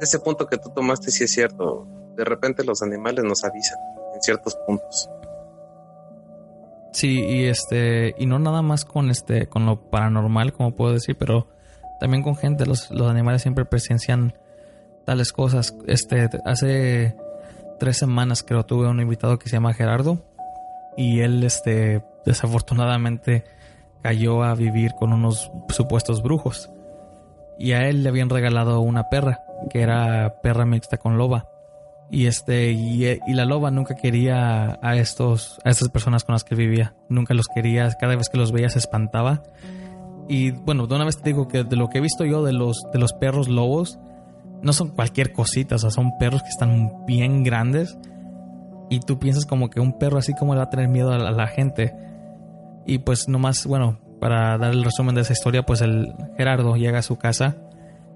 Ese 0.00 0.18
punto 0.18 0.46
que 0.46 0.58
tú 0.58 0.70
tomaste 0.70 1.10
sí 1.10 1.24
es 1.24 1.32
cierto. 1.32 1.86
De 2.16 2.24
repente 2.24 2.64
los 2.64 2.82
animales 2.82 3.24
nos 3.24 3.44
avisan 3.44 3.78
en 4.14 4.22
ciertos 4.22 4.56
puntos. 4.66 5.08
Sí, 6.92 7.24
y 7.24 7.46
este, 7.46 8.14
y 8.18 8.26
no 8.26 8.38
nada 8.38 8.62
más 8.62 8.84
con 8.84 9.10
este, 9.10 9.48
con 9.48 9.66
lo 9.66 9.90
paranormal, 9.90 10.52
como 10.52 10.76
puedo 10.76 10.92
decir, 10.92 11.16
pero 11.18 11.48
también 11.98 12.22
con 12.22 12.36
gente, 12.36 12.66
los, 12.66 12.90
los 12.90 13.10
animales 13.10 13.42
siempre 13.42 13.64
presencian 13.64 14.34
tales 15.04 15.32
cosas. 15.32 15.74
Este, 15.86 16.28
hace 16.44 17.16
tres 17.80 17.96
semanas 17.96 18.44
creo 18.44 18.64
tuve 18.64 18.88
un 18.88 19.00
invitado 19.00 19.38
que 19.38 19.48
se 19.48 19.56
llama 19.56 19.74
Gerardo 19.74 20.22
y 20.96 21.20
él, 21.20 21.42
este, 21.44 22.02
desafortunadamente 22.24 23.44
cayó 24.02 24.42
a 24.42 24.54
vivir 24.54 24.92
con 24.92 25.12
unos 25.12 25.50
supuestos 25.70 26.22
brujos. 26.22 26.70
Y 27.58 27.72
a 27.72 27.88
él 27.88 28.02
le 28.02 28.08
habían 28.08 28.28
regalado 28.28 28.80
una 28.80 29.08
perra 29.08 29.40
que 29.70 29.80
era 29.80 30.40
perra 30.42 30.66
mixta 30.66 30.98
con 30.98 31.16
loba. 31.16 31.48
Y 32.10 32.26
este 32.26 32.72
y, 32.72 33.18
la 33.28 33.46
loba 33.46 33.70
nunca 33.70 33.94
quería 33.94 34.78
a 34.82 34.96
estos 34.96 35.58
a 35.64 35.70
estas 35.70 35.88
personas 35.88 36.24
con 36.24 36.34
las 36.34 36.44
que 36.44 36.54
vivía. 36.54 36.94
Nunca 37.08 37.32
los 37.32 37.46
quería. 37.46 37.88
Cada 37.98 38.14
vez 38.16 38.28
que 38.28 38.36
los 38.36 38.52
veía 38.52 38.68
se 38.68 38.78
espantaba. 38.78 39.42
Y 40.28 40.50
bueno 40.50 40.86
de 40.86 40.94
una 40.94 41.04
vez 41.04 41.16
te 41.16 41.30
digo 41.30 41.48
que 41.48 41.64
de 41.64 41.76
lo 41.76 41.88
que 41.88 41.98
he 41.98 42.02
visto 42.02 42.24
yo 42.24 42.44
de 42.44 42.52
los 42.52 42.82
de 42.92 42.98
los 42.98 43.12
perros 43.14 43.48
lobos 43.48 43.98
no 44.62 44.72
son 44.72 44.88
cualquier 44.88 45.32
cosita 45.32 45.74
o 45.74 45.78
sea 45.78 45.90
son 45.90 46.16
perros 46.18 46.42
que 46.42 46.48
están 46.48 47.04
bien 47.04 47.42
grandes 47.44 47.98
y 48.90 49.00
tú 49.00 49.18
piensas 49.18 49.46
como 49.46 49.70
que 49.70 49.80
un 49.80 49.98
perro 49.98 50.18
así 50.18 50.34
como 50.34 50.54
le 50.54 50.58
va 50.58 50.64
a 50.64 50.70
tener 50.70 50.88
miedo 50.88 51.12
a 51.12 51.18
la, 51.18 51.28
a 51.28 51.32
la 51.32 51.46
gente 51.46 51.94
y 52.86 52.98
pues 52.98 53.28
nomás 53.28 53.66
bueno 53.66 53.98
para 54.20 54.56
dar 54.58 54.72
el 54.72 54.84
resumen 54.84 55.14
de 55.14 55.22
esa 55.22 55.32
historia 55.32 55.64
pues 55.64 55.80
el 55.80 56.12
Gerardo 56.36 56.76
llega 56.76 56.98
a 56.98 57.02
su 57.02 57.16
casa 57.16 57.56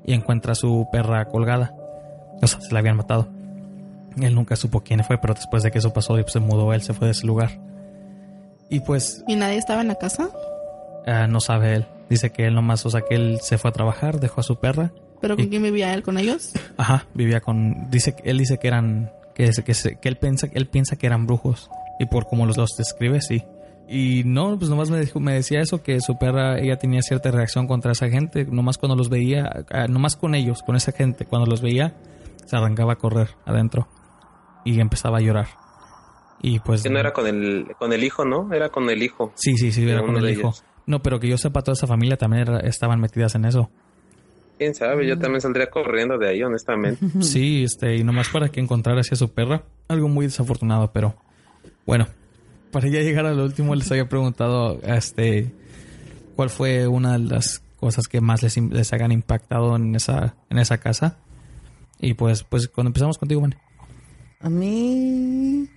y 0.05 0.13
encuentra 0.15 0.53
a 0.53 0.55
su 0.55 0.87
perra 0.93 1.25
colgada 1.27 1.75
o 2.43 2.47
sea 2.47 2.61
se 2.61 2.73
la 2.73 2.81
habían 2.81 2.97
matado 2.97 3.29
él 4.21 4.35
nunca 4.35 4.57
supo 4.57 4.81
quién 4.81 5.05
fue, 5.05 5.19
pero 5.19 5.35
después 5.35 5.63
de 5.63 5.71
que 5.71 5.79
eso 5.79 5.93
pasó, 5.93 6.15
pues, 6.15 6.33
se 6.33 6.41
mudó, 6.41 6.73
él 6.73 6.83
se 6.83 6.93
fue 6.93 7.07
de 7.07 7.13
ese 7.13 7.25
lugar. 7.25 7.51
Y 8.69 8.81
pues 8.81 9.23
¿Y 9.29 9.37
nadie 9.37 9.59
estaba 9.59 9.81
en 9.81 9.87
la 9.87 9.95
casa? 9.95 10.31
ah, 11.07 11.29
no 11.29 11.39
sabe 11.39 11.75
él. 11.77 11.87
Dice 12.11 12.31
que 12.33 12.47
él 12.47 12.55
nomás, 12.57 12.85
o 12.85 12.91
sea, 12.91 13.03
que 13.03 13.15
él 13.15 13.39
se 13.41 13.59
fue 13.59 13.69
a 13.71 13.73
trabajar, 13.73 14.19
dejó 14.19 14.41
a 14.41 14.43
su 14.43 14.57
perra. 14.59 14.91
¿Pero 15.21 15.37
con 15.37 15.45
Y- 15.45 15.49
quién 15.51 15.63
vivía 15.63 15.95
él? 15.95 16.03
¿Con 16.03 16.19
ellos? 16.19 16.53
Ajá, 16.77 17.07
vivía 17.15 17.41
con. 17.41 17.89
Dice 17.91 18.17
él 18.25 18.39
dice 18.39 18.59
que 18.59 18.67
eran. 18.67 19.13
Que, 19.39 19.53
se- 19.55 19.65
que, 19.65 19.73
que 20.01 20.09
él 20.11 20.17
piensa 20.19 20.49
él 20.53 20.69
piensa 20.69 20.97
que 20.97 21.07
eran 21.07 21.27
brujos. 21.27 21.71
Y 21.99 22.05
por 22.07 22.27
como 22.27 22.45
los, 22.45 22.57
los 22.59 22.71
describe, 22.77 23.21
sí. 23.23 23.43
Y 23.89 24.23
no, 24.27 24.59
pues 24.59 24.69
nomás 24.69 24.91
me, 24.91 25.01
dijo, 25.01 25.19
me 25.19 25.33
decía 25.33 25.61
eso, 25.61 25.83
que 25.83 25.99
su 26.03 26.19
perra, 26.19 26.59
ella 26.59 26.77
tenía 26.77 27.01
cierta 27.01 27.31
reacción 27.31 27.67
contra 27.67 27.93
esa 27.93 28.09
gente. 28.11 28.45
Nomás 28.45 28.77
cuando 28.77 28.95
los 28.97 29.09
veía, 29.09 29.65
ah, 29.71 29.87
nomás 29.89 30.17
con 30.17 30.35
ellos, 30.35 30.63
con 30.63 30.77
esa 30.77 30.93
gente, 30.93 31.25
cuando 31.25 31.47
los 31.51 31.63
veía, 31.63 31.97
se 32.45 32.55
arrancaba 32.57 32.93
a 32.93 32.97
correr 32.97 33.31
adentro. 33.47 33.89
Y 34.65 34.79
empezaba 34.81 35.19
a 35.19 35.21
llorar. 35.23 35.47
Y 36.43 36.59
pues. 36.61 36.83
Que 36.83 36.91
no 36.91 36.99
era 36.99 37.13
con 37.15 37.27
el, 37.27 37.69
con 37.79 37.93
el 37.95 38.05
hijo, 38.05 38.25
¿no? 38.27 38.53
Era 38.53 38.69
con 38.69 38.91
el 38.91 39.03
hijo. 39.03 39.33
Sí, 39.37 39.57
sí, 39.57 39.73
sí, 39.73 39.89
era 39.89 40.03
con 40.03 40.17
el 40.17 40.29
hijo. 40.31 40.41
ellos. 40.49 40.65
No, 40.87 41.01
pero 41.01 41.19
que 41.19 41.29
yo 41.29 41.39
sepa, 41.39 41.63
toda 41.63 41.73
esa 41.75 41.87
familia 41.87 42.17
también 42.17 42.43
era- 42.43 42.61
estaban 42.61 43.01
metidas 43.01 43.35
en 43.35 43.45
eso. 43.47 43.71
Quién 44.59 44.75
sabe, 44.75 45.07
yo 45.07 45.19
también 45.19 45.41
saldría 45.41 45.71
corriendo 45.71 46.19
de 46.19 46.29
ahí, 46.29 46.43
honestamente. 46.43 47.07
Sí, 47.21 47.63
este, 47.65 47.97
y 47.97 48.05
nomás 48.05 48.29
para 48.29 48.49
que 48.49 48.61
encontrara 48.61 49.01
así 49.01 49.15
a 49.15 49.17
su 49.17 49.31
perra. 49.31 49.63
Algo 49.87 50.09
muy 50.09 50.27
desafortunado, 50.27 50.91
pero 50.93 51.15
bueno. 51.87 52.09
Para 52.73 52.89
ya 52.89 53.01
llegar 53.01 53.25
al 53.25 53.41
último, 53.41 53.75
les 53.75 53.91
había 53.91 54.09
preguntado, 54.09 54.79
este, 54.83 55.51
cuál 56.37 56.51
fue 56.51 56.87
una 56.87 57.13
de 57.13 57.21
las 57.21 57.63
cosas 57.81 58.09
que 58.09 58.21
más 58.21 58.43
les, 58.43 58.57
les 58.59 58.93
hagan 58.93 59.13
impactado 59.13 59.77
en 59.77 59.95
esa, 59.95 60.35
en 60.51 60.59
esa 60.59 60.79
casa. 60.79 61.17
Y 62.01 62.15
pues, 62.15 62.43
pues 62.45 62.69
cuando 62.69 62.89
empezamos 62.89 63.17
contigo, 63.17 63.41
man. 63.41 63.55
A 64.41 64.51
mí, 64.51 65.69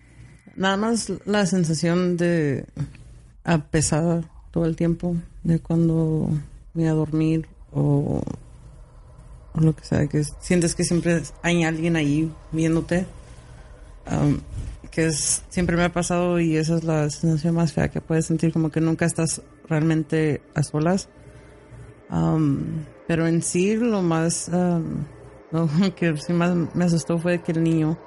nada 0.55 0.77
más 0.77 1.11
la 1.25 1.45
sensación 1.45 2.17
de 2.17 2.65
a 3.43 3.59
pesada 3.59 4.23
todo 4.51 4.65
el 4.65 4.75
tiempo, 4.75 5.15
de 5.43 5.59
cuando 5.59 6.29
voy 6.73 6.85
a 6.85 6.93
dormir 6.93 7.47
o, 7.71 8.21
o 9.53 9.61
lo 9.61 9.75
que 9.75 9.83
sea, 9.83 10.07
que 10.07 10.23
sientes 10.39 10.75
que 10.75 10.83
siempre 10.83 11.21
hay 11.41 11.63
alguien 11.63 11.95
ahí 11.95 12.31
viéndote. 12.51 13.05
Am, 14.05 14.41
que 14.91 15.05
es, 15.05 15.43
siempre 15.49 15.77
me 15.77 15.85
ha 15.85 15.93
pasado 15.93 16.39
y 16.39 16.57
esa 16.57 16.75
es 16.75 16.83
la 16.83 17.09
sensación 17.09 17.55
más 17.55 17.71
fea 17.71 17.87
que 17.87 18.01
puedes 18.01 18.25
sentir, 18.25 18.51
como 18.51 18.69
que 18.69 18.81
nunca 18.81 19.05
estás 19.05 19.41
realmente 19.67 20.41
a 20.53 20.63
solas. 20.63 21.07
Um, 22.09 22.83
pero 23.07 23.25
en 23.25 23.41
sí 23.41 23.77
lo 23.77 24.01
más 24.01 24.49
um, 24.49 25.05
lo 25.51 25.69
que 25.95 26.15
sí 26.17 26.33
más 26.33 26.55
me 26.73 26.85
asustó 26.85 27.17
fue 27.17 27.41
que 27.41 27.51
el 27.51 27.63
niño, 27.63 27.97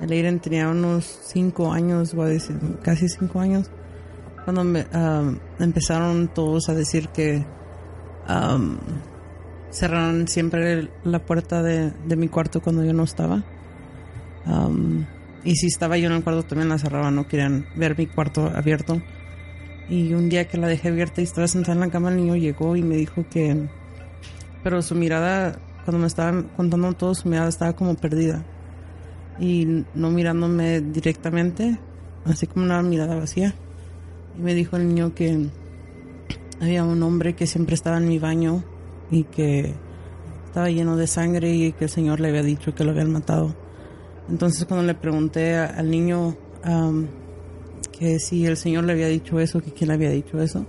el 0.00 0.12
Aiden 0.12 0.40
tenía 0.40 0.68
unos 0.68 1.04
cinco 1.24 1.72
años, 1.72 2.14
voy 2.14 2.26
a 2.26 2.28
decir, 2.30 2.56
casi 2.82 3.08
cinco 3.08 3.40
años, 3.40 3.70
cuando 4.44 4.64
me, 4.64 4.86
um, 4.94 5.38
empezaron 5.58 6.28
todos 6.28 6.68
a 6.68 6.74
decir 6.74 7.08
que 7.08 7.44
um, 8.28 8.78
cerraron 9.70 10.28
siempre 10.28 10.88
la 11.04 11.20
puerta 11.20 11.62
de, 11.62 11.90
de 11.90 12.16
mi 12.16 12.28
cuarto 12.28 12.60
cuando 12.60 12.84
yo 12.84 12.92
no 12.92 13.04
estaba. 13.04 13.42
Um, 14.46 15.04
y 15.44 15.56
si 15.56 15.66
estaba 15.66 15.96
yo 15.96 16.08
en 16.08 16.16
el 16.16 16.24
cuarto 16.24 16.42
también 16.42 16.68
la 16.68 16.78
cerraban, 16.78 17.14
no 17.14 17.26
querían 17.26 17.66
ver 17.76 17.96
mi 17.96 18.06
cuarto 18.06 18.46
abierto. 18.54 19.00
Y 19.88 20.12
un 20.12 20.28
día 20.28 20.46
que 20.46 20.58
la 20.58 20.68
dejé 20.68 20.88
abierta 20.88 21.20
y 21.20 21.24
estaba 21.24 21.48
sentada 21.48 21.74
en 21.74 21.80
la 21.80 21.90
cama, 21.90 22.10
el 22.10 22.16
niño 22.16 22.36
llegó 22.36 22.76
y 22.76 22.82
me 22.82 22.96
dijo 22.96 23.24
que... 23.28 23.68
Pero 24.62 24.82
su 24.82 24.94
mirada, 24.94 25.58
cuando 25.84 26.00
me 26.00 26.06
estaban 26.06 26.50
contando 26.56 26.92
todo, 26.92 27.14
su 27.14 27.28
mirada 27.28 27.48
estaba 27.48 27.74
como 27.74 27.94
perdida. 27.96 28.44
Y 29.38 29.84
no 29.94 30.10
mirándome 30.10 30.80
directamente, 30.80 31.78
así 32.24 32.46
como 32.46 32.66
una 32.66 32.82
mirada 32.82 33.16
vacía. 33.16 33.54
Y 34.38 34.42
me 34.42 34.54
dijo 34.54 34.76
el 34.76 34.86
niño 34.86 35.14
que 35.14 35.48
había 36.60 36.84
un 36.84 37.02
hombre 37.02 37.34
que 37.34 37.46
siempre 37.46 37.74
estaba 37.74 37.96
en 37.96 38.06
mi 38.06 38.18
baño 38.18 38.62
y 39.10 39.24
que 39.24 39.74
estaba 40.46 40.68
lleno 40.70 40.96
de 40.96 41.06
sangre 41.06 41.52
y 41.54 41.72
que 41.72 41.84
el 41.84 41.90
Señor 41.90 42.20
le 42.20 42.28
había 42.28 42.42
dicho 42.42 42.74
que 42.74 42.84
lo 42.84 42.90
habían 42.92 43.12
matado. 43.12 43.54
Entonces 44.28 44.64
cuando 44.64 44.86
le 44.86 44.94
pregunté 44.94 45.56
a- 45.56 45.66
al 45.66 45.90
niño 45.90 46.36
am, 46.62 47.08
que 47.98 48.18
si 48.18 48.46
el 48.46 48.56
Señor 48.56 48.84
le 48.84 48.92
había 48.92 49.08
dicho 49.08 49.40
eso, 49.40 49.60
que 49.60 49.72
quién 49.72 49.88
le 49.88 49.94
había 49.94 50.10
dicho 50.10 50.40
eso, 50.40 50.64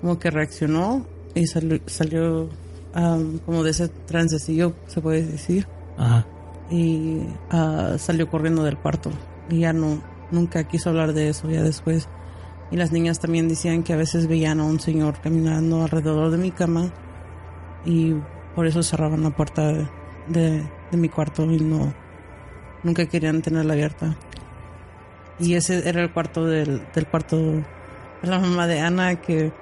como 0.00 0.18
que 0.18 0.30
reaccionó 0.30 1.06
y 1.34 1.46
salió, 1.46 1.78
salió 1.86 2.48
am, 2.94 3.38
como 3.44 3.62
de 3.62 3.70
ese 3.70 3.88
trancecillo, 3.88 4.74
se 4.86 5.00
puede 5.00 5.24
decir, 5.24 5.66
Ajá. 5.96 6.26
y 6.70 7.20
ah, 7.50 7.96
salió 7.98 8.28
corriendo 8.28 8.62
del 8.64 8.76
cuarto. 8.78 9.10
Y 9.50 9.60
ya 9.60 9.72
no, 9.72 10.02
nunca 10.30 10.64
quiso 10.64 10.90
hablar 10.90 11.12
de 11.14 11.28
eso 11.28 11.48
ya 11.50 11.62
después. 11.62 12.08
Y 12.70 12.76
las 12.76 12.92
niñas 12.92 13.18
también 13.18 13.48
decían 13.48 13.82
que 13.82 13.92
a 13.92 13.96
veces 13.96 14.26
veían 14.26 14.60
a 14.60 14.64
un 14.64 14.78
señor 14.80 15.20
caminando 15.22 15.82
alrededor 15.82 16.30
de 16.30 16.38
mi 16.38 16.50
cama 16.50 16.92
y 17.84 18.14
por 18.54 18.66
eso 18.66 18.82
cerraban 18.82 19.22
la 19.22 19.30
puerta 19.30 19.72
de, 20.26 20.62
de 20.90 20.96
mi 20.96 21.08
cuarto 21.08 21.44
y 21.44 21.58
no, 21.58 21.92
nunca 22.82 23.06
querían 23.06 23.42
tenerla 23.42 23.74
abierta. 23.74 24.16
Y 25.38 25.54
ese 25.54 25.88
era 25.88 26.02
el 26.02 26.12
cuarto 26.12 26.44
del, 26.46 26.82
del 26.94 27.06
cuarto 27.06 27.36
de 27.36 27.64
la 28.22 28.38
mamá 28.38 28.66
de 28.66 28.80
Ana 28.80 29.16
que 29.16 29.52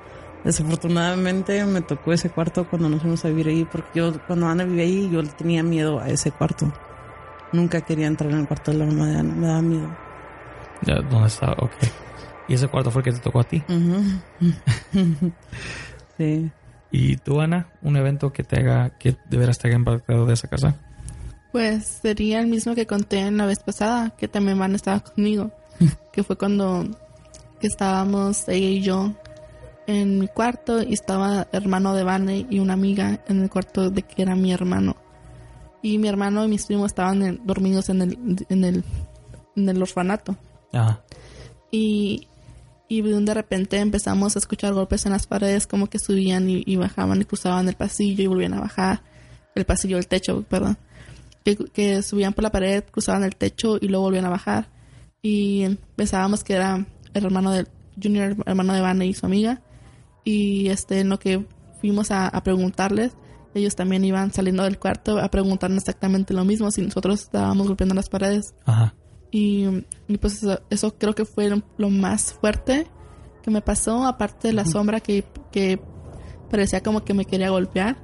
desafortunadamente 0.44 1.64
me 1.66 1.82
tocó 1.82 2.12
ese 2.12 2.30
cuarto 2.30 2.64
cuando 2.68 2.88
nos 2.88 3.02
fuimos 3.02 3.24
a 3.24 3.28
vivir 3.28 3.48
ahí 3.48 3.64
porque 3.64 3.88
yo 3.94 4.12
cuando 4.26 4.46
Ana 4.46 4.64
vivía 4.64 4.84
ahí 4.84 5.10
yo 5.10 5.22
tenía 5.24 5.62
miedo 5.62 6.00
a 6.00 6.08
ese 6.08 6.30
cuarto. 6.30 6.72
Nunca 7.52 7.80
quería 7.80 8.06
entrar 8.06 8.30
en 8.32 8.40
el 8.40 8.46
cuarto 8.46 8.70
de 8.72 8.78
la 8.78 8.86
mamá 8.86 9.06
de 9.08 9.18
Ana, 9.18 9.34
me 9.34 9.46
daba 9.46 9.62
miedo. 9.62 9.88
Ya, 10.82 10.94
¿Dónde 10.96 11.28
está? 11.28 11.52
Ok. 11.52 11.72
¿Y 12.48 12.54
ese 12.54 12.68
cuarto 12.68 12.90
fue 12.90 13.00
el 13.00 13.04
que 13.04 13.12
te 13.12 13.18
tocó 13.18 13.40
a 13.40 13.44
ti? 13.44 13.62
Ujú. 13.68 14.02
sí. 16.18 16.50
¿Y 16.90 17.16
tú, 17.16 17.40
Ana? 17.40 17.68
¿Un 17.82 17.96
evento 17.96 18.32
que 18.32 18.42
te 18.44 18.60
haga, 18.60 18.90
que 18.98 19.16
de 19.28 19.36
veras 19.36 19.58
te 19.58 19.68
haya 19.68 19.76
impactado 19.76 20.24
de 20.26 20.34
esa 20.34 20.48
casa? 20.48 20.74
Pues 21.52 21.84
sería 22.02 22.40
el 22.40 22.46
mismo 22.46 22.74
que 22.74 22.86
conté 22.86 23.20
en 23.20 23.36
la 23.38 23.46
vez 23.46 23.58
pasada, 23.60 24.10
que 24.16 24.28
también 24.28 24.58
van 24.58 24.72
a 24.72 24.76
estar 24.76 25.02
conmigo. 25.02 25.50
que 26.12 26.22
fue 26.22 26.36
cuando 26.36 26.84
que 27.60 27.66
estábamos 27.66 28.48
ella 28.48 28.68
y 28.68 28.82
yo 28.82 29.14
en 29.86 30.18
mi 30.18 30.28
cuarto 30.28 30.82
y 30.82 30.92
estaba 30.94 31.46
hermano 31.52 31.94
de 31.94 32.02
Vane 32.04 32.46
y 32.50 32.58
una 32.58 32.74
amiga 32.74 33.20
en 33.28 33.42
el 33.42 33.48
cuarto 33.50 33.88
de 33.90 34.02
que 34.02 34.22
era 34.22 34.34
mi 34.34 34.52
hermano. 34.52 34.96
Y 35.82 35.98
mi 35.98 36.08
hermano 36.08 36.44
y 36.44 36.48
mis 36.48 36.66
primos 36.66 36.86
estaban 36.86 37.22
en- 37.22 37.40
dormidos 37.46 37.88
en 37.88 38.02
el, 38.02 38.18
en 38.48 38.64
el, 38.64 38.84
en 39.54 39.68
el 39.68 39.80
orfanato. 39.82 40.36
Ajá. 40.72 41.00
Y, 41.70 42.28
y 42.88 43.02
de 43.02 43.34
repente 43.34 43.78
empezamos 43.78 44.36
a 44.36 44.38
escuchar 44.38 44.72
golpes 44.72 45.06
en 45.06 45.12
las 45.12 45.26
paredes 45.26 45.66
como 45.66 45.88
que 45.88 45.98
subían 45.98 46.48
y, 46.48 46.76
bajaban 46.76 47.20
y 47.20 47.24
cruzaban 47.24 47.68
el 47.68 47.74
pasillo 47.74 48.22
y 48.22 48.26
volvían 48.26 48.54
a 48.54 48.60
bajar. 48.60 49.02
El 49.54 49.64
pasillo, 49.64 49.98
el 49.98 50.06
techo, 50.06 50.42
perdón. 50.42 50.78
Que, 51.44 52.02
subían 52.02 52.32
por 52.32 52.44
la 52.44 52.50
pared, 52.50 52.84
cruzaban 52.90 53.24
el 53.24 53.34
techo 53.34 53.78
y 53.80 53.88
luego 53.88 54.04
volvían 54.04 54.26
a 54.26 54.30
bajar. 54.30 54.68
Y 55.20 55.78
pensábamos 55.96 56.44
que 56.44 56.54
era 56.54 56.86
el 57.14 57.24
hermano 57.24 57.50
del 57.50 57.68
Junior, 58.00 58.36
hermano 58.46 58.74
de 58.74 58.80
Vane 58.80 59.06
y 59.06 59.14
su 59.14 59.26
amiga. 59.26 59.62
Y 60.24 60.68
este, 60.68 61.00
en 61.00 61.08
lo 61.08 61.18
que 61.18 61.44
fuimos 61.80 62.10
a, 62.10 62.28
a 62.28 62.42
preguntarles, 62.42 63.12
ellos 63.54 63.74
también 63.74 64.04
iban 64.04 64.32
saliendo 64.32 64.62
del 64.62 64.78
cuarto 64.78 65.18
a 65.18 65.28
preguntarnos 65.28 65.82
exactamente 65.82 66.34
lo 66.34 66.44
mismo 66.44 66.70
si 66.70 66.82
nosotros 66.82 67.22
estábamos 67.22 67.66
golpeando 67.66 67.94
las 67.94 68.08
paredes. 68.08 68.54
Ajá. 68.64 68.94
Y, 69.30 69.66
y 70.08 70.18
pues 70.18 70.42
eso, 70.42 70.60
eso 70.70 70.94
creo 70.96 71.14
que 71.14 71.24
fue 71.24 71.50
lo- 71.76 71.90
más 71.90 72.32
fuerte 72.34 72.86
que 73.42 73.50
me 73.50 73.60
pasó, 73.60 74.04
aparte 74.06 74.48
de 74.48 74.54
la 74.54 74.64
sombra 74.64 75.00
que, 75.00 75.24
que 75.52 75.80
parecía 76.50 76.82
como 76.82 77.04
que 77.04 77.14
me 77.14 77.24
quería 77.24 77.50
golpear. 77.50 77.96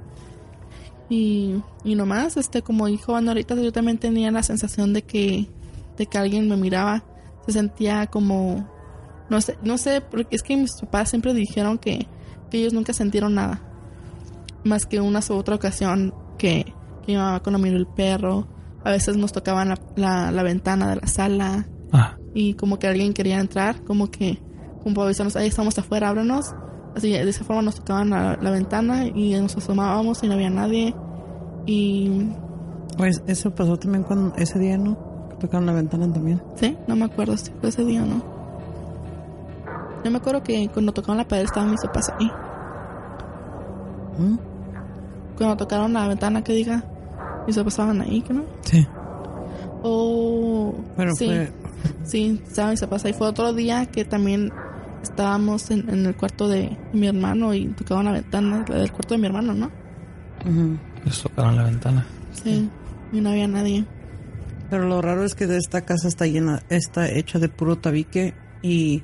Y, 1.09 1.55
y 1.83 1.95
nomás, 1.95 2.37
este, 2.37 2.61
como 2.61 2.87
dijo 2.87 3.15
Ana 3.15 3.31
ahorita, 3.31 3.55
yo 3.55 3.71
también 3.71 3.97
tenía 3.97 4.31
la 4.31 4.43
sensación 4.43 4.93
de 4.93 5.03
que, 5.03 5.47
de 5.97 6.05
que 6.05 6.17
alguien 6.17 6.47
me 6.49 6.57
miraba. 6.57 7.03
Se 7.45 7.51
sentía 7.53 8.07
como, 8.07 8.67
no 9.29 9.41
sé, 9.41 9.57
no 9.63 9.77
sé, 9.77 9.99
porque 10.01 10.35
es 10.35 10.43
que 10.43 10.55
mis 10.55 10.71
papás 10.79 11.09
siempre 11.09 11.33
dijeron 11.33 11.77
que, 11.77 12.07
que 12.49 12.57
ellos 12.59 12.73
nunca 12.73 12.93
sintieron 12.93 13.35
nada. 13.35 13.61
Más 14.63 14.85
que 14.85 15.01
una 15.01 15.19
u 15.29 15.33
otra 15.33 15.55
ocasión 15.55 16.13
que, 16.37 16.73
que 17.05 17.11
mi 17.11 17.17
mamá 17.17 17.41
cuando 17.41 17.59
miró 17.59 17.75
el 17.75 17.85
perro, 17.87 18.47
a 18.83 18.91
veces 18.91 19.17
nos 19.17 19.31
tocaban 19.31 19.69
la, 19.69 19.79
la, 19.95 20.31
la 20.31 20.43
ventana 20.43 20.89
de 20.89 20.95
la 20.97 21.07
sala 21.07 21.65
Ajá. 21.91 22.17
y 22.33 22.53
como 22.55 22.79
que 22.79 22.87
alguien 22.87 23.13
quería 23.13 23.39
entrar, 23.39 23.81
como 23.83 24.09
que, 24.11 24.39
como 24.83 24.95
para 24.95 25.05
avisarnos, 25.07 25.35
ahí 25.35 25.47
estamos 25.47 25.77
afuera, 25.79 26.09
ábranos. 26.09 26.53
Así, 26.95 27.09
de 27.11 27.27
esa 27.27 27.43
forma 27.43 27.61
nos 27.63 27.75
tocaban 27.75 28.11
la, 28.11 28.37
la 28.41 28.51
ventana 28.51 29.05
y 29.07 29.33
nos 29.39 29.55
asomábamos 29.57 30.21
y 30.23 30.27
no 30.27 30.33
había 30.33 30.49
nadie. 30.49 30.93
Y, 31.65 32.29
Pues 32.97 33.23
eso 33.25 33.49
pasó 33.55 33.77
también 33.77 34.03
cuando 34.03 34.35
ese 34.35 34.59
día, 34.59 34.77
¿no? 34.77 34.97
Que 35.29 35.35
Tocaron 35.37 35.65
la 35.65 35.73
ventana 35.73 36.11
también. 36.11 36.41
sí, 36.55 36.77
no 36.87 36.95
me 36.95 37.05
acuerdo 37.05 37.35
si 37.37 37.51
fue 37.59 37.69
ese 37.69 37.83
día 37.85 38.03
o 38.03 38.05
no. 38.05 38.23
Yo 40.03 40.11
me 40.11 40.17
acuerdo 40.17 40.43
que 40.43 40.67
cuando 40.67 40.91
tocaron 40.91 41.17
la 41.17 41.27
pared 41.27 41.45
estaban 41.45 41.71
mis 41.71 41.81
papás 41.81 42.11
ahí. 42.19 42.29
¿Mm? 44.19 44.37
Cuando 45.37 45.57
tocaron 45.57 45.93
la 45.93 46.07
ventana, 46.07 46.43
que 46.43 46.53
diga, 46.53 46.83
mis 47.47 47.55
papás 47.55 47.73
estaban 47.73 48.01
ahí, 48.01 48.21
¿que 48.21 48.33
no? 48.33 48.43
Sí. 48.63 48.85
Oh, 49.83 50.73
Bueno, 50.95 51.11
sí. 51.15 51.25
fue 51.25 51.49
Sí, 52.05 52.41
estaban 52.47 52.71
mis 52.71 52.81
papás 52.81 53.05
ahí. 53.05 53.13
Fue 53.13 53.27
otro 53.27 53.53
día 53.53 53.85
que 53.87 54.05
también 54.05 54.51
estábamos 55.01 55.69
en, 55.71 55.89
en 55.89 56.05
el 56.05 56.15
cuarto 56.15 56.47
de 56.47 56.77
mi 56.93 57.07
hermano 57.07 57.53
y 57.53 57.65
tocaban 57.67 58.05
la 58.05 58.13
ventana 58.13 58.63
la 58.67 58.77
del 58.77 58.91
cuarto 58.91 59.13
de 59.15 59.19
mi 59.19 59.27
hermano, 59.27 59.53
¿no? 59.53 59.69
ujú. 60.45 60.77
Les 61.05 61.21
tocaron 61.21 61.55
la 61.57 61.63
ventana. 61.63 62.05
Sí, 62.31 62.69
y 63.11 63.19
no 63.21 63.29
había 63.31 63.47
nadie. 63.47 63.85
Pero 64.69 64.87
lo 64.87 65.01
raro 65.01 65.23
es 65.25 65.35
que 65.35 65.45
de 65.47 65.57
esta 65.57 65.81
casa 65.81 66.07
está 66.07 66.25
llena, 66.25 66.63
está 66.69 67.09
hecha 67.11 67.37
de 67.39 67.49
puro 67.49 67.77
tabique 67.77 68.33
y 68.61 69.03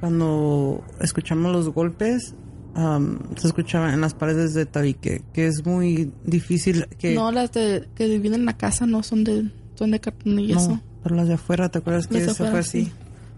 cuando 0.00 0.84
escuchamos 1.00 1.50
los 1.52 1.68
golpes 1.70 2.34
am, 2.74 3.18
se 3.36 3.46
escuchaba 3.48 3.92
en 3.92 4.00
las 4.00 4.14
paredes 4.14 4.54
de 4.54 4.66
tabique, 4.66 5.22
que 5.32 5.46
es 5.46 5.64
muy 5.66 6.12
difícil 6.24 6.86
que 6.98 7.14
No, 7.14 7.30
las 7.32 7.52
de, 7.52 7.88
que 7.94 8.06
dividen 8.08 8.44
la 8.44 8.56
casa 8.56 8.86
no 8.86 9.02
son 9.02 9.24
de, 9.24 9.50
son 9.74 9.90
de 9.90 10.00
cartón 10.00 10.38
y 10.38 10.48
No, 10.52 10.58
eso. 10.58 10.80
pero 11.02 11.14
las 11.16 11.28
de 11.28 11.34
afuera, 11.34 11.68
¿te 11.68 11.78
acuerdas 11.78 12.06
que 12.06 12.18
eso 12.18 12.34
fue 12.34 12.58
así? 12.58 12.84
sí. 12.86 12.92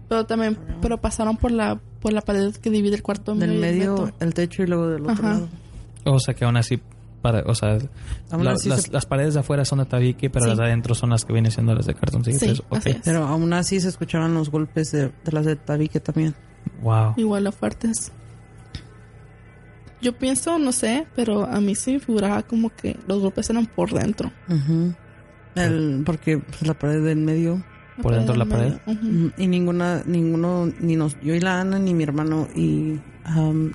Pero 0.07 0.25
también, 0.25 0.55
pero 0.81 1.01
pasaron 1.01 1.35
por 1.37 1.51
la, 1.51 1.79
por 1.99 2.13
la 2.13 2.21
pared 2.21 2.53
que 2.55 2.69
divide 2.69 2.95
el 2.95 3.01
cuarto 3.01 3.33
Del 3.33 3.59
medio, 3.59 4.11
el 4.19 4.33
techo 4.35 4.61
y 4.61 4.67
luego 4.67 4.87
del 4.87 5.01
otro 5.01 5.13
Ajá. 5.13 5.29
lado. 5.33 5.49
O 6.03 6.19
sea 6.19 6.35
que 6.35 6.45
aún 6.45 6.57
así, 6.57 6.79
para, 7.23 7.41
o 7.47 7.55
sea, 7.55 7.79
la- 8.31 8.37
las, 8.37 8.61
se- 8.61 8.91
las 8.91 9.07
paredes 9.07 9.33
de 9.33 9.39
afuera 9.39 9.65
son 9.65 9.79
de 9.79 9.85
tabique, 9.85 10.29
pero 10.29 10.45
Sí. 10.45 10.49
las 10.49 10.59
de 10.59 10.65
adentro 10.65 10.93
son 10.93 11.09
las 11.09 11.25
que 11.25 11.33
vienen 11.33 11.51
siendo 11.51 11.73
las 11.73 11.87
de 11.87 11.95
cartoncito. 11.95 12.37
Sí, 12.37 12.61
Ok. 12.69 12.77
así 12.77 12.89
es. 12.91 12.97
Pero 13.03 13.25
aún 13.25 13.51
así 13.53 13.79
se 13.79 13.89
escuchaban 13.89 14.35
los 14.35 14.51
golpes 14.51 14.91
de, 14.91 15.05
de 15.07 15.31
las 15.31 15.43
de 15.43 15.55
tabique 15.55 15.99
también. 15.99 16.35
Wow. 16.83 17.15
Igual 17.17 17.45
de 17.45 17.51
fuertes. 17.51 18.11
Yo 20.05 20.13
pienso, 20.13 20.59
no 20.59 20.71
sé, 20.71 21.07
pero 21.15 21.47
a 21.47 21.59
mí 21.59 21.73
sí 21.73 21.93
me 21.93 21.99
figuraba 21.99 22.43
como 22.43 22.69
que 22.69 22.95
los 23.07 23.23
golpes 23.23 23.49
eran 23.49 23.65
por 23.65 23.91
dentro. 23.91 24.31
El, 25.55 26.03
porque 26.05 26.37
pues, 26.37 26.61
la 26.67 26.75
pared 26.75 27.03
del 27.03 27.17
medio 27.17 27.63
¿Por 27.99 28.13
dentro 28.13 28.33
de 28.33 28.45
la. 28.45 28.79
Ujú. 28.85 29.03
Mm, 29.03 29.31
Y 29.35 29.47
ninguna, 29.47 30.03
ninguno, 30.05 30.71
ni 30.79 30.95
nos, 30.95 31.19
yo 31.21 31.33
y 31.33 31.39
la 31.39 31.59
Ana, 31.59 31.79
ni 31.79 31.95
mi 31.95 32.03
hermano 32.03 32.47
y 32.55 32.99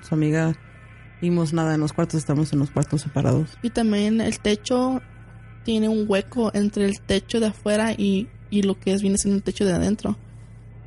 su 0.09 0.15
amiga 0.15 0.55
vimos 1.21 1.53
nada 1.53 1.75
en 1.75 1.81
los 1.81 1.93
cuartos, 1.93 2.21
estamos 2.21 2.53
en 2.53 2.61
los 2.61 2.71
cuartos 2.71 3.01
separados. 3.01 3.59
Y 3.61 3.71
también 3.71 4.21
el 4.21 4.39
techo 4.39 5.03
tiene 5.65 5.89
un 5.89 6.05
hueco 6.07 6.53
entre 6.55 6.85
el 6.85 7.01
techo 7.01 7.41
de 7.41 7.47
afuera 7.47 7.91
y, 7.91 8.29
y 8.51 8.63
lo 8.63 8.79
que 8.79 8.93
es 8.93 9.03
viene 9.03 9.19
siendo 9.19 9.39
el 9.39 9.43
techo 9.43 9.65
de 9.65 9.73
adentro. 9.73 10.17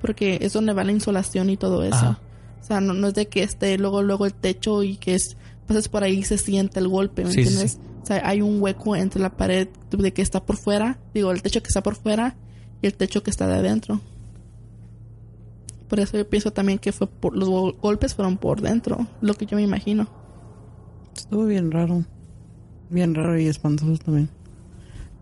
Porque 0.01 0.37
es 0.41 0.53
donde 0.53 0.71
va 0.71 0.85
la 0.85 0.93
insolación 0.93 1.49
y 1.49 1.57
todo 1.57 1.83
eso. 1.83 1.95
Ajá. 1.95 2.19
O 2.63 2.65
sea, 2.65 2.79
no, 2.81 2.93
no 2.93 3.07
es 3.09 3.13
de 3.13 3.27
que 3.27 3.43
esté 3.43 3.77
luego, 3.77 4.01
luego 4.01 4.25
el 4.25 4.33
techo 4.33 4.81
y 4.83 4.95
que 4.95 5.15
es, 5.15 5.35
pases 5.67 5.89
por 5.89 6.03
ahí 6.03 6.19
y 6.19 6.23
se 6.23 6.37
siente 6.37 6.79
el 6.79 6.87
golpe, 6.87 7.23
¿me 7.25 7.31
Sí, 7.31 7.41
entiendes? 7.41 7.73
sí. 7.73 7.77
O 8.01 8.05
sea, 8.05 8.27
hay 8.27 8.41
un 8.41 8.61
hueco 8.61 8.95
entre 8.95 9.21
la 9.21 9.29
pared 9.35 9.67
de 9.91 10.13
que 10.13 10.21
está 10.21 10.43
por 10.45 10.57
fuera, 10.57 10.97
digo, 11.13 11.31
el 11.31 11.41
techo 11.41 11.61
que 11.61 11.67
está 11.67 11.83
por 11.83 11.95
fuera 11.95 12.35
y 12.81 12.87
el 12.87 12.93
techo 12.95 13.21
que 13.23 13.29
está 13.29 13.47
de 13.47 13.55
adentro. 13.55 13.99
Por 15.87 15.99
eso 15.99 16.17
yo 16.17 16.27
pienso 16.27 16.51
también 16.51 16.79
que 16.79 16.91
fue 16.91 17.07
por 17.07 17.35
los 17.37 17.47
gol- 17.47 17.75
golpes 17.81 18.15
fueron 18.15 18.37
por 18.37 18.61
dentro, 18.61 19.07
lo 19.21 19.33
que 19.35 19.45
yo 19.45 19.57
me 19.57 19.63
imagino. 19.63 20.07
Estuvo 21.15 21.45
bien 21.45 21.71
raro. 21.71 22.03
Bien 22.89 23.13
raro 23.13 23.39
y 23.39 23.47
espantoso 23.47 23.97
también. 24.03 24.29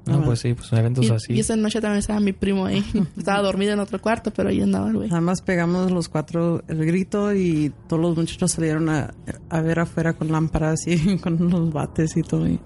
No, 0.06 0.16
Ajá. 0.16 0.24
pues 0.26 0.40
sí, 0.40 0.54
pues 0.56 0.74
eventos 0.74 1.06
Y, 1.06 1.12
así. 1.12 1.34
y 1.34 1.40
esa 1.42 1.56
noche 1.56 1.80
también 1.80 2.00
estaba 2.00 2.20
mi 2.20 2.34
primo 2.34 2.66
ahí. 2.66 2.84
estaba 3.18 3.42
dormido 3.42 3.74
en 3.74 3.80
otro 3.80 4.02
cuarto, 4.02 4.32
pero 4.32 4.50
ahí 4.50 4.60
andaba 4.62 4.90
el 4.90 4.96
güey. 4.98 5.10
Nada 5.10 5.22
más 5.22 5.42
pegamos 5.42 5.92
los 5.92 6.10
cuatro 6.10 6.64
el 6.68 6.86
grito 6.86 7.34
y 7.36 7.72
todos 7.88 8.02
los 8.02 8.18
muchachos 8.18 8.52
salieron 8.52 8.90
a, 8.90 9.14
a 9.50 9.62
ver 9.62 9.80
afuera 9.80 10.14
con 10.14 10.32
lámparas 10.32 10.88
y 10.88 11.18
con 11.22 11.38
los 11.50 11.72
bates 11.72 12.18
y 12.18 12.24
todo. 12.24 12.48
Y 12.48 12.60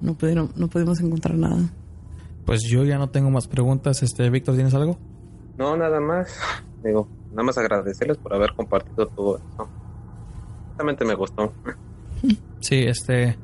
no 0.00 0.14
pudieron, 0.14 0.50
no 0.56 0.68
pudimos 0.68 1.00
encontrar 1.00 1.36
nada. 1.38 1.70
Pues 2.44 2.62
yo 2.68 2.84
ya 2.84 2.98
no 2.98 3.10
tengo 3.10 3.30
más 3.30 3.46
preguntas. 3.46 4.02
Este, 4.02 4.28
Víctor, 4.30 4.54
¿tienes 4.56 4.74
algo? 4.74 4.98
No, 5.58 5.76
nada 5.76 6.00
más. 6.00 6.36
Digo, 6.84 7.08
nada 7.30 7.42
más 7.44 7.58
agradecerles 7.58 8.18
por 8.18 8.34
haber 8.34 8.52
compartido 8.54 9.06
todo 9.06 9.38
eso. 9.38 9.68
Realmente 10.76 11.04
me 11.04 11.14
gustó. 11.14 11.52
Sí, 12.60 12.76
este, 12.84 13.36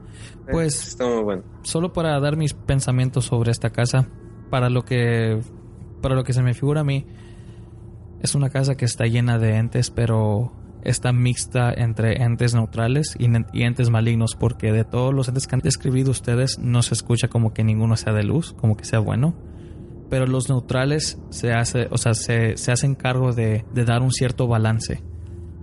Pues- 0.50 0.88
Estuvo 0.88 1.16
muy 1.16 1.24
bueno. 1.24 1.42
solo 1.62 1.92
para 1.92 2.18
dar 2.20 2.36
mis 2.36 2.54
pensamientos 2.54 3.26
sobre 3.26 3.50
esta 3.50 3.70
casa, 3.70 4.08
para 4.50 4.70
lo 4.70 4.84
que, 4.84 5.40
para 6.00 6.14
lo 6.14 6.24
que 6.24 6.32
se 6.32 6.42
me 6.42 6.54
figura 6.54 6.80
a 6.80 6.84
mí, 6.84 7.06
es 8.20 8.34
una 8.34 8.50
casa 8.50 8.76
que 8.76 8.84
está 8.84 9.06
llena 9.06 9.38
de 9.38 9.56
entes, 9.56 9.90
pero 9.90 10.52
está 10.84 11.12
mixta 11.12 11.72
entre 11.72 12.22
entes 12.22 12.54
neutrales 12.54 13.16
y, 13.18 13.26
entes 13.62 13.90
malignos, 13.90 14.34
porque 14.34 14.72
de 14.72 14.84
todos 14.84 15.14
los 15.14 15.28
entes 15.28 15.46
que 15.46 15.54
han 15.54 15.60
describido 15.60 16.10
ustedes, 16.10 16.58
no 16.58 16.82
se 16.82 16.94
escucha 16.94 17.28
como 17.28 17.52
que 17.52 17.64
ninguno 17.64 17.96
sea 17.96 18.12
de 18.12 18.24
luz, 18.24 18.52
como 18.54 18.76
que 18.76 18.84
sea 18.84 18.98
bueno. 18.98 19.34
Pero 20.10 20.26
los 20.26 20.48
neutrales 20.48 21.18
se 21.30 21.52
hace, 21.52 21.88
o 21.90 21.98
sea, 21.98 22.14
se, 22.14 22.56
se 22.56 22.70
hacen 22.72 22.94
cargo 22.94 23.32
de, 23.32 23.64
de 23.72 23.84
dar 23.84 24.02
un 24.02 24.10
cierto 24.12 24.46
balance. 24.46 25.02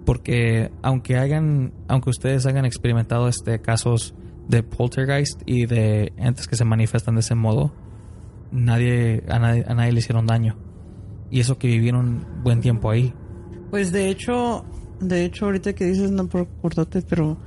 Porque 0.05 0.71
aunque 0.81 1.17
hayan, 1.17 1.73
aunque 1.87 2.09
ustedes 2.09 2.45
hayan 2.47 2.65
experimentado 2.65 3.27
este 3.27 3.61
casos 3.61 4.15
de 4.49 4.61
poltergeist 4.63 5.41
y 5.45 5.65
de 5.65 6.11
entes 6.17 6.47
que 6.47 6.57
se 6.57 6.65
manifiestan 6.65 7.13
de 7.15 7.21
ese 7.21 7.35
modo, 7.35 7.71
nadie, 8.51 9.23
a 9.29 9.39
nadie, 9.39 9.63
a 9.67 9.73
nadie 9.73 9.91
le 9.93 9.99
hicieron 9.99 10.25
daño. 10.25 10.57
Y 11.31 11.39
eso 11.39 11.57
que 11.57 11.67
vivieron 11.67 12.25
buen 12.43 12.59
tiempo 12.59 12.89
ahí. 12.89 13.13
Pues 13.69 13.91
de 13.91 14.09
hecho, 14.09 14.65
de 14.99 15.23
hecho 15.25 15.45
ahorita 15.45 15.73
que 15.73 15.85
dices 15.85 16.11
no 16.11 16.27
por 16.27 16.47
cortarte, 16.61 17.01
pero 17.03 17.37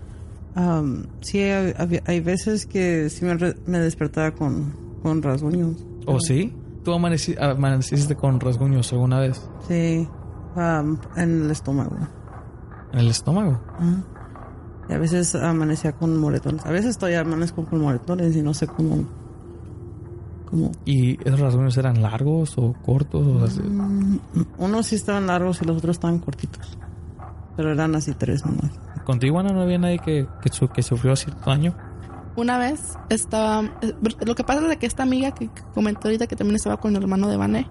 am, 0.54 1.06
sí 1.20 1.40
hay, 1.40 1.74
hay 2.06 2.20
veces 2.20 2.64
que 2.66 3.10
sí 3.10 3.24
me, 3.24 3.36
me 3.66 3.78
despertaba 3.80 4.30
con, 4.30 4.72
con 5.02 5.20
rasguños. 5.22 5.84
¿O 6.06 6.20
sí? 6.20 6.54
¿Tú 6.84 6.92
amaneci- 6.92 7.36
amaneciste 7.40 8.14
con 8.14 8.38
rasguños 8.40 8.92
alguna 8.92 9.18
vez? 9.20 9.48
Sí, 9.68 10.06
am, 10.56 10.98
en 11.16 11.42
el 11.44 11.50
estómago. 11.50 11.96
¿En 12.92 12.98
el 13.00 13.08
estómago? 13.08 13.60
Ajá. 13.78 14.04
Y 14.92 14.94
a 14.94 14.98
veces 14.98 15.34
amanecía 15.34 15.92
con 15.92 16.18
moretones. 16.18 16.66
A 16.66 16.70
veces 16.70 16.98
todavía 16.98 17.20
amanezco 17.20 17.64
con 17.64 17.80
moretones 17.80 18.36
y 18.36 18.42
no 18.42 18.52
sé 18.52 18.66
cómo. 18.66 19.04
cómo. 20.50 20.70
¿Y 20.84 21.18
esos 21.26 21.40
rasguños 21.40 21.76
eran 21.78 22.02
largos 22.02 22.58
o 22.58 22.74
cortos? 22.84 23.26
O 23.26 23.44
así? 23.44 23.60
Mm, 23.62 24.18
Unos 24.58 24.86
sí 24.86 24.96
estaban 24.96 25.26
largos 25.26 25.62
y 25.62 25.64
los 25.64 25.78
otros 25.78 25.96
estaban 25.96 26.18
cortitos. 26.18 26.76
Pero 27.56 27.72
eran 27.72 27.94
así 27.94 28.12
tres 28.12 28.44
nomás. 28.44 28.70
¿Contigo, 29.04 29.38
Ana, 29.40 29.52
no 29.52 29.62
había 29.62 29.78
nadie 29.78 29.98
que, 29.98 30.26
que, 30.42 30.48
su- 30.50 30.68
que 30.68 30.82
sufrió 30.82 31.16
cierto 31.16 31.48
daño? 31.50 31.74
Una 32.36 32.58
vez 32.58 32.96
estaba. 33.08 33.62
eh, 33.82 33.94
Lo 34.26 34.34
que 34.34 34.44
pasa 34.44 34.62
es 34.62 34.68
de 34.68 34.76
que 34.78 34.86
esta 34.86 35.02
amiga 35.02 35.32
que 35.32 35.50
comentó 35.74 36.08
ahorita 36.08 36.26
que 36.26 36.36
también 36.36 36.56
estaba 36.56 36.76
con 36.78 36.94
el 36.96 37.02
hermano 37.02 37.28
de 37.28 37.36
Vane, 37.36 37.66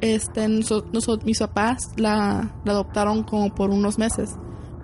este, 0.00 0.46
noso- 0.48 0.84
noso- 0.92 1.18
mis 1.24 1.38
papás 1.38 1.92
la, 1.96 2.50
la 2.64 2.72
adoptaron 2.72 3.22
como 3.22 3.54
por 3.54 3.70
unos 3.70 3.98
meses 3.98 4.36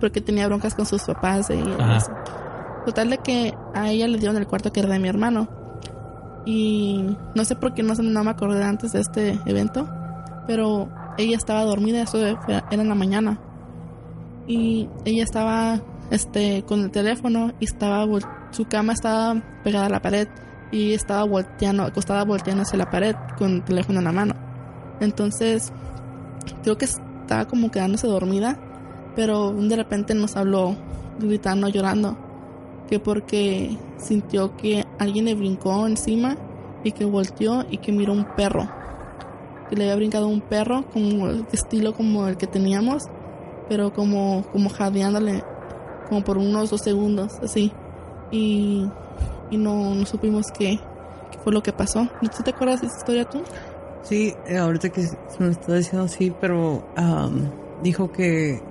porque 0.05 0.21
tenía 0.21 0.47
broncas 0.49 0.75
con 0.75 0.85
sus 0.85 1.03
papás 1.05 1.49
y 1.49 1.55
eso. 1.55 2.13
Total 2.85 3.09
de 3.09 3.17
que 3.17 3.55
a 3.73 3.89
ella 3.89 4.07
le 4.07 4.19
dieron 4.19 4.37
el 4.37 4.47
cuarto 4.47 4.71
que 4.71 4.81
era 4.81 4.91
de 4.91 4.99
mi 4.99 5.09
hermano. 5.09 5.49
Y 6.45 7.17
no 7.35 7.43
sé 7.47 7.57
por 7.57 7.73
qué 7.73 7.83
no, 7.83 7.95
no 7.95 8.23
me 8.23 8.31
acordé 8.31 8.63
antes 8.63 8.93
de 8.93 9.01
este 9.01 9.41
evento, 9.47 9.89
pero 10.47 10.91
ella 11.17 11.39
estaba 11.39 11.65
dormida, 11.65 12.03
eso 12.03 12.19
era 12.19 12.67
en 12.71 12.87
la 12.87 12.95
mañana. 12.95 13.41
Y 14.47 14.91
ella 15.07 15.23
estaba 15.23 15.81
este 16.11 16.63
con 16.65 16.83
el 16.83 16.91
teléfono 16.91 17.53
y 17.59 17.65
estaba 17.65 18.05
su 18.51 18.67
cama 18.67 18.93
estaba 18.93 19.43
pegada 19.65 19.87
a 19.87 19.89
la 19.89 20.03
pared 20.03 20.29
y 20.71 20.93
estaba 20.93 21.25
volteando, 21.25 21.85
acostada 21.85 22.25
volteando 22.25 22.65
hacia 22.65 22.77
la 22.77 22.91
pared 22.91 23.17
con 23.39 23.53
el 23.53 23.65
teléfono 23.65 24.01
en 24.01 24.05
la 24.05 24.13
mano. 24.13 24.35
Entonces, 25.01 25.73
creo 26.63 26.77
que 26.77 26.85
estaba 26.85 27.47
como 27.47 27.71
quedándose 27.71 28.07
dormida, 28.07 28.59
pero 29.15 29.53
de 29.53 29.77
repente 29.77 30.15
nos 30.15 30.37
habló 30.37 30.77
gritando, 31.19 31.69
llorando, 31.69 32.17
que 32.89 32.99
porque 32.99 33.77
sintió 33.99 34.57
que 34.57 34.85
alguien 34.99 35.27
le 35.27 35.35
brincó 35.35 35.87
encima 35.87 36.37
y 36.83 36.93
que 36.93 37.05
volteó 37.05 37.65
y 37.71 37.79
que 37.79 37.93
miró 37.93 38.13
un 38.13 38.25
perro. 38.37 38.69
Que 39.69 39.77
le 39.77 39.85
había 39.85 39.97
brincado 39.97 40.29
un 40.29 40.41
perro 40.41 40.85
como 40.93 41.29
estilo 41.53 41.95
como 41.95 42.29
el 42.29 42.37
que 42.37 42.47
teníamos, 42.47 43.05
pero 43.69 43.93
como 43.93 44.45
como 44.53 44.69
jadeándole 44.69 45.43
como 46.09 46.23
por 46.23 46.39
unos 46.39 46.71
dos 46.71 46.83
segundos, 46.83 47.39
así. 47.43 47.73
Y, 48.31 48.87
y 49.51 49.57
no, 49.57 50.05
supimos 50.07 50.47
qué, 50.57 50.79
fue 51.43 51.53
lo 51.53 51.63
que 51.63 51.73
pasó. 51.73 52.09
¿Tú 52.21 52.43
te 52.43 52.51
acuerdas 52.51 52.81
de 52.81 52.89
esa 52.89 52.97
historia 52.99 53.25
tú? 53.25 53.43
Sí, 54.03 54.35
eh, 54.47 54.59
ahorita 54.59 54.91
que 54.91 55.03
se 55.03 55.17
me 55.39 55.51
está 55.51 55.75
diciendo 55.75 56.09
sí, 56.09 56.33
pero 56.41 56.87
am, 56.97 57.51
dijo 57.83 58.11
que. 58.13 58.63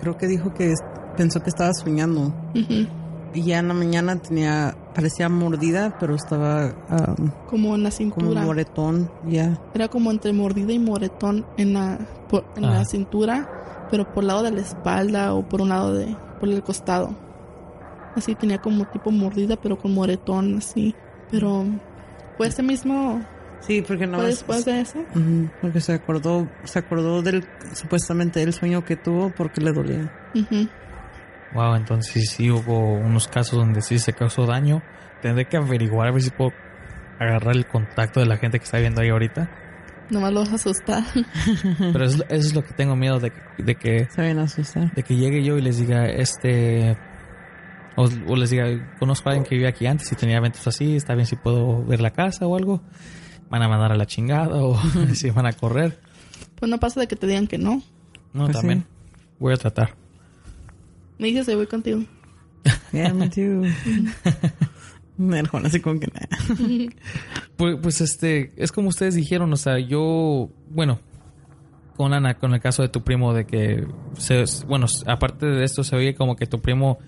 Creo 0.00 0.16
que 0.16 0.26
dijo 0.26 0.52
que 0.54 0.72
es- 0.72 0.80
pensó 1.16 1.42
que 1.42 1.50
estaba 1.50 1.72
soñando. 1.74 2.32
Ujú. 2.54 2.86
Y 3.34 3.42
ya 3.42 3.58
en 3.58 3.68
la 3.68 3.74
mañana 3.74 4.16
tenía. 4.16 4.74
Parecía 4.94 5.28
mordida, 5.28 5.96
pero 6.00 6.14
estaba 6.16 6.72
am, 6.88 7.30
Como 7.48 7.74
en 7.74 7.82
la 7.84 7.90
como 7.90 7.96
cintura. 7.98 8.42
moretón. 8.42 9.10
Ya. 9.28 9.60
Era 9.74 9.88
como 9.88 10.10
entre 10.10 10.32
mordida 10.32 10.72
y 10.72 10.78
moretón 10.78 11.44
en 11.56 11.74
la, 11.74 11.98
por- 12.28 12.44
en 12.56 12.64
Ah. 12.64 12.70
la 12.78 12.84
cintura, 12.84 13.86
pero 13.90 14.12
por 14.12 14.24
el 14.24 14.28
lado 14.28 14.42
de 14.42 14.50
la 14.52 14.60
espalda 14.60 15.34
o 15.34 15.46
por 15.48 15.60
un 15.60 15.68
lado 15.68 15.94
de, 15.94 16.16
por 16.40 16.48
el 16.48 16.62
costado. 16.62 17.10
Así 18.16 18.34
tenía 18.34 18.58
como 18.60 18.86
tipo 18.86 19.10
mordida, 19.12 19.56
pero 19.56 19.78
con 19.78 19.94
moretón, 19.94 20.56
así. 20.58 20.94
Pero 21.30 21.64
fue 22.36 22.48
ese 22.48 22.62
mismo, 22.62 23.20
Sí, 23.60 23.82
porque 23.82 24.06
no 24.06 24.18
fue 24.18 24.26
después 24.28 24.64
de 24.64 24.80
eso. 24.80 25.00
Ujú, 25.14 25.50
porque 25.60 25.80
se 25.80 25.92
acordó, 25.92 26.48
se 26.64 26.78
acordó 26.78 27.22
del 27.22 27.44
supuestamente 27.74 28.40
del 28.40 28.52
sueño 28.52 28.84
que 28.84 28.96
tuvo 28.96 29.30
porque 29.30 29.60
le 29.60 29.72
dolía. 29.72 30.10
Ujú. 30.34 30.68
Wow, 31.54 31.74
entonces 31.76 32.30
sí 32.30 32.50
hubo 32.50 32.94
unos 32.94 33.26
casos 33.28 33.58
donde 33.58 33.80
sí 33.82 33.98
se 33.98 34.12
causó 34.12 34.46
daño. 34.46 34.82
Tendré 35.22 35.46
que 35.46 35.56
averiguar 35.56 36.08
a 36.08 36.12
ver 36.12 36.22
si 36.22 36.30
puedo 36.30 36.52
agarrar 37.18 37.56
el 37.56 37.66
contacto 37.66 38.20
de 38.20 38.26
la 38.26 38.36
gente 38.36 38.58
que 38.58 38.64
está 38.64 38.78
viendo 38.78 39.00
ahí 39.00 39.08
ahorita. 39.08 39.48
Nomás 40.10 40.32
lo 40.32 40.40
vas 40.40 40.52
a 40.52 40.54
asustar. 40.54 41.02
Pero 41.92 42.04
es- 42.04 42.14
eso 42.14 42.24
es 42.30 42.54
lo 42.54 42.62
que 42.62 42.72
tengo 42.74 42.96
miedo 42.96 43.18
de, 43.18 43.30
que- 43.30 43.62
de 43.62 43.74
que 43.74 44.06
Se 44.10 44.20
vayan 44.22 44.38
a 44.38 44.42
asustar. 44.44 44.92
de 44.94 45.02
que 45.02 45.16
llegue 45.16 45.42
yo 45.42 45.58
y 45.58 45.62
les 45.62 45.78
diga 45.78 46.06
este 46.06 46.96
o, 47.96 48.08
o 48.28 48.36
les 48.36 48.50
diga 48.50 48.94
conozco 48.98 49.28
a 49.28 49.32
alguien 49.32 49.44
que 49.48 49.56
vivía 49.56 49.70
aquí 49.70 49.86
antes 49.86 50.10
y 50.12 50.14
tenía 50.14 50.36
eventos 50.36 50.66
así 50.68 50.94
está 50.96 51.14
bien 51.14 51.26
si 51.26 51.34
puedo 51.36 51.84
ver 51.84 52.00
la 52.00 52.10
casa 52.12 52.46
o 52.46 52.56
algo 52.56 52.80
van 53.50 53.62
a 53.62 53.68
mandar 53.68 53.92
a 53.92 53.96
la 53.96 54.06
chingada 54.06 54.56
o 54.56 54.78
si 55.14 55.30
van 55.30 55.46
a 55.46 55.52
correr 55.52 56.00
pues 56.58 56.70
no 56.70 56.78
pasa 56.78 57.00
de 57.00 57.06
que 57.06 57.16
te 57.16 57.26
digan 57.26 57.46
que 57.46 57.58
no. 57.58 57.82
no 58.32 58.44
Pues 58.46 58.56
también 58.56 58.84
voy 59.38 59.54
a 59.54 59.56
tratar 59.56 59.94
Me 61.18 61.28
dices, 61.28 61.46
"Yo 61.46 61.56
voy 61.56 61.66
contigo. 61.66 62.02
Yeah, 62.92 63.14
me 63.14 63.28
too. 63.28 63.64
Así 65.64 65.80
como 65.80 65.98
que 66.00 66.06
nada. 66.06 66.28
pues, 67.56 67.76
pues, 67.82 68.00
este 68.00 68.52
es 68.56 68.70
como 68.70 68.88
ustedes 68.88 69.14
dijeron 69.14 69.52
o 69.52 69.56
sea 69.56 69.78
yo 69.78 70.48
bueno 70.70 71.00
con 71.96 72.12
Ana 72.12 72.34
con 72.34 72.54
el 72.54 72.60
caso 72.60 72.82
de 72.82 72.88
tu 72.88 73.02
primo 73.02 73.34
de 73.34 73.44
que 73.44 73.86
se, 74.16 74.44
bueno 74.66 74.86
aparte 75.06 75.46
de 75.46 75.64
esto 75.64 75.82
se 75.82 75.96
oye 75.96 76.14
como 76.14 76.36
que 76.36 76.46
tu 76.46 76.60
primo 76.60 76.98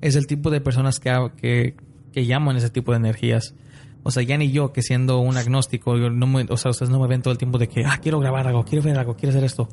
es 0.00 0.16
el 0.16 0.26
tipo 0.26 0.50
de 0.50 0.60
personas 0.60 0.98
que, 0.98 1.30
que, 1.36 1.76
que 2.12 2.26
llaman 2.26 2.56
ese 2.56 2.70
tipo 2.70 2.90
de 2.90 2.98
energías 2.98 3.54
O 4.02 4.10
sea, 4.10 4.22
ya 4.22 4.38
ni 4.38 4.50
yo, 4.50 4.72
que 4.72 4.82
siendo 4.82 5.18
un 5.20 5.36
agnóstico, 5.36 5.96
yo 5.98 6.08
no 6.10 6.26
me, 6.26 6.46
o 6.48 6.56
sea, 6.56 6.70
ustedes 6.70 6.90
no 6.90 6.98
me 7.00 7.06
ven 7.06 7.20
todo 7.22 7.32
el 7.32 7.38
tiempo 7.38 7.58
de 7.58 7.68
que, 7.68 7.84
ah, 7.84 7.98
quiero 8.02 8.18
grabar 8.18 8.46
algo, 8.46 8.64
quiero 8.64 8.82
ver 8.84 8.98
algo, 8.98 9.14
quiero 9.14 9.30
hacer 9.30 9.44
esto. 9.44 9.68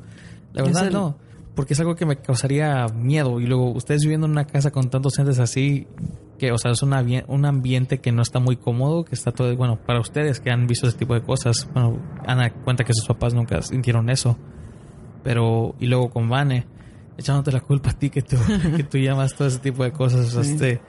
La 0.54 0.64
Es 0.64 0.68
verdad, 0.70 0.88
el- 0.88 0.94
no. 0.94 1.18
Porque 1.56 1.74
es 1.74 1.80
algo 1.80 1.96
que 1.96 2.06
me 2.06 2.18
causaría 2.18 2.86
miedo. 2.94 3.40
Y 3.40 3.48
luego, 3.48 3.72
ustedes 3.72 4.02
viviendo 4.04 4.28
en 4.28 4.34
una 4.34 4.46
casa 4.46 4.70
con 4.70 4.90
tantos 4.92 5.18
entes 5.18 5.40
así, 5.40 5.88
que, 6.38 6.52
o 6.52 6.58
sea, 6.60 6.70
es 6.72 6.84
una 6.84 7.04
un 7.28 7.46
ambiente 7.46 7.98
que 8.00 8.12
no 8.12 8.22
está 8.22 8.40
muy 8.40 8.58
cómodo, 8.58 9.04
que 9.06 9.16
está 9.16 9.32
todo, 9.32 9.56
bueno, 9.58 9.80
para 9.84 10.00
ustedes 10.00 10.40
que 10.40 10.52
han 10.52 10.68
visto 10.68 10.88
ese 10.88 10.98
tipo 11.00 11.16
de 11.16 11.22
cosas. 11.22 11.68
Bueno, 11.74 11.98
Ana 12.28 12.52
cuenta 12.54 12.84
que 12.84 12.94
sus 12.94 13.08
papás 13.08 13.34
nunca 13.34 13.60
sintieron 13.64 14.10
eso. 14.12 14.38
Pero, 15.24 15.74
y 15.80 15.88
luego 15.88 16.10
con 16.10 16.30
Vane, 16.30 16.68
echándote 17.18 17.52
la 17.52 17.62
culpa 17.62 17.90
a 17.90 17.94
ti 17.94 18.10
que 18.10 18.22
tú, 18.22 18.38
que 18.78 18.84
tú 18.84 18.98
llamas 19.00 19.34
todo 19.36 19.48
ese 19.48 19.60
tipo 19.60 19.84
de 19.84 19.92
cosas. 19.92 20.28
O 20.28 20.30
sea, 20.30 20.44
Sí. 20.44 20.52
este, 20.54 20.82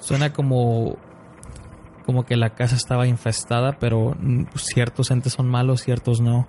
suena 0.00 0.32
como, 0.32 0.98
como 2.06 2.24
que 2.24 2.36
la 2.36 2.54
casa 2.54 2.76
estaba 2.76 3.06
infestada, 3.06 3.78
pero 3.78 4.14
mm, 4.18 4.44
ciertos 4.54 5.10
entes 5.10 5.32
son 5.34 5.48
malos, 5.48 5.82
ciertos 5.82 6.20
no. 6.20 6.46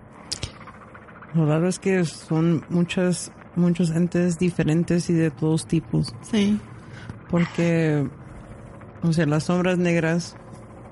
Lo 1.34 1.46
raro 1.46 1.68
es 1.68 1.80
que 1.80 2.06
son 2.06 2.64
muchas, 2.70 3.32
muchos 3.56 3.90
entes 3.90 4.38
diferentes 4.38 5.10
y 5.10 5.14
de 5.14 5.32
todos 5.32 5.66
tipos. 5.68 6.16
Sí. 6.22 6.60
Porque, 7.30 8.08
o 9.04 9.12
sea, 9.12 9.26
las 9.26 9.46
sombras 9.46 9.78
negras 9.78 10.38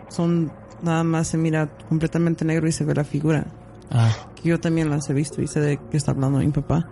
son 0.09 0.51
nada 0.81 1.03
más 1.03 1.27
se 1.29 1.37
mira 1.37 1.69
completamente 1.87 2.43
negro 2.43 2.67
y 2.67 2.71
se 2.71 2.83
ve 2.83 2.93
la 2.93 3.03
figura. 3.03 3.45
Ah, 3.91 4.11
Que 4.35 4.49
yo 4.49 4.59
también 4.59 4.89
las 4.89 5.09
he 5.09 5.13
visto 5.13 5.41
y 5.41 5.47
sé 5.47 5.59
de 5.61 5.77
qué 5.89 5.97
está 5.97 6.11
hablando 6.11 6.39
mi 6.39 6.47
papá. 6.49 6.89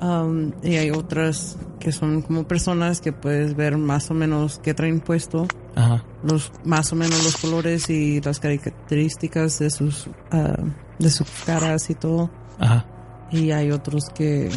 Um, 0.00 0.52
y 0.62 0.76
hay 0.76 0.90
otras 0.90 1.56
que 1.80 1.90
son 1.90 2.20
como 2.20 2.46
personas 2.46 3.00
que 3.00 3.12
puedes 3.12 3.56
ver 3.56 3.78
más 3.78 4.10
o 4.10 4.14
menos 4.14 4.58
qué 4.58 4.74
traen 4.74 5.00
puesto, 5.00 5.46
ajá, 5.74 6.04
los 6.22 6.52
más 6.64 6.92
o 6.92 6.96
menos 6.96 7.24
los 7.24 7.36
colores 7.38 7.88
y 7.88 8.20
las 8.20 8.38
características 8.38 9.58
de 9.58 9.70
sus 9.70 10.08
ah, 10.32 10.62
de 10.98 11.10
sus 11.10 11.28
caras 11.46 11.88
y 11.88 11.94
todo. 11.94 12.30
ajá. 12.58 12.84
Y 13.30 13.50
hay 13.50 13.72
otros 13.72 14.10
que 14.14 14.50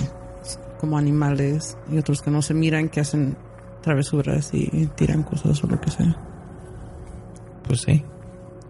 como 0.80 0.98
animales 0.98 1.78
y 1.92 1.98
otros 1.98 2.22
que 2.22 2.32
no 2.32 2.42
se 2.42 2.54
miran 2.54 2.90
que 2.90 3.00
hacen 3.00 3.38
travesuras 3.82 4.50
y 4.54 4.88
tiran 4.96 5.24
cosas 5.24 5.64
o 5.64 5.68
lo 5.68 5.80
que 5.80 5.90
sea. 5.90 6.16
Pues 7.66 7.82
sí. 7.82 8.04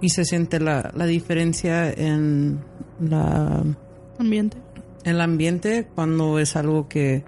Y 0.02 0.10
se 0.10 0.24
siente 0.24 0.60
la, 0.60 0.92
la 0.96 1.06
diferencia 1.06 1.92
en 1.92 2.64
la 3.00 3.64
Ambiente. 4.20 4.58
El 5.04 5.22
ambiente 5.22 5.88
cuando 5.96 6.40
es 6.40 6.56
algo 6.56 6.88
que 6.88 7.24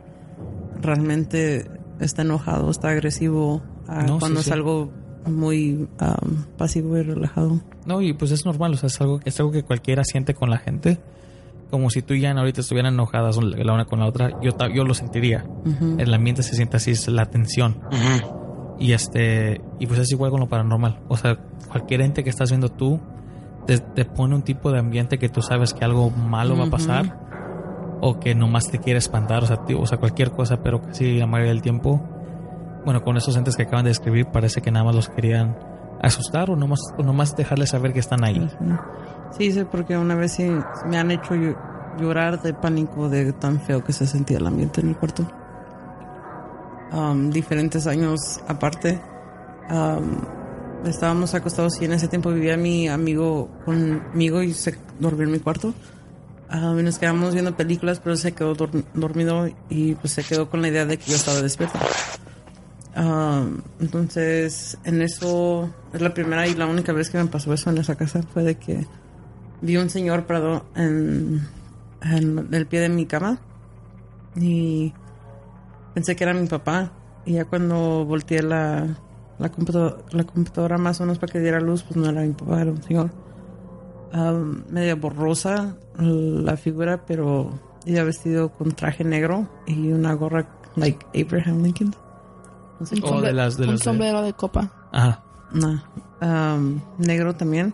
realmente 0.82 1.70
está 2.00 2.22
enojado, 2.24 2.70
está 2.72 2.90
agresivo, 2.90 3.62
a 3.88 4.04
No, 4.04 4.20
cuando 4.20 4.40
sí, 4.40 4.42
es 4.42 4.46
sí. 4.48 4.52
algo 4.54 4.92
muy 5.26 5.74
um, 6.02 6.44
pasivo 6.58 6.98
y 6.98 7.04
relajado. 7.04 7.60
No, 7.86 8.02
y 8.02 8.14
pues 8.14 8.32
es 8.32 8.46
normal, 8.46 8.74
o 8.74 8.78
sea, 8.78 8.88
es 8.88 9.00
algo, 9.02 9.20
es 9.24 9.40
algo 9.40 9.52
que 9.52 9.64
cualquiera 9.64 10.04
siente 10.04 10.34
con 10.34 10.50
la 10.50 10.58
gente. 10.58 11.00
Como 11.70 11.90
si 11.90 12.02
tú 12.02 12.14
y 12.14 12.22
Jan 12.22 12.38
ahorita 12.38 12.62
estuvieran 12.62 12.94
enojadas 12.96 13.38
la 13.42 13.74
una 13.74 13.86
con 13.86 14.00
la 14.00 14.06
otra, 14.08 14.40
yo, 14.42 14.52
ta- 14.54 14.68
yo 14.74 14.84
lo 14.84 14.94
sentiría. 14.94 15.46
Ujú. 15.66 15.96
El 16.00 16.14
ambiente 16.14 16.44
se 16.44 16.56
siente 16.56 16.78
así, 16.78 16.92
es 16.92 17.08
la 17.08 17.28
tensión. 17.28 17.80
Y 18.78 18.92
este, 18.94 19.62
y 19.80 19.86
pues 19.88 20.00
es 20.00 20.12
igual 20.12 20.32
con 20.32 20.40
lo 20.42 20.50
paranormal. 20.50 21.00
O 21.08 21.16
sea, 21.16 21.38
cualquier 21.70 22.02
ente 22.02 22.24
que 22.24 22.30
estás 22.30 22.50
viendo 22.50 22.70
tú 22.70 23.00
te, 23.68 23.78
te 23.78 24.04
pone 24.06 24.36
un 24.36 24.42
tipo 24.42 24.72
de 24.72 24.80
ambiente 24.80 25.18
que 25.20 25.30
tú 25.30 25.42
sabes 25.42 25.74
que 25.74 25.86
algo 25.86 26.10
malo 26.10 26.58
va 26.58 26.66
a 26.66 26.70
pasar 26.70 27.21
o 28.02 28.20
que 28.20 28.34
nomás 28.36 28.70
te 28.70 28.80
quiere 28.80 28.98
espantar, 29.00 29.44
o 29.44 29.86
sea, 29.86 29.98
cualquier 29.98 30.32
cosa, 30.32 30.62
pero 30.64 30.82
casi 30.82 31.20
la 31.20 31.28
mayoría 31.28 31.54
del 31.54 31.62
tiempo, 31.62 32.02
bueno, 32.84 33.04
con 33.04 33.16
esos 33.16 33.38
entes 33.38 33.56
que 33.56 33.64
acaban 33.64 33.86
de 33.86 33.92
describir, 33.92 34.26
parece 34.26 34.62
que 34.62 34.72
nada 34.72 34.86
más 34.86 34.96
los 34.96 35.08
querían 35.10 35.56
asustar 36.02 36.50
o 36.50 36.56
nomás, 36.56 36.80
o 36.98 37.04
nomás 37.04 37.36
dejarles 37.36 37.70
saber 37.70 37.94
que 37.94 38.00
están 38.00 38.24
ahí. 38.24 38.50
Sí, 39.38 39.52
sé 39.52 39.66
porque 39.66 39.98
una 39.98 40.16
vez 40.16 40.32
sí 40.34 40.52
me 40.88 40.98
han 40.98 41.12
hecho 41.12 41.36
llo- 41.36 41.56
llorar 42.00 42.42
de 42.42 42.54
pánico 42.56 43.08
de 43.08 43.34
tan 43.34 43.62
feo 43.62 43.84
que 43.84 43.94
se 43.94 44.08
sentía 44.08 44.38
el 44.40 44.48
ambiente 44.48 44.82
en 44.82 44.90
el 44.90 44.98
cuarto. 44.98 45.28
Um, 46.92 47.30
diferentes 47.30 47.88
años 47.88 48.42
aparte, 48.48 49.00
um, 49.70 50.88
estábamos 50.88 51.34
acostados 51.36 51.82
y 51.82 51.86
en 51.86 51.94
ese 51.94 52.08
tiempo 52.10 52.32
vivía 52.32 52.58
mi 52.58 52.90
amigo 52.90 53.48
conmigo 53.64 54.42
y 54.42 54.54
se 54.54 54.76
dormía 55.00 55.26
en 55.26 55.32
mi 55.32 55.40
cuarto. 55.40 55.74
Um, 56.54 56.80
y 56.80 56.84
nos 56.84 57.00
quedamos 57.00 57.34
viendo 57.34 57.56
películas, 57.56 58.02
pero 58.04 58.18
se 58.18 58.34
quedó 58.34 58.54
dor- 58.56 58.84
dormido 58.94 59.48
y 59.70 59.96
pues 59.96 60.12
se 60.14 60.24
quedó 60.24 60.50
con 60.50 60.62
la 60.62 60.68
idea 60.68 60.86
de 60.86 60.98
que 60.98 61.10
yo 61.12 61.16
estaba 61.16 61.42
despierta. 61.42 61.80
Um, 62.96 63.62
entonces, 63.80 64.78
en 64.84 65.02
eso 65.02 65.70
es 65.94 66.02
la 66.02 66.14
primera 66.14 66.46
y 66.48 66.56
la 66.56 66.66
única 66.68 66.92
vez 66.92 67.10
que 67.10 67.18
me 67.18 67.28
pasó 67.28 67.54
eso 67.54 67.70
en 67.70 67.78
esa 67.78 67.96
casa 67.96 68.22
fue 68.34 68.44
de 68.44 68.56
que 68.56 68.86
vi 69.62 69.78
un 69.78 69.90
señor 69.90 70.26
parado 70.26 70.66
en, 70.76 71.48
en 72.02 72.50
el 72.52 72.68
pie 72.68 72.82
de 72.82 72.90
mi 72.90 73.06
cama 73.06 73.40
y 74.36 74.94
pensé 75.94 76.18
que 76.18 76.24
era 76.26 76.34
mi 76.34 76.48
papá. 76.48 76.92
Y 77.26 77.34
ya 77.34 77.46
cuando 77.46 78.04
volteé 78.04 78.44
la, 78.44 78.88
la, 79.40 79.52
computa- 79.52 79.98
la 80.12 80.26
computadora 80.26 80.78
más 80.78 81.00
o 81.00 81.04
menos 81.04 81.18
para 81.18 81.32
que 81.32 81.40
diera 81.40 81.62
luz, 81.62 81.84
pues 81.84 81.96
no 81.96 82.10
era 82.10 82.24
mi 82.24 82.34
papá, 82.34 82.62
era 82.62 82.72
un 82.72 82.84
señor. 82.84 83.10
Um, 84.14 84.64
media 84.70 84.96
borrosa 84.96 85.76
la 85.98 86.58
figura, 86.58 87.06
pero 87.06 87.52
iba 87.86 88.04
vestido 88.04 88.50
con 88.50 88.72
traje 88.74 89.04
negro 89.06 89.48
y 89.66 89.92
una 89.92 90.14
gorra 90.14 90.48
like 90.76 91.06
Abraham 91.20 91.64
Lincoln. 91.64 91.96
No 92.80 92.86
sé 92.86 92.96
Un, 92.96 93.04
Oh, 93.04 93.08
sombre- 93.08 93.28
de 93.28 93.34
las- 93.34 93.58
de 93.58 93.68
un 93.70 93.78
sombrero 93.78 94.22
de 94.22 94.34
copa. 94.34 94.72
Ajá. 94.92 95.24
no. 95.54 95.82
Am, 96.20 96.82
negro 96.98 97.36
también. 97.36 97.74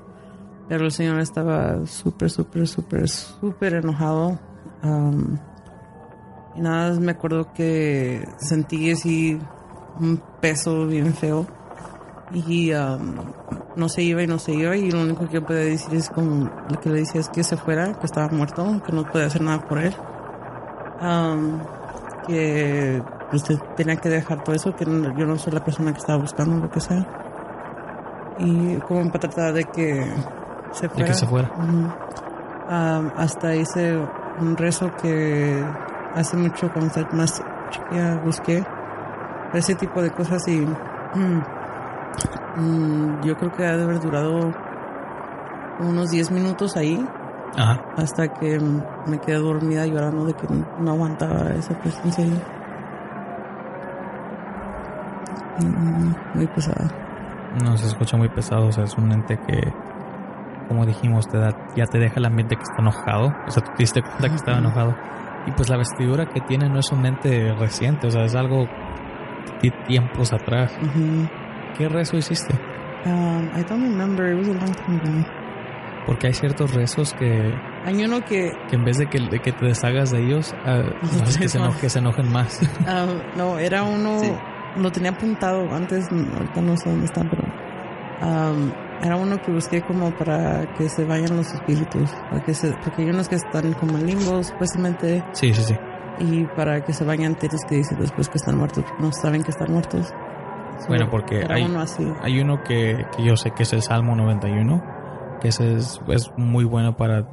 Pero 0.69 0.85
el 0.85 0.91
señor 0.91 1.19
estaba 1.21 1.85
súper, 1.87 2.29
súper, 2.29 2.67
súper, 2.67 3.07
súper 3.09 3.75
enojado. 3.75 4.37
Am, 4.83 5.39
y 6.55 6.61
nada, 6.61 6.89
más 6.89 6.99
me 6.99 7.11
acuerdo 7.13 7.51
que 7.53 8.27
sentí 8.37 8.91
así 8.91 9.39
un 9.99 10.21
peso 10.41 10.85
bien 10.87 11.13
feo. 11.13 11.47
Y 12.33 12.71
am, 12.73 13.15
no 13.77 13.87
se 13.89 14.01
iba 14.01 14.21
y 14.23 14.27
no 14.27 14.39
se 14.39 14.53
iba. 14.53 14.75
Y 14.75 14.91
lo 14.91 15.01
único 15.01 15.27
que 15.27 15.39
podía 15.39 15.61
decir 15.61 15.93
es 15.95 16.09
como 16.09 16.49
lo 16.69 16.79
que 16.79 16.89
le 16.89 16.99
decía 16.99 17.21
es 17.21 17.29
que 17.29 17.43
se 17.43 17.55
fuera, 17.55 17.93
que 17.93 18.05
estaba 18.05 18.27
muerto, 18.29 18.81
que 18.85 18.91
no 18.91 19.03
podía 19.05 19.27
hacer 19.27 19.41
nada 19.41 19.59
por 19.61 19.77
él. 19.79 19.95
Am, 20.99 21.59
que 22.27 23.01
usted 23.31 23.57
tenía 23.75 23.95
que 23.97 24.09
dejar 24.09 24.43
todo 24.43 24.55
eso, 24.55 24.75
que 24.75 24.85
no- 24.85 25.15
yo 25.17 25.25
no 25.25 25.37
soy 25.37 25.53
la 25.53 25.63
persona 25.63 25.91
que 25.93 25.99
estaba 25.99 26.19
buscando, 26.19 26.57
lo 26.57 26.69
que 26.69 26.79
sea. 26.81 27.05
Y 28.39 28.75
como 28.87 29.05
para 29.11 29.29
tratar 29.29 29.53
de 29.53 29.63
que 29.65 30.05
se 30.73 30.89
fuera. 30.89 31.05
que 31.07 31.13
se 31.13 31.25
fuera. 31.27 31.49
Am, 32.69 33.11
hasta 33.15 33.55
hice 33.55 33.97
un 34.39 34.57
rezo 34.57 34.91
que 35.01 35.63
hace 36.15 36.35
mucho 36.35 36.71
cuando 36.73 36.93
más 37.13 37.41
chiquilla 37.69 38.15
busqué 38.23 38.63
ese 39.53 39.75
tipo 39.75 40.01
de 40.01 40.11
cosas 40.11 40.45
y 40.47 40.57
mm, 40.59 40.75
mm, 42.57 43.23
yo 43.23 43.35
creo 43.37 43.51
que 43.53 43.65
ha 43.65 43.77
de 43.77 43.83
haber 43.83 43.99
durado 43.99 44.53
unos 45.79 46.09
10 46.09 46.31
minutos 46.31 46.75
ahí 46.75 47.05
Ajá. 47.55 47.79
hasta 47.97 48.27
que 48.27 48.59
me 49.05 49.19
quedé 49.19 49.37
dormida 49.37 49.85
llorando 49.85 50.25
de 50.25 50.33
que 50.33 50.47
no 50.79 50.91
aguantaba 50.91 51.51
esa 51.51 51.73
presencia 51.79 52.23
ahí. 52.23 52.41
Mm, 55.59 56.13
Muy 56.35 56.47
pesada. 56.47 56.87
No, 57.63 57.75
se 57.77 57.87
escucha 57.87 58.17
muy 58.17 58.29
pesado, 58.29 58.67
o 58.67 58.71
sea, 58.71 58.83
es 58.83 58.95
un 58.97 59.11
ente 59.11 59.37
que, 59.47 59.73
como 60.67 60.85
dijimos, 60.85 61.27
te 61.27 61.37
da, 61.39 61.55
ya 61.75 61.85
te 61.85 61.97
deja 61.97 62.19
el 62.19 62.25
ambiente 62.25 62.55
que 62.55 62.61
está 62.63 62.75
enojado, 62.81 63.33
o 63.47 63.51
sea, 63.51 63.63
tú 63.63 63.71
te 63.71 63.83
diste 63.83 64.01
cuenta 64.01 64.29
que 64.29 64.35
estaba 64.35 64.59
enojado. 64.59 64.95
Y 65.47 65.51
pues 65.51 65.69
la 65.69 65.77
vestidura 65.77 66.25
que 66.27 66.41
tiene 66.41 66.69
no 66.69 66.79
es 66.79 66.91
un 66.91 67.05
ente 67.05 67.53
reciente, 67.55 68.07
o 68.07 68.11
sea, 68.11 68.25
es 68.25 68.35
algo 68.35 68.67
de 69.61 69.71
tiempos 69.87 70.33
atrás. 70.33 70.71
Ujú. 70.81 71.27
¿Qué 71.77 71.87
rezo 71.89 72.17
hiciste? 72.17 72.53
Um, 73.05 73.49
I 73.55 73.63
don't 73.63 73.83
remember. 73.83 74.29
It 74.31 74.37
was 74.37 74.47
a 74.47 74.53
long 74.53 74.73
time 74.73 74.99
ago. 74.99 75.25
Porque 76.05 76.27
hay 76.27 76.33
ciertos 76.33 76.73
rezos 76.73 77.13
que, 77.13 77.53
Hay 77.85 78.03
uno 78.03 78.23
que, 78.23 78.51
que 78.69 78.75
en 78.77 78.85
vez 78.85 78.97
de 78.97 79.07
que, 79.07 79.19
de 79.19 79.39
que 79.41 79.51
te 79.51 79.65
deshagas 79.65 80.11
de 80.11 80.23
ellos, 80.25 80.55
ah, 80.65 80.83
haces 81.21 81.37
que, 81.37 81.49
se 81.49 81.59
que 81.81 81.89
se 81.89 81.99
enojen 81.99 82.31
más. 82.31 82.61
um, 82.79 83.37
no, 83.37 83.59
era 83.59 83.83
uno, 83.83 84.19
Sí. 84.21 84.31
lo 84.77 84.89
tenía 84.91 85.11
apuntado 85.11 85.69
antes, 85.73 86.07
ahorita 86.09 86.61
no 86.61 86.77
sé 86.77 86.89
dónde 86.89 87.05
está, 87.05 87.23
pero 87.29 87.43
um, 88.21 88.71
era 89.03 89.17
uno 89.17 89.37
que 89.41 89.51
busqué 89.51 89.81
como 89.81 90.11
para 90.11 90.65
que 90.75 90.87
se 90.87 91.03
vayan 91.03 91.35
los 91.35 91.53
espíritus, 91.53 92.09
para 92.29 92.41
que 92.41 92.53
se, 92.53 92.71
porque 92.83 93.01
hay 93.01 93.09
unos 93.09 93.27
que 93.27 93.35
están 93.35 93.73
como 93.73 93.97
en 93.97 94.07
limbo, 94.07 94.41
supuestamente, 94.43 95.23
sí, 95.33 95.53
sí, 95.53 95.61
sí. 95.61 95.75
y 96.19 96.45
para 96.55 96.85
que 96.85 96.93
se 96.93 97.03
vayan 97.03 97.35
tienes 97.35 97.65
que 97.67 97.75
decir 97.75 97.97
después 97.97 98.29
que 98.29 98.37
están 98.37 98.57
muertos, 98.57 98.85
no 98.99 99.11
saben 99.11 99.43
que 99.43 99.51
están 99.51 99.71
muertos. 99.73 100.13
Bueno, 100.87 101.09
porque 101.09 101.45
hay- 101.49 101.63
uno. 101.63 101.73
Hay 102.21 102.39
uno 102.39 102.63
que, 102.63 103.05
que 103.15 103.23
yo 103.23 103.35
sé 103.37 103.51
que 103.51 103.63
es 103.63 103.73
el 103.73 103.81
Salmo 103.81 104.15
91, 104.15 104.83
que 105.41 105.49
ese 105.49 105.75
es, 105.75 105.99
es 106.07 106.31
muy 106.37 106.63
bueno 106.65 106.95
para, 106.97 107.27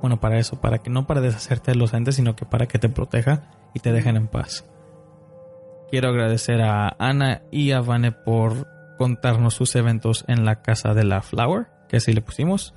bueno, 0.00 0.20
para 0.20 0.38
eso, 0.38 0.60
para 0.60 0.78
que 0.78 0.90
no 0.90 1.06
para 1.06 1.20
deshacerte 1.20 1.72
de 1.72 1.76
los 1.78 1.92
entes, 1.94 2.16
sino 2.16 2.34
que 2.36 2.44
para 2.46 2.66
que 2.66 2.78
te 2.78 2.88
proteja 2.88 3.50
y 3.74 3.80
te 3.80 3.92
dejen 3.92 4.16
en 4.16 4.28
paz. 4.28 4.64
Quiero 5.90 6.10
agradecer 6.10 6.60
a 6.60 6.94
Ana 6.98 7.42
y 7.50 7.72
a 7.72 7.80
Vane 7.80 8.12
por 8.12 8.66
contarnos 8.98 9.54
sus 9.54 9.74
eventos 9.76 10.24
en 10.28 10.44
la 10.44 10.60
casa 10.62 10.92
de 10.94 11.04
la 11.04 11.22
Flower, 11.22 11.66
que 11.88 11.96
así 11.96 12.12
le 12.12 12.20
pusimos. 12.20 12.74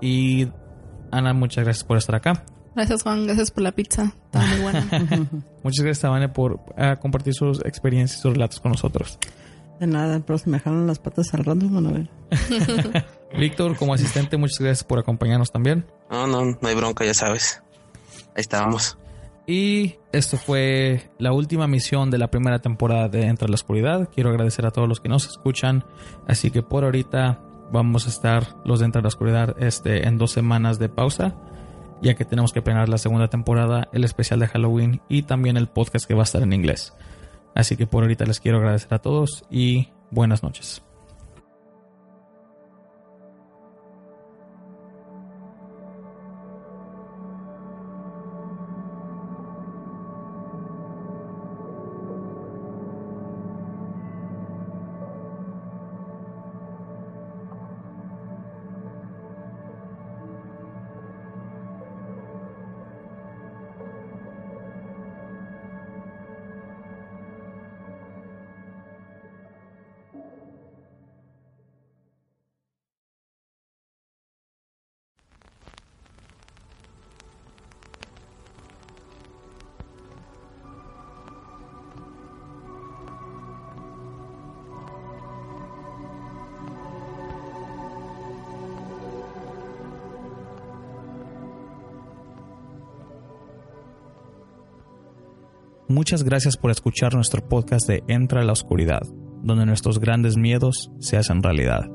Y 0.00 0.48
Ana, 1.10 1.32
muchas 1.32 1.64
gracias 1.64 1.84
por 1.84 1.96
estar 1.96 2.14
acá. 2.14 2.44
Gracias, 2.78 3.02
Juan. 3.02 3.26
Gracias 3.26 3.50
por 3.50 3.64
la 3.64 3.72
pizza. 3.72 4.12
Está 4.26 4.38
muy 4.38 4.60
buena. 4.60 4.86
Muchas 5.64 5.84
gracias 5.84 6.04
a 6.04 6.10
Vane 6.10 6.28
por 6.28 6.60
ah, 6.76 6.94
compartir 6.94 7.34
sus 7.34 7.58
experiencias 7.64 8.20
y 8.20 8.22
sus 8.22 8.34
relatos 8.34 8.60
con 8.60 8.70
nosotros. 8.70 9.18
De 9.80 9.88
nada, 9.88 10.20
pero 10.24 10.38
si 10.38 10.48
me 10.48 10.60
jalan 10.60 10.86
las 10.86 11.00
patas 11.00 11.34
al 11.34 11.44
rato, 11.44 11.68
van 11.68 11.86
a 11.88 11.90
ver. 11.90 12.08
Víctor, 13.36 13.76
como 13.76 13.94
asistente, 13.94 14.36
muchas 14.36 14.60
gracias 14.60 14.84
por 14.84 15.00
acompañarnos 15.00 15.50
también. 15.50 15.86
No, 16.08 16.28
no, 16.28 16.44
no 16.44 16.68
hay 16.68 16.76
bronca, 16.76 17.04
ya 17.04 17.14
sabes. 17.14 17.64
Ahí 18.36 18.42
estábamos. 18.42 18.96
Y 19.44 19.96
esto 20.12 20.36
fue 20.36 21.10
la 21.18 21.32
última 21.32 21.66
misión 21.66 22.12
de 22.12 22.18
la 22.18 22.30
primera 22.30 22.60
temporada 22.60 23.08
de 23.08 23.22
Entre 23.22 23.48
la 23.48 23.54
Oscuridad. 23.56 24.08
Quiero 24.14 24.30
agradecer 24.30 24.66
a 24.66 24.70
todos 24.70 24.88
los 24.88 25.00
que 25.00 25.08
nos 25.08 25.26
escuchan. 25.26 25.84
Así 26.28 26.52
que 26.52 26.62
por 26.62 26.84
ahorita 26.84 27.40
vamos 27.72 28.06
a 28.06 28.10
estar 28.10 28.54
los 28.64 28.78
de 28.78 28.84
Entre 28.84 29.02
la 29.02 29.08
Oscuridad 29.08 29.56
este, 29.58 30.06
en 30.06 30.16
dos 30.16 30.30
semanas 30.30 30.78
de 30.78 30.88
pausa. 30.88 31.34
Ya 32.00 32.14
que 32.14 32.24
tenemos 32.24 32.52
que 32.52 32.62
planear 32.62 32.88
la 32.88 32.98
segunda 32.98 33.28
temporada, 33.28 33.88
el 33.92 34.04
especial 34.04 34.40
de 34.40 34.48
Halloween 34.48 35.00
y 35.08 35.22
también 35.22 35.56
el 35.56 35.66
podcast 35.66 36.06
que 36.06 36.14
va 36.14 36.22
a 36.22 36.24
estar 36.24 36.42
en 36.42 36.52
inglés. 36.52 36.94
Así 37.54 37.76
que 37.76 37.86
por 37.86 38.04
ahorita 38.04 38.24
les 38.24 38.40
quiero 38.40 38.58
agradecer 38.58 38.94
a 38.94 39.00
todos 39.00 39.44
y 39.50 39.88
buenas 40.10 40.42
noches. 40.42 40.82
Muchas 95.90 96.22
gracias 96.22 96.58
por 96.58 96.70
escuchar 96.70 97.14
nuestro 97.14 97.48
podcast 97.48 97.88
de 97.88 98.04
Entra 98.08 98.42
a 98.42 98.44
la 98.44 98.52
Oscuridad, 98.52 99.00
donde 99.42 99.64
nuestros 99.64 99.98
grandes 99.98 100.36
miedos 100.36 100.90
se 100.98 101.16
hacen 101.16 101.42
realidad. 101.42 101.88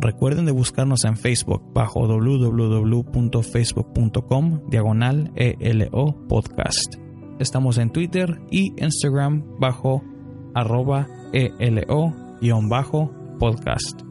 Recuerden 0.00 0.46
de 0.46 0.52
buscarnos 0.52 1.04
en 1.04 1.16
Facebook 1.16 1.62
bajo 1.72 2.08
www.facebook.com 2.08 4.62
diagonal 4.68 5.30
ELO 5.36 6.26
podcast. 6.28 6.96
Estamos 7.38 7.78
en 7.78 7.90
Twitter 7.90 8.40
y 8.50 8.72
Instagram 8.82 9.44
bajo 9.60 10.02
arroba 10.52 11.06
ELO-podcast. 11.32 14.02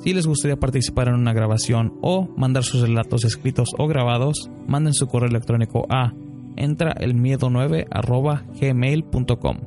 Si 0.00 0.12
les 0.12 0.26
gustaría 0.26 0.56
participar 0.56 1.08
en 1.08 1.14
una 1.14 1.32
grabación 1.32 1.94
o 2.02 2.28
mandar 2.36 2.64
sus 2.64 2.82
relatos 2.82 3.24
escritos 3.24 3.70
o 3.78 3.86
grabados, 3.86 4.50
manden 4.66 4.92
su 4.92 5.06
correo 5.06 5.30
electrónico 5.30 5.86
a 5.88 6.12
entra 6.56 6.92
el 6.92 7.14
miedo 7.14 7.50
9 7.50 7.86
arroba 7.90 8.44
gmail.com. 8.60 9.58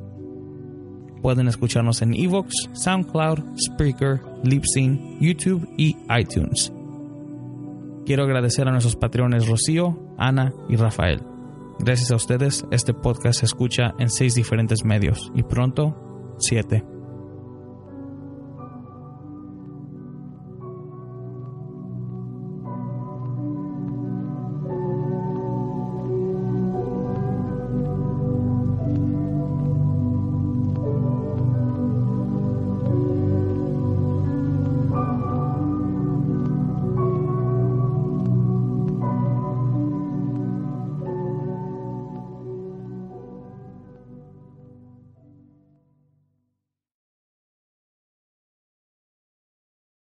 Pueden 1.21 1.47
escucharnos 1.47 2.01
en 2.01 2.13
Evox, 2.13 2.53
SoundCloud, 2.73 3.39
Spreaker, 3.57 4.21
Libsyn, 4.43 5.19
YouTube 5.19 5.67
y 5.77 5.97
iTunes. 6.17 6.71
Quiero 8.05 8.23
agradecer 8.23 8.67
a 8.67 8.71
nuestros 8.71 8.95
patrones 8.95 9.47
Rocío, 9.47 9.97
Ana 10.17 10.53
y 10.69 10.75
Rafael. 10.77 11.21
Gracias 11.79 12.11
a 12.11 12.15
ustedes, 12.15 12.65
este 12.71 12.93
podcast 12.93 13.39
se 13.39 13.45
escucha 13.45 13.93
en 13.99 14.09
seis 14.09 14.33
diferentes 14.35 14.83
medios 14.85 15.31
y 15.35 15.43
pronto, 15.43 16.35
siete. 16.39 16.96